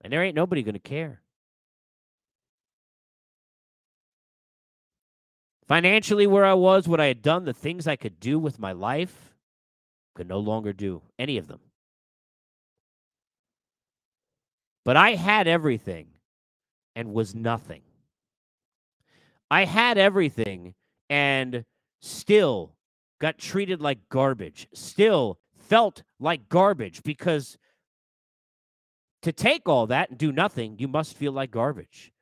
And 0.00 0.12
there 0.12 0.22
ain't 0.22 0.36
nobody 0.36 0.62
going 0.62 0.74
to 0.74 0.78
care. 0.78 1.22
Financially, 5.66 6.26
where 6.26 6.46
I 6.46 6.54
was, 6.54 6.88
what 6.88 7.00
I 7.00 7.06
had 7.06 7.20
done, 7.20 7.44
the 7.44 7.52
things 7.52 7.86
I 7.86 7.96
could 7.96 8.18
do 8.18 8.38
with 8.38 8.58
my 8.58 8.72
life, 8.72 9.34
could 10.14 10.28
no 10.28 10.38
longer 10.38 10.72
do 10.72 11.02
any 11.18 11.36
of 11.36 11.46
them. 11.46 11.60
But 14.84 14.96
I 14.96 15.16
had 15.16 15.46
everything 15.46 16.08
and 16.96 17.12
was 17.12 17.34
nothing. 17.34 17.82
I 19.50 19.66
had 19.66 19.98
everything 19.98 20.74
and 21.10 21.64
still 22.00 22.74
got 23.20 23.38
treated 23.38 23.80
like 23.80 24.08
garbage, 24.08 24.68
still 24.72 25.38
felt 25.54 26.02
like 26.18 26.48
garbage 26.48 27.02
because 27.02 27.58
to 29.28 29.32
take 29.32 29.68
all 29.68 29.86
that 29.88 30.08
and 30.08 30.18
do 30.18 30.32
nothing, 30.32 30.76
you 30.78 30.88
must 30.88 31.14
feel 31.14 31.32
like 31.32 31.50
garbage. 31.50 32.12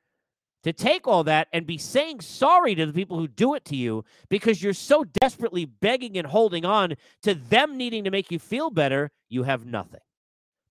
To 0.65 0.73
take 0.73 1.07
all 1.07 1.23
that 1.23 1.47
and 1.53 1.65
be 1.65 1.79
saying 1.79 2.21
sorry 2.21 2.75
to 2.75 2.85
the 2.85 2.93
people 2.93 3.17
who 3.17 3.29
do 3.29 3.55
it 3.55 3.65
to 3.67 3.77
you 3.77 4.05
because 4.29 4.61
you're 4.61 4.73
so 4.73 5.05
desperately 5.05 5.65
begging 5.67 6.19
and 6.19 6.27
holding 6.27 6.65
on 6.65 6.97
to 7.23 7.33
them 7.33 7.77
needing 7.77 8.03
to 8.03 8.11
make 8.11 8.33
you 8.33 8.41
feel 8.41 8.71
better, 8.71 9.13
you 9.29 9.45
have 9.45 9.65
nothing. 9.65 10.01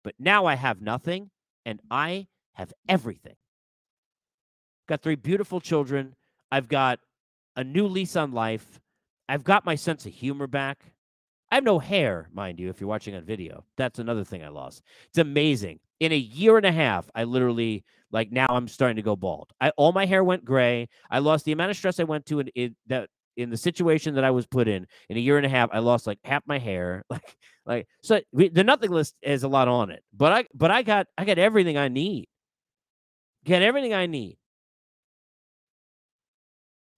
But 0.03 0.15
now 0.19 0.45
I 0.45 0.55
have 0.55 0.81
nothing 0.81 1.29
and 1.65 1.79
I 1.89 2.27
have 2.55 2.73
everything. 2.89 3.37
Got 4.89 5.03
three 5.03 5.15
beautiful 5.15 5.61
children. 5.61 6.15
I've 6.51 6.67
got 6.67 6.99
a 7.55 7.63
new 7.63 7.87
lease 7.87 8.17
on 8.17 8.33
life. 8.33 8.81
I've 9.29 9.45
got 9.45 9.65
my 9.65 9.75
sense 9.75 10.05
of 10.05 10.11
humor 10.11 10.47
back. 10.47 10.91
I 11.49 11.55
have 11.55 11.63
no 11.63 11.79
hair, 11.79 12.27
mind 12.33 12.59
you, 12.59 12.67
if 12.67 12.81
you're 12.81 12.89
watching 12.89 13.15
on 13.15 13.23
video. 13.23 13.63
That's 13.77 13.99
another 13.99 14.25
thing 14.25 14.43
I 14.43 14.49
lost. 14.49 14.83
It's 15.07 15.17
amazing. 15.17 15.79
In 15.99 16.11
a 16.11 16.17
year 16.17 16.57
and 16.57 16.65
a 16.65 16.71
half, 16.71 17.09
I 17.15 17.23
literally 17.23 17.85
like 18.11 18.31
now 18.31 18.47
I'm 18.49 18.67
starting 18.67 18.97
to 18.97 19.01
go 19.01 19.15
bald. 19.15 19.51
I 19.59 19.71
all 19.77 19.91
my 19.91 20.05
hair 20.05 20.23
went 20.23 20.45
gray. 20.45 20.89
I 21.09 21.19
lost 21.19 21.45
the 21.45 21.51
amount 21.51 21.71
of 21.71 21.77
stress 21.77 21.99
I 21.99 22.03
went 22.03 22.25
to 22.27 22.39
in, 22.39 22.47
in 22.49 22.75
that 22.87 23.09
in 23.37 23.49
the 23.49 23.57
situation 23.57 24.15
that 24.15 24.23
I 24.23 24.31
was 24.31 24.45
put 24.45 24.67
in 24.67 24.87
in 25.09 25.17
a 25.17 25.19
year 25.19 25.37
and 25.37 25.45
a 25.45 25.49
half. 25.49 25.69
I 25.71 25.79
lost 25.79 26.07
like 26.07 26.19
half 26.23 26.43
my 26.45 26.59
hair. 26.59 27.03
Like 27.15 27.35
like 27.67 27.87
so 28.03 28.21
we, 28.31 28.49
the 28.49 28.63
nothing 28.63 28.91
list 28.91 29.15
has 29.23 29.41
a 29.41 29.47
lot 29.47 29.67
on 29.67 29.89
it. 29.89 30.03
But 30.13 30.31
I 30.31 30.45
but 30.53 30.69
I 30.69 30.83
got 30.83 31.07
I 31.17 31.25
got 31.25 31.39
everything 31.39 31.77
I 31.77 31.87
need. 31.87 32.27
Get 33.43 33.63
everything 33.63 33.93
I 33.93 34.05
need. 34.05 34.37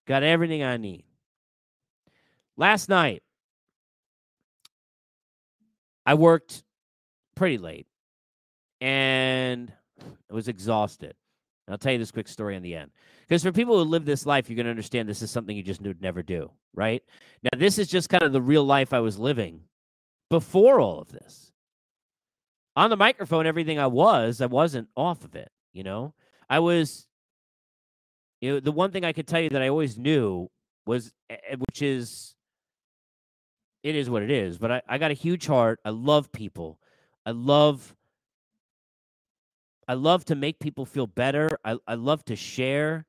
Got 0.08 0.24
everything 0.24 0.64
I 0.64 0.76
need. 0.78 1.06
Last 2.58 2.89
night, 2.89 3.24
I 6.06 6.16
worked 6.16 6.64
pretty 7.36 7.58
late 7.58 7.88
and 8.82 9.71
I 10.30 10.34
was 10.34 10.47
exhausted. 10.47 11.15
And 11.67 11.73
I'll 11.73 11.78
tell 11.78 11.91
you 11.91 11.97
this 11.97 12.11
quick 12.11 12.28
story 12.28 12.55
in 12.55 12.63
the 12.63 12.75
end. 12.75 12.91
Because 13.28 13.43
for 13.43 13.51
people 13.51 13.78
who 13.78 13.89
live 13.89 14.05
this 14.05 14.25
life, 14.25 14.49
you're 14.49 14.55
going 14.55 14.65
to 14.65 14.71
understand 14.71 15.09
this 15.09 15.21
is 15.21 15.32
something 15.32 15.55
you 15.55 15.63
just 15.63 15.82
would 15.82 16.01
never 16.01 16.23
do, 16.23 16.49
right? 16.73 17.03
Now, 17.43 17.59
this 17.59 17.78
is 17.78 17.89
just 17.89 18.09
kind 18.09 18.23
of 18.23 18.32
the 18.32 18.41
real 18.41 18.63
life 18.63 18.93
I 18.93 19.01
was 19.01 19.19
living 19.19 19.61
before 20.30 20.80
all 20.80 20.99
of 20.99 21.11
this. 21.11 21.51
On 22.78 22.89
the 22.89 22.95
microphone, 22.95 23.45
everything 23.45 23.80
I 23.80 23.88
was, 23.88 24.39
I 24.39 24.45
wasn't 24.45 24.88
off 24.95 25.25
of 25.25 25.36
it, 25.36 25.49
you 25.73 25.84
know? 25.84 26.13
I 26.49 26.59
was, 26.59 27.07
you 28.39 28.53
know, 28.53 28.59
the 28.59 28.71
one 28.71 28.91
thing 28.91 29.03
I 29.03 29.13
could 29.13 29.28
tell 29.28 29.41
you 29.41 29.49
that 29.49 29.61
I 29.61 29.67
always 29.67 29.97
knew 29.97 30.49
was, 30.86 31.11
eh, 31.30 31.36
eh, 31.49 31.55
which 31.67 31.82
is, 31.82 32.36
it 33.84 33.95
is 33.95 34.09
what 34.09 34.23
it 34.23 34.32
is, 34.32 34.57
but 34.57 34.71
I, 34.71 34.82
I 34.88 34.97
got 34.99 35.11
a 35.11 35.15
huge 35.15 35.47
heart. 35.47 35.80
I 35.84 35.89
love 35.89 36.32
people. 36.32 36.80
I 37.25 37.32
love 37.32 37.95
I 39.88 39.93
love 39.93 40.25
to 40.25 40.35
make 40.35 40.59
people 40.59 40.85
feel 40.85 41.07
better. 41.07 41.57
I, 41.63 41.77
I 41.88 41.95
love 41.95 42.23
to 42.25 42.35
share. 42.35 43.05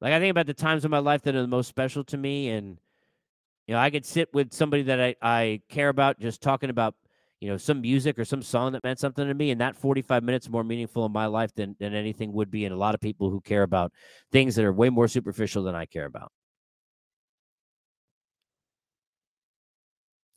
Like 0.00 0.12
I 0.12 0.20
think 0.20 0.30
about 0.30 0.46
the 0.46 0.54
times 0.54 0.84
in 0.84 0.90
my 0.90 1.00
life 1.00 1.22
that 1.22 1.34
are 1.34 1.42
the 1.42 1.48
most 1.48 1.66
special 1.68 2.04
to 2.04 2.16
me, 2.16 2.50
and 2.50 2.78
you 3.66 3.74
know, 3.74 3.80
I 3.80 3.90
could 3.90 4.06
sit 4.06 4.28
with 4.32 4.52
somebody 4.52 4.84
that 4.84 5.00
I, 5.00 5.16
I 5.20 5.60
care 5.68 5.88
about, 5.88 6.20
just 6.20 6.40
talking 6.40 6.70
about 6.70 6.94
you 7.40 7.48
know 7.48 7.56
some 7.56 7.80
music 7.80 8.18
or 8.18 8.24
some 8.24 8.42
song 8.42 8.72
that 8.72 8.84
meant 8.84 9.00
something 9.00 9.26
to 9.26 9.34
me, 9.34 9.50
and 9.50 9.60
that 9.60 9.76
forty 9.76 10.02
five 10.02 10.22
minutes 10.22 10.48
more 10.48 10.62
meaningful 10.62 11.04
in 11.04 11.12
my 11.12 11.26
life 11.26 11.52
than 11.54 11.74
than 11.80 11.94
anything 11.94 12.32
would 12.32 12.50
be 12.50 12.64
in 12.64 12.70
a 12.72 12.76
lot 12.76 12.94
of 12.94 13.00
people 13.00 13.30
who 13.30 13.40
care 13.40 13.64
about 13.64 13.92
things 14.30 14.54
that 14.54 14.64
are 14.64 14.72
way 14.72 14.88
more 14.88 15.08
superficial 15.08 15.64
than 15.64 15.74
I 15.74 15.86
care 15.86 16.06
about. 16.06 16.30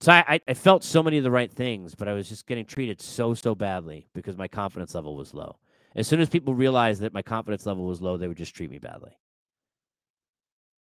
So 0.02 0.12
I, 0.12 0.42
I 0.48 0.54
felt 0.56 0.84
so 0.84 1.04
many 1.04 1.20
of 1.20 1.24
the 1.24 1.30
right 1.30 1.52
things, 1.52 1.94
but 1.94 2.08
I 2.08 2.14
was 2.14 2.28
just 2.28 2.48
getting 2.48 2.66
treated 2.66 3.00
so, 3.00 3.36
so 3.36 3.54
badly 3.54 4.08
because 4.16 4.36
my 4.36 4.48
confidence 4.48 4.96
level 4.96 5.16
was 5.16 5.32
low. 5.32 5.58
As 5.96 6.08
soon 6.08 6.20
as 6.20 6.28
people 6.28 6.56
realized 6.56 7.02
that 7.02 7.14
my 7.14 7.22
confidence 7.22 7.68
level 7.68 7.86
was 7.86 8.02
low, 8.02 8.18
they 8.18 8.28
would 8.28 8.38
just 8.38 8.56
treat 8.56 8.72
me 8.72 8.80
badly. 8.80 9.12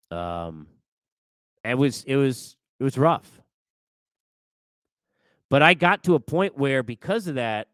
Um, 0.10 0.68
it 1.66 1.78
was 1.78 2.04
it 2.06 2.16
was 2.16 2.56
it 2.80 2.84
was 2.84 2.98
rough. 2.98 3.42
But 5.50 5.64
I 5.64 5.74
got 5.74 6.04
to 6.04 6.16
a 6.16 6.20
point 6.20 6.58
where 6.58 6.82
because 6.82 7.28
of 7.28 7.36
that, 7.36 7.68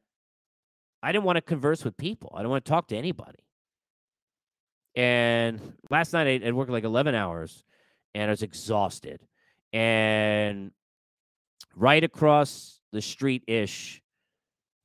I 1.04 1.12
didn't 1.12 1.26
want 1.26 1.36
to 1.36 1.41
converse 1.41 1.84
with 1.84 1.96
people. 1.96 2.32
I 2.34 2.39
didn't 2.39 2.52
want 2.52 2.66
to 2.66 2.70
talk 2.70 2.88
to 2.88 2.98
anybody. 2.98 3.46
And 4.96 5.74
last 5.91 6.12
night 6.14 6.41
I, 6.43 6.48
I 6.48 6.52
worked 6.52 6.72
like 6.72 6.86
11 6.86 7.14
hours 7.14 7.64
and 8.16 8.30
I 8.30 8.32
was 8.32 8.41
exhausted. 8.41 9.20
And 9.74 10.72
right 11.76 12.03
across 12.03 12.80
the 12.91 13.01
street 13.01 13.43
ish 13.47 14.01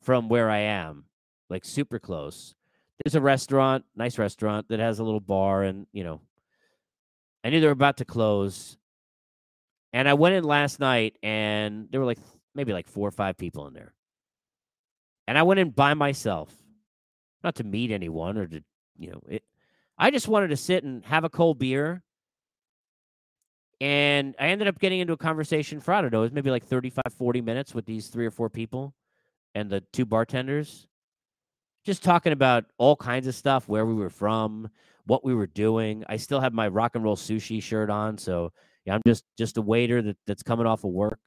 from 0.03 0.29
where 0.29 0.51
I 0.51 0.59
am, 0.59 1.05
like 1.49 1.65
super 1.65 1.99
close. 1.99 2.55
There's 3.05 3.15
a 3.15 3.21
restaurant, 3.21 3.85
nice 3.97 4.19
restaurant 4.19 4.69
that 4.69 4.81
has 4.81 4.99
a 4.99 5.05
little 5.05 5.21
bar, 5.21 5.63
and 5.63 5.87
you 5.93 6.05
know, 6.05 6.21
I 7.43 7.51
knew 7.51 7.61
they 7.61 7.67
were 7.67 7.73
about 7.73 7.99
to 7.99 8.05
close. 8.05 8.77
And 9.93 10.09
I 10.09 10.15
went 10.15 10.35
in 10.35 10.45
last 10.45 10.81
night, 10.81 11.17
and 11.23 11.89
there 11.91 12.01
were 12.01 12.07
like 12.07 12.19
maybe 12.55 12.73
like 12.73 12.89
four 12.89 13.09
or 13.09 13.13
five 13.13 13.39
people 13.39 13.67
in 13.67 13.75
there. 13.75 13.95
And 15.27 15.39
I 15.39 15.43
went 15.43 15.61
in 15.61 15.71
by 15.71 15.95
myself, 15.95 16.53
not 17.43 17.55
to 17.57 17.65
meet 17.65 17.91
anyone 17.91 18.37
or 18.37 18.47
to, 18.47 18.63
you 18.99 19.13
know, 19.13 19.23
it. 19.29 19.45
I 19.97 20.11
just 20.11 20.29
wanted 20.29 20.49
to 20.49 20.57
sit 20.57 20.83
and 20.83 21.05
have 21.05 21.25
a 21.25 21.29
cold 21.29 21.59
beer 21.59 22.03
and 23.81 24.35
I 24.39 24.49
ended 24.49 24.69
up 24.69 24.79
getting 24.79 25.01
into 25.01 25.15
a 25.15 25.19
conversation 25.19 25.81
for, 25.81 25.93
I 25.95 26.03
don't 26.03 26.13
know, 26.13 26.21
it 26.21 26.25
was 26.25 26.33
maybe 26.33 26.51
like 26.51 26.67
35, 26.67 27.03
40 27.17 27.41
minutes 27.41 27.75
with 27.75 27.87
these 27.87 28.09
three 28.09 28.27
or 28.27 28.31
four 28.31 28.51
people 28.51 28.95
and 29.55 29.71
the 29.71 29.83
two 29.93 30.05
bartenders. 30.05 30.87
Just 31.85 32.03
talking 32.03 32.33
about 32.33 32.67
all 32.77 32.95
kinds 32.95 33.27
of 33.27 33.35
stuff, 33.35 33.69
where 33.69 33.87
we 33.87 33.95
were 33.95 34.11
from, 34.11 34.69
what 35.07 35.25
we 35.25 35.35
were 35.35 35.47
doing. 35.47 36.05
I 36.09 36.19
still 36.19 36.41
have 36.41 36.53
my 36.53 36.69
rock 36.69 36.95
and 36.95 37.03
roll 37.03 37.17
sushi 37.17 37.63
shirt 37.63 37.89
on, 37.89 38.19
so 38.19 38.53
yeah, 38.85 38.95
I'm 38.95 39.03
just 39.07 39.25
just 39.39 39.57
a 39.57 39.63
waiter 39.63 40.03
that, 40.03 40.17
that's 40.27 40.43
coming 40.43 40.67
off 40.67 40.85
of 40.85 40.91
work. 40.91 41.21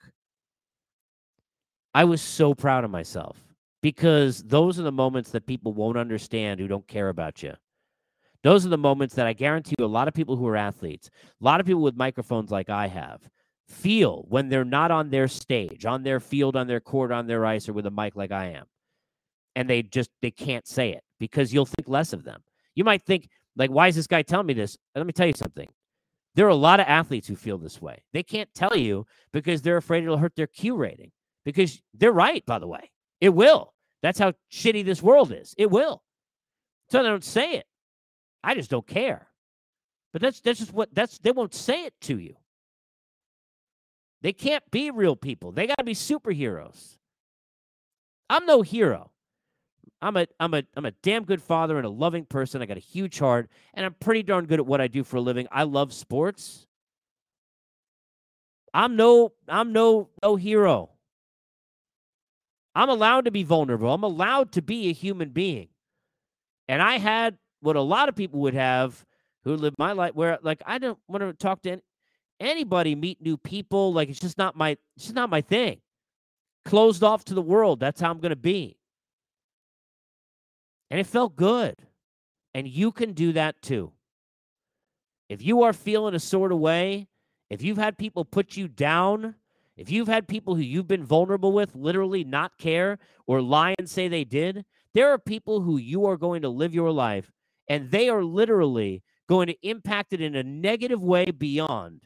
I 1.96 2.06
was 2.06 2.22
so 2.22 2.54
proud 2.54 2.84
of 2.84 2.92
myself 2.92 3.38
because 3.82 4.44
those 4.44 4.80
are 4.80 4.84
the 4.84 4.92
moments 4.92 5.32
that 5.32 5.46
people 5.46 5.74
won't 5.74 5.98
understand 5.98 6.60
who 6.60 6.68
don't 6.68 6.88
care 6.88 7.10
about 7.10 7.42
you. 7.44 7.54
Those 8.44 8.66
are 8.66 8.70
the 8.70 8.78
moments 8.78 9.16
that 9.16 9.26
I 9.26 9.34
guarantee 9.34 9.76
you 9.80 9.86
a 9.86 9.88
lot 9.88 10.08
of 10.08 10.14
people 10.14 10.36
who 10.36 10.48
are 10.48 10.58
athletes, 10.58 11.10
a 11.42 11.44
lot 11.44 11.60
of 11.60 11.66
people 11.66 11.82
with 11.82 11.96
microphones 11.96 12.52
like 12.52 12.70
I 12.70 12.88
have, 12.88 13.22
feel 13.70 14.26
when 14.28 14.50
they're 14.50 14.66
not 14.66 14.92
on 14.92 15.10
their 15.10 15.30
stage, 15.30 15.86
on 15.86 16.04
their 16.04 16.20
field, 16.20 16.56
on 16.58 16.68
their 16.68 16.82
court, 16.82 17.12
on 17.12 17.26
their 17.26 17.46
ice, 17.46 17.70
or 17.70 17.74
with 17.74 17.86
a 17.86 17.92
mic 17.92 18.16
like 18.16 18.32
I 18.32 18.48
am. 18.48 18.66
And 19.56 19.70
they 19.70 19.82
just 19.82 20.10
they 20.22 20.32
can't 20.32 20.68
say 20.68 20.92
it 20.92 21.04
because 21.20 21.54
you'll 21.54 21.66
think 21.66 21.88
less 21.88 22.12
of 22.12 22.24
them. 22.24 22.44
You 22.76 22.84
might 22.84 23.04
think, 23.04 23.30
like, 23.56 23.70
why 23.70 23.88
is 23.88 23.96
this 23.96 24.08
guy 24.08 24.24
telling 24.24 24.48
me 24.48 24.54
this? 24.54 24.78
let 24.96 25.06
me 25.06 25.14
tell 25.14 25.28
you 25.28 25.34
something. 25.34 25.70
There 26.36 26.46
are 26.48 26.50
a 26.50 26.56
lot 26.56 26.80
of 26.80 26.88
athletes 26.88 27.28
who 27.28 27.36
feel 27.36 27.60
this 27.60 27.82
way. 27.82 28.04
They 28.12 28.24
can't 28.24 28.50
tell 28.56 28.76
you 28.76 29.06
because 29.32 29.62
they're 29.62 29.78
afraid 29.78 30.04
it'll 30.04 30.18
hurt 30.18 30.36
their 30.36 30.48
Q 30.48 30.76
rating. 30.76 31.12
Because 31.46 31.82
they're 31.94 32.12
right, 32.12 32.44
by 32.46 32.58
the 32.60 32.68
way. 32.68 32.90
It 33.22 33.30
will. 33.30 33.74
That's 34.02 34.20
how 34.20 34.34
shitty 34.52 34.84
this 34.84 35.04
world 35.04 35.32
is. 35.32 35.54
It 35.58 35.70
will. 35.70 36.02
So 36.90 37.04
they 37.04 37.10
don't 37.10 37.24
say 37.24 37.54
it. 37.54 37.66
I 38.44 38.56
just 38.56 38.70
don't 38.70 38.88
care. 38.88 39.28
But 40.12 40.22
that's 40.22 40.42
that's 40.42 40.60
just 40.60 40.74
what 40.74 40.94
that's 40.94 41.18
they 41.20 41.32
won't 41.32 41.54
say 41.54 41.86
it 41.86 41.94
to 42.02 42.20
you. 42.20 42.36
They 44.22 44.34
can't 44.34 44.64
be 44.72 44.92
real 44.92 45.16
people. 45.16 45.52
They 45.52 45.68
got 45.68 45.78
to 45.80 45.84
be 45.84 45.94
superheroes. 45.94 46.98
I'm 48.30 48.46
no 48.46 48.62
hero. 48.62 49.12
I'm 50.02 50.18
a 50.18 50.28
I'm 50.40 50.54
a 50.54 50.64
I'm 50.76 50.86
a 50.86 50.92
damn 50.92 51.24
good 51.24 51.42
father 51.42 51.78
and 51.78 51.86
a 51.86 51.90
loving 51.90 52.26
person. 52.26 52.62
I 52.62 52.66
got 52.66 52.78
a 52.78 52.82
huge 52.82 53.20
heart 53.20 53.50
and 53.74 53.86
I'm 53.86 53.94
pretty 53.94 54.24
darn 54.24 54.46
good 54.46 54.60
at 54.60 54.66
what 54.66 54.82
I 54.82 54.88
do 54.88 55.04
for 55.04 55.18
a 55.18 55.22
living. 55.22 55.48
I 55.52 55.64
love 55.64 55.94
sports. 55.94 56.68
I'm 58.74 58.96
no 58.96 59.34
I'm 59.48 59.74
no 59.74 60.10
no 60.22 60.36
hero. 60.36 60.90
I'm 62.76 62.90
allowed 62.90 63.26
to 63.26 63.32
be 63.32 63.44
vulnerable. 63.44 63.94
I'm 63.94 64.04
allowed 64.04 64.52
to 64.54 64.62
be 64.62 64.90
a 64.90 64.94
human 64.94 65.30
being. 65.30 65.70
And 66.68 66.82
I 66.82 66.98
had 66.98 67.38
what 67.64 67.76
a 67.78 67.82
lot 67.82 68.10
of 68.10 68.16
people 68.16 68.42
would 68.42 68.54
have 68.54 69.06
who 69.46 69.56
live 69.56 69.74
my 69.78 69.94
life 69.94 70.14
where 70.14 70.38
like 70.42 70.62
I 70.66 70.78
don't 70.78 71.00
want 71.08 71.22
to 71.22 71.34
talk 71.34 71.62
to 71.64 71.72
any, 71.72 71.82
anybody, 72.40 72.94
meet 72.94 73.22
new 73.22 73.38
people. 73.38 73.94
Like 73.94 74.10
it's 74.10 74.20
just 74.20 74.38
not 74.38 74.56
my 74.56 74.72
it's 74.96 75.06
just 75.06 75.16
not 75.16 75.30
my 75.30 75.42
thing. 75.42 75.80
Closed 76.66 77.04
off 77.04 77.26
to 77.26 77.34
the 77.34 77.42
world. 77.42 77.80
That's 77.80 78.02
how 78.02 78.12
I'm 78.12 78.20
gonna 78.20 78.36
be. 78.36 78.78
And 80.92 81.00
it 81.00 81.08
felt 81.08 81.36
good. 81.36 81.76
And 82.54 82.68
you 82.68 82.92
can 82.92 83.14
do 83.14 83.34
that 83.34 83.62
too. 83.62 83.94
If 85.30 85.42
you 85.42 85.64
are 85.64 85.74
feeling 85.74 86.14
a 86.14 86.20
sort 86.20 86.52
of 86.52 86.60
way, 86.60 87.08
if 87.50 87.64
you've 87.64 87.78
had 87.78 87.98
people 87.98 88.26
put 88.26 88.56
you 88.56 88.68
down, 88.68 89.36
if 89.78 89.90
you've 89.90 90.08
had 90.08 90.28
people 90.28 90.54
who 90.54 90.62
you've 90.62 90.88
been 90.88 91.04
vulnerable 91.04 91.52
with 91.52 91.74
literally 91.74 92.24
not 92.24 92.58
care 92.58 93.00
or 93.26 93.42
lie 93.42 93.74
and 93.80 93.90
say 93.90 94.08
they 94.08 94.24
did, 94.24 94.66
there 94.94 95.10
are 95.10 95.18
people 95.18 95.62
who 95.62 95.78
you 95.78 96.06
are 96.06 96.18
going 96.18 96.44
to 96.44 96.50
live 96.50 96.76
your 96.76 96.92
life 96.92 97.32
and 97.68 97.92
they 97.92 98.10
are 98.10 98.24
literally 98.24 99.04
going 99.30 99.48
to 99.48 99.68
impact 99.68 100.14
it 100.14 100.22
in 100.22 100.36
a 100.36 100.44
negative 100.44 101.02
way 101.02 101.32
beyond 101.32 102.02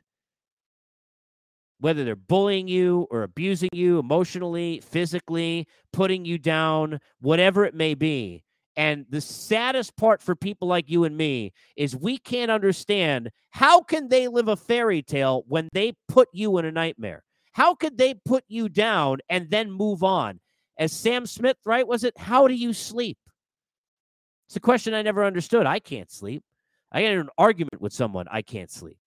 whether 1.79 2.03
they're 2.03 2.15
bullying 2.15 2.67
you 2.67 3.07
or 3.11 3.23
abusing 3.23 3.69
you 3.71 3.99
emotionally, 3.99 4.81
physically, 4.81 5.67
putting 5.93 6.25
you 6.25 6.37
down, 6.37 6.99
whatever 7.19 7.65
it 7.65 7.75
may 7.75 7.93
be. 7.93 8.43
And 8.75 9.05
the 9.09 9.21
saddest 9.21 9.95
part 9.97 10.21
for 10.21 10.35
people 10.35 10.67
like 10.67 10.89
you 10.89 11.03
and 11.03 11.17
me 11.17 11.51
is 11.75 11.95
we 11.95 12.17
can't 12.17 12.51
understand 12.51 13.31
how 13.49 13.81
can 13.81 14.07
they 14.07 14.27
live 14.27 14.47
a 14.47 14.55
fairy 14.55 15.01
tale 15.01 15.43
when 15.47 15.67
they 15.73 15.93
put 16.07 16.29
you 16.31 16.57
in 16.59 16.65
a 16.65 16.71
nightmare? 16.71 17.23
How 17.53 17.73
could 17.73 17.97
they 17.97 18.13
put 18.13 18.43
you 18.47 18.69
down 18.69 19.17
and 19.29 19.49
then 19.49 19.71
move 19.71 20.03
on? 20.03 20.39
As 20.77 20.93
Sam 20.93 21.25
Smith, 21.25 21.57
right? 21.65 21.87
Was 21.87 22.03
it 22.03 22.15
how 22.19 22.47
do 22.47 22.53
you 22.53 22.71
sleep? 22.71 23.17
It's 24.47 24.55
a 24.55 24.61
question 24.61 24.93
I 24.93 25.01
never 25.01 25.25
understood. 25.25 25.65
I 25.65 25.79
can't 25.79 26.11
sleep. 26.11 26.43
I 26.91 27.01
get 27.01 27.13
in 27.13 27.19
an 27.19 27.29
argument 27.37 27.81
with 27.81 27.93
someone, 27.93 28.27
I 28.31 28.41
can't 28.41 28.71
sleep. 28.71 28.97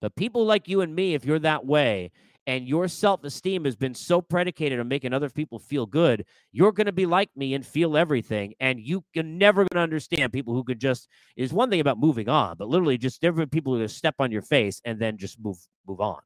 But 0.00 0.14
people 0.14 0.44
like 0.44 0.68
you 0.68 0.82
and 0.82 0.94
me, 0.94 1.14
if 1.14 1.24
you're 1.24 1.40
that 1.40 1.66
way 1.66 2.12
and 2.46 2.68
your 2.68 2.86
self 2.86 3.24
esteem 3.24 3.64
has 3.64 3.74
been 3.74 3.94
so 3.94 4.20
predicated 4.20 4.78
on 4.78 4.86
making 4.86 5.12
other 5.12 5.30
people 5.30 5.58
feel 5.58 5.84
good, 5.84 6.24
you're 6.52 6.70
going 6.70 6.86
to 6.86 6.92
be 6.92 7.06
like 7.06 7.30
me 7.34 7.54
and 7.54 7.66
feel 7.66 7.96
everything. 7.96 8.54
And 8.60 8.78
you 8.78 9.04
can 9.14 9.36
never 9.36 9.62
going 9.62 9.74
to 9.74 9.80
understand 9.80 10.32
people 10.32 10.54
who 10.54 10.62
could 10.62 10.78
just, 10.78 11.08
is 11.36 11.52
one 11.52 11.70
thing 11.70 11.80
about 11.80 11.98
moving 11.98 12.28
on, 12.28 12.56
but 12.56 12.68
literally 12.68 12.98
just 12.98 13.20
different 13.20 13.50
people 13.50 13.74
who 13.74 13.82
just 13.82 13.96
step 13.96 14.14
on 14.20 14.30
your 14.30 14.42
face 14.42 14.80
and 14.84 15.00
then 15.00 15.16
just 15.16 15.40
move, 15.40 15.58
move 15.88 16.00
on. 16.00 16.20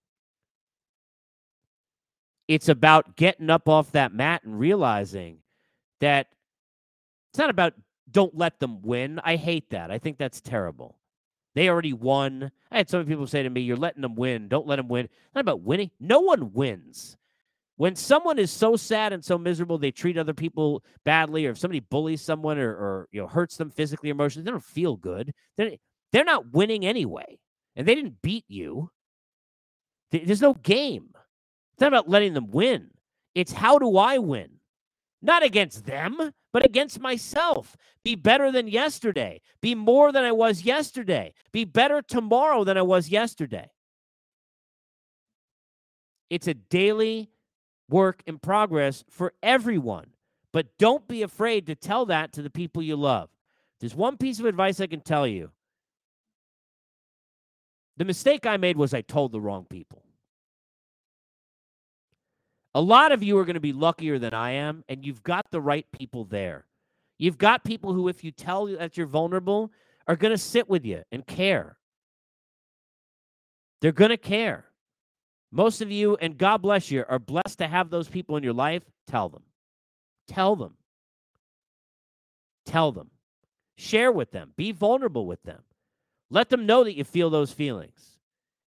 It's 2.48 2.68
about 2.68 3.16
getting 3.16 3.48
up 3.48 3.68
off 3.68 3.92
that 3.92 4.12
mat 4.12 4.42
and 4.44 4.58
realizing 4.58 5.38
that 6.00 6.26
it's 7.30 7.38
not 7.38 7.48
about 7.48 7.74
don't 8.11 8.36
let 8.36 8.58
them 8.58 8.82
win. 8.82 9.20
I 9.22 9.36
hate 9.36 9.70
that. 9.70 9.90
I 9.90 9.98
think 9.98 10.18
that's 10.18 10.40
terrible. 10.40 10.98
They 11.54 11.68
already 11.68 11.92
won. 11.92 12.50
I 12.70 12.78
had 12.78 12.88
some 12.88 13.04
people 13.06 13.26
say 13.26 13.42
to 13.42 13.50
me, 13.50 13.62
You're 13.62 13.76
letting 13.76 14.02
them 14.02 14.14
win. 14.14 14.48
Don't 14.48 14.66
let 14.66 14.76
them 14.76 14.88
win. 14.88 15.08
Not 15.34 15.42
about 15.42 15.62
winning. 15.62 15.90
No 15.98 16.20
one 16.20 16.52
wins. 16.52 17.16
When 17.76 17.96
someone 17.96 18.38
is 18.38 18.50
so 18.50 18.76
sad 18.76 19.12
and 19.14 19.24
so 19.24 19.38
miserable, 19.38 19.78
they 19.78 19.90
treat 19.90 20.18
other 20.18 20.34
people 20.34 20.84
badly, 21.04 21.46
or 21.46 21.50
if 21.50 21.58
somebody 21.58 21.80
bullies 21.80 22.20
someone 22.20 22.58
or, 22.58 22.70
or 22.70 23.08
you 23.11 23.20
know 23.20 23.26
hurts 23.26 23.56
them 23.56 23.70
physically 23.70 24.11
or 24.11 24.12
emotionally, 24.12 24.44
they 24.44 24.50
don't 24.50 24.62
feel 24.62 24.96
good. 24.96 25.32
They're, 25.56 25.72
they're 26.12 26.24
not 26.24 26.52
winning 26.52 26.84
anyway, 26.84 27.38
and 27.74 27.88
they 27.88 27.94
didn't 27.94 28.20
beat 28.20 28.44
you. 28.48 28.90
There's 30.12 30.42
no 30.42 30.54
game. 30.54 31.14
It's 31.72 31.80
not 31.80 31.88
about 31.88 32.08
letting 32.08 32.34
them 32.34 32.50
win. 32.50 32.90
It's 33.34 33.52
how 33.52 33.78
do 33.78 33.96
I 33.96 34.18
win? 34.18 34.59
Not 35.22 35.42
against 35.42 35.84
them, 35.84 36.32
but 36.52 36.64
against 36.64 37.00
myself. 37.00 37.76
Be 38.04 38.14
better 38.14 38.50
than 38.50 38.68
yesterday. 38.68 39.40
Be 39.60 39.74
more 39.74 40.12
than 40.12 40.24
I 40.24 40.32
was 40.32 40.64
yesterday. 40.64 41.34
Be 41.52 41.64
better 41.64 42.00
tomorrow 42.02 42.64
than 42.64 42.78
I 42.78 42.82
was 42.82 43.10
yesterday. 43.10 43.70
It's 46.30 46.46
a 46.46 46.54
daily 46.54 47.30
work 47.88 48.22
in 48.26 48.38
progress 48.38 49.04
for 49.10 49.34
everyone. 49.42 50.12
But 50.52 50.78
don't 50.78 51.06
be 51.06 51.22
afraid 51.22 51.66
to 51.66 51.74
tell 51.74 52.06
that 52.06 52.32
to 52.32 52.42
the 52.42 52.50
people 52.50 52.82
you 52.82 52.96
love. 52.96 53.30
There's 53.80 53.94
one 53.94 54.16
piece 54.16 54.40
of 54.40 54.46
advice 54.46 54.80
I 54.80 54.86
can 54.86 55.00
tell 55.00 55.26
you. 55.26 55.50
The 57.96 58.04
mistake 58.04 58.46
I 58.46 58.56
made 58.56 58.76
was 58.76 58.94
I 58.94 59.02
told 59.02 59.32
the 59.32 59.40
wrong 59.40 59.66
people. 59.68 59.99
A 62.74 62.80
lot 62.80 63.12
of 63.12 63.22
you 63.22 63.36
are 63.38 63.44
going 63.44 63.54
to 63.54 63.60
be 63.60 63.72
luckier 63.72 64.18
than 64.18 64.32
I 64.32 64.52
am, 64.52 64.84
and 64.88 65.04
you've 65.04 65.22
got 65.22 65.50
the 65.50 65.60
right 65.60 65.86
people 65.92 66.24
there. 66.24 66.66
You've 67.18 67.38
got 67.38 67.64
people 67.64 67.92
who, 67.92 68.08
if 68.08 68.22
you 68.22 68.30
tell 68.30 68.66
that 68.66 68.96
you're 68.96 69.06
vulnerable, 69.06 69.72
are 70.06 70.16
going 70.16 70.30
to 70.30 70.38
sit 70.38 70.68
with 70.68 70.84
you 70.84 71.02
and 71.10 71.26
care. 71.26 71.76
They're 73.80 73.92
going 73.92 74.10
to 74.10 74.16
care. 74.16 74.66
Most 75.52 75.82
of 75.82 75.90
you, 75.90 76.16
and 76.20 76.38
God 76.38 76.62
bless 76.62 76.90
you, 76.90 77.04
are 77.08 77.18
blessed 77.18 77.58
to 77.58 77.66
have 77.66 77.90
those 77.90 78.08
people 78.08 78.36
in 78.36 78.44
your 78.44 78.52
life. 78.52 78.84
Tell 79.06 79.28
them. 79.28 79.42
Tell 80.28 80.54
them. 80.54 80.74
Tell 82.66 82.92
them. 82.92 83.10
Share 83.76 84.12
with 84.12 84.30
them. 84.30 84.52
Be 84.56 84.70
vulnerable 84.70 85.26
with 85.26 85.42
them. 85.42 85.62
Let 86.30 86.50
them 86.50 86.66
know 86.66 86.84
that 86.84 86.96
you 86.96 87.02
feel 87.02 87.30
those 87.30 87.50
feelings. 87.50 88.18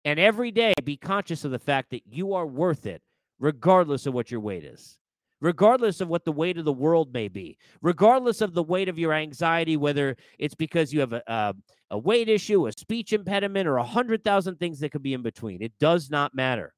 And 0.04 0.18
every 0.18 0.50
day, 0.50 0.74
be 0.82 0.96
conscious 0.96 1.44
of 1.44 1.52
the 1.52 1.58
fact 1.60 1.90
that 1.90 2.02
you 2.06 2.34
are 2.34 2.46
worth 2.46 2.86
it, 2.86 3.02
regardless 3.42 4.06
of 4.06 4.14
what 4.14 4.30
your 4.30 4.40
weight 4.40 4.64
is, 4.64 4.96
regardless 5.40 6.00
of 6.00 6.08
what 6.08 6.24
the 6.24 6.30
weight 6.32 6.56
of 6.56 6.64
the 6.64 6.72
world 6.72 7.12
may 7.12 7.26
be, 7.26 7.58
regardless 7.82 8.40
of 8.40 8.54
the 8.54 8.62
weight 8.62 8.88
of 8.88 8.98
your 8.98 9.12
anxiety, 9.12 9.76
whether 9.76 10.16
it's 10.38 10.54
because 10.54 10.92
you 10.92 11.00
have 11.00 11.12
a, 11.12 11.22
a, 11.26 11.52
a 11.90 11.98
weight 11.98 12.28
issue, 12.28 12.68
a 12.68 12.72
speech 12.72 13.12
impediment, 13.12 13.66
or 13.68 13.78
a 13.78 13.84
hundred 13.84 14.22
thousand 14.22 14.60
things 14.60 14.78
that 14.78 14.92
could 14.92 15.02
be 15.02 15.12
in 15.12 15.22
between. 15.22 15.60
It 15.60 15.72
does 15.80 16.08
not 16.08 16.36
matter. 16.36 16.72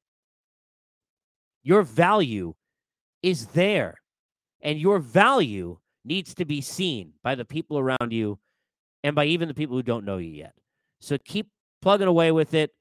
Your 1.63 1.83
value 1.83 2.55
is 3.21 3.45
there, 3.47 3.95
and 4.61 4.79
your 4.79 4.97
value 4.97 5.77
needs 6.03 6.33
to 6.35 6.45
be 6.45 6.61
seen 6.61 7.13
by 7.23 7.35
the 7.35 7.45
people 7.45 7.77
around 7.77 8.11
you 8.11 8.39
and 9.03 9.15
by 9.15 9.25
even 9.25 9.47
the 9.47 9.53
people 9.53 9.75
who 9.75 9.83
don't 9.83 10.05
know 10.05 10.17
you 10.17 10.31
yet. 10.31 10.53
So 10.99 11.17
keep 11.23 11.47
plugging 11.83 12.07
away 12.07 12.31
with 12.31 12.55
it. 12.55 12.71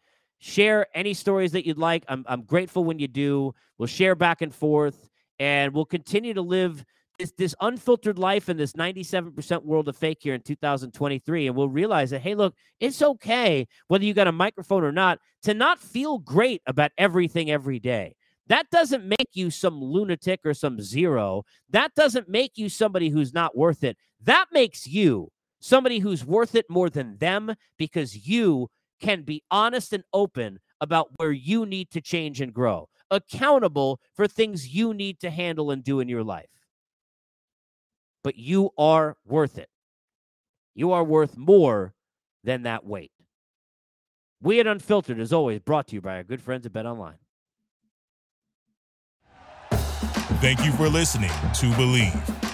Share 0.47 0.87
any 0.95 1.15
stories 1.15 1.53
that 1.53 1.65
you'd 1.67 1.79
like. 1.79 2.05
I'm, 2.07 2.23
I'm 2.29 2.43
grateful 2.43 2.85
when 2.85 2.99
you 2.99 3.09
do. 3.09 3.55
We'll 3.79 3.87
share 3.87 4.15
back 4.15 4.43
and 4.43 4.55
forth, 4.55 5.09
and 5.39 5.73
we'll 5.73 5.87
continue 5.87 6.35
to 6.35 6.43
live 6.43 6.85
this, 7.19 7.33
this 7.39 7.55
unfiltered 7.63 8.19
life 8.19 8.51
in 8.51 8.59
this 8.59 8.75
97% 8.75 9.65
world 9.65 9.89
of 9.89 9.97
fake 9.97 10.19
here 10.21 10.35
in 10.35 10.43
2023. 10.43 11.47
And 11.47 11.57
we'll 11.57 11.71
realize 11.71 12.11
that, 12.11 12.21
hey, 12.21 12.35
look, 12.35 12.55
it's 12.79 13.01
okay, 13.01 13.67
whether 13.89 14.05
you 14.05 14.13
got 14.13 14.27
a 14.27 14.33
microphone 14.33 14.85
or 14.85 14.93
not, 14.93 15.19
to 15.45 15.55
not 15.55 15.79
feel 15.79 16.19
great 16.19 16.61
about 16.67 16.91
everything 16.99 17.51
every 17.51 17.79
day. 17.79 18.15
That 18.49 18.69
doesn't 18.71 19.07
make 19.07 19.31
you 19.33 19.51
some 19.51 19.81
lunatic 19.81 20.41
or 20.45 20.53
some 20.53 20.79
zero. 20.79 21.45
That 21.71 21.95
doesn't 21.95 22.29
make 22.29 22.59
you 22.59 22.69
somebody 22.69 23.09
who's 23.09 23.33
not 23.33 23.57
worth 23.57 23.83
it. 23.83 23.97
That 24.23 24.49
makes 24.53 24.87
you 24.87 25.31
somebody 25.61 26.01
who's 26.01 26.23
worth 26.23 26.55
it 26.55 26.67
more 26.69 26.91
than 26.91 27.17
them 27.17 27.55
because 27.79 28.29
you 28.29 28.69
can 29.01 29.23
be 29.23 29.43
honest 29.51 29.93
and 29.93 30.05
open 30.13 30.61
about 30.81 31.09
where 31.17 31.33
you 31.33 31.67
need 31.67 31.91
to 31.91 32.01
change 32.01 32.41
and 32.41 32.53
grow, 32.53 32.89
accountable 33.11 34.01
for 34.15 34.27
things 34.27 34.75
you 34.75 34.95
need 34.95 35.21
to 35.21 35.31
handle 35.31 35.71
and 35.71 35.85
do 35.85 36.01
in 36.01 36.09
your 36.09 36.25
life. 36.25 36.49
But 38.23 38.37
you 38.37 38.71
are 38.79 39.17
worth 39.27 39.59
it. 39.59 39.69
You 40.75 40.93
are 40.93 41.05
worth 41.05 41.37
more 41.37 41.95
than 42.43 42.63
that 42.63 42.85
weight. 42.85 43.13
We 44.41 44.61
at 44.61 44.67
Unfiltered, 44.67 45.19
is 45.19 45.33
always, 45.33 45.61
brought 45.61 45.87
to 45.89 45.95
you 45.95 46.01
by 46.01 46.17
our 46.17 46.23
good 46.23 46.43
friends 46.43 46.67
at 46.67 46.73
Bet 46.73 46.87
Online. 46.87 47.17
Thank 50.41 50.65
you 50.65 50.73
for 50.73 50.89
listening 50.89 51.31
to 51.31 51.71
Bleav. 51.73 52.54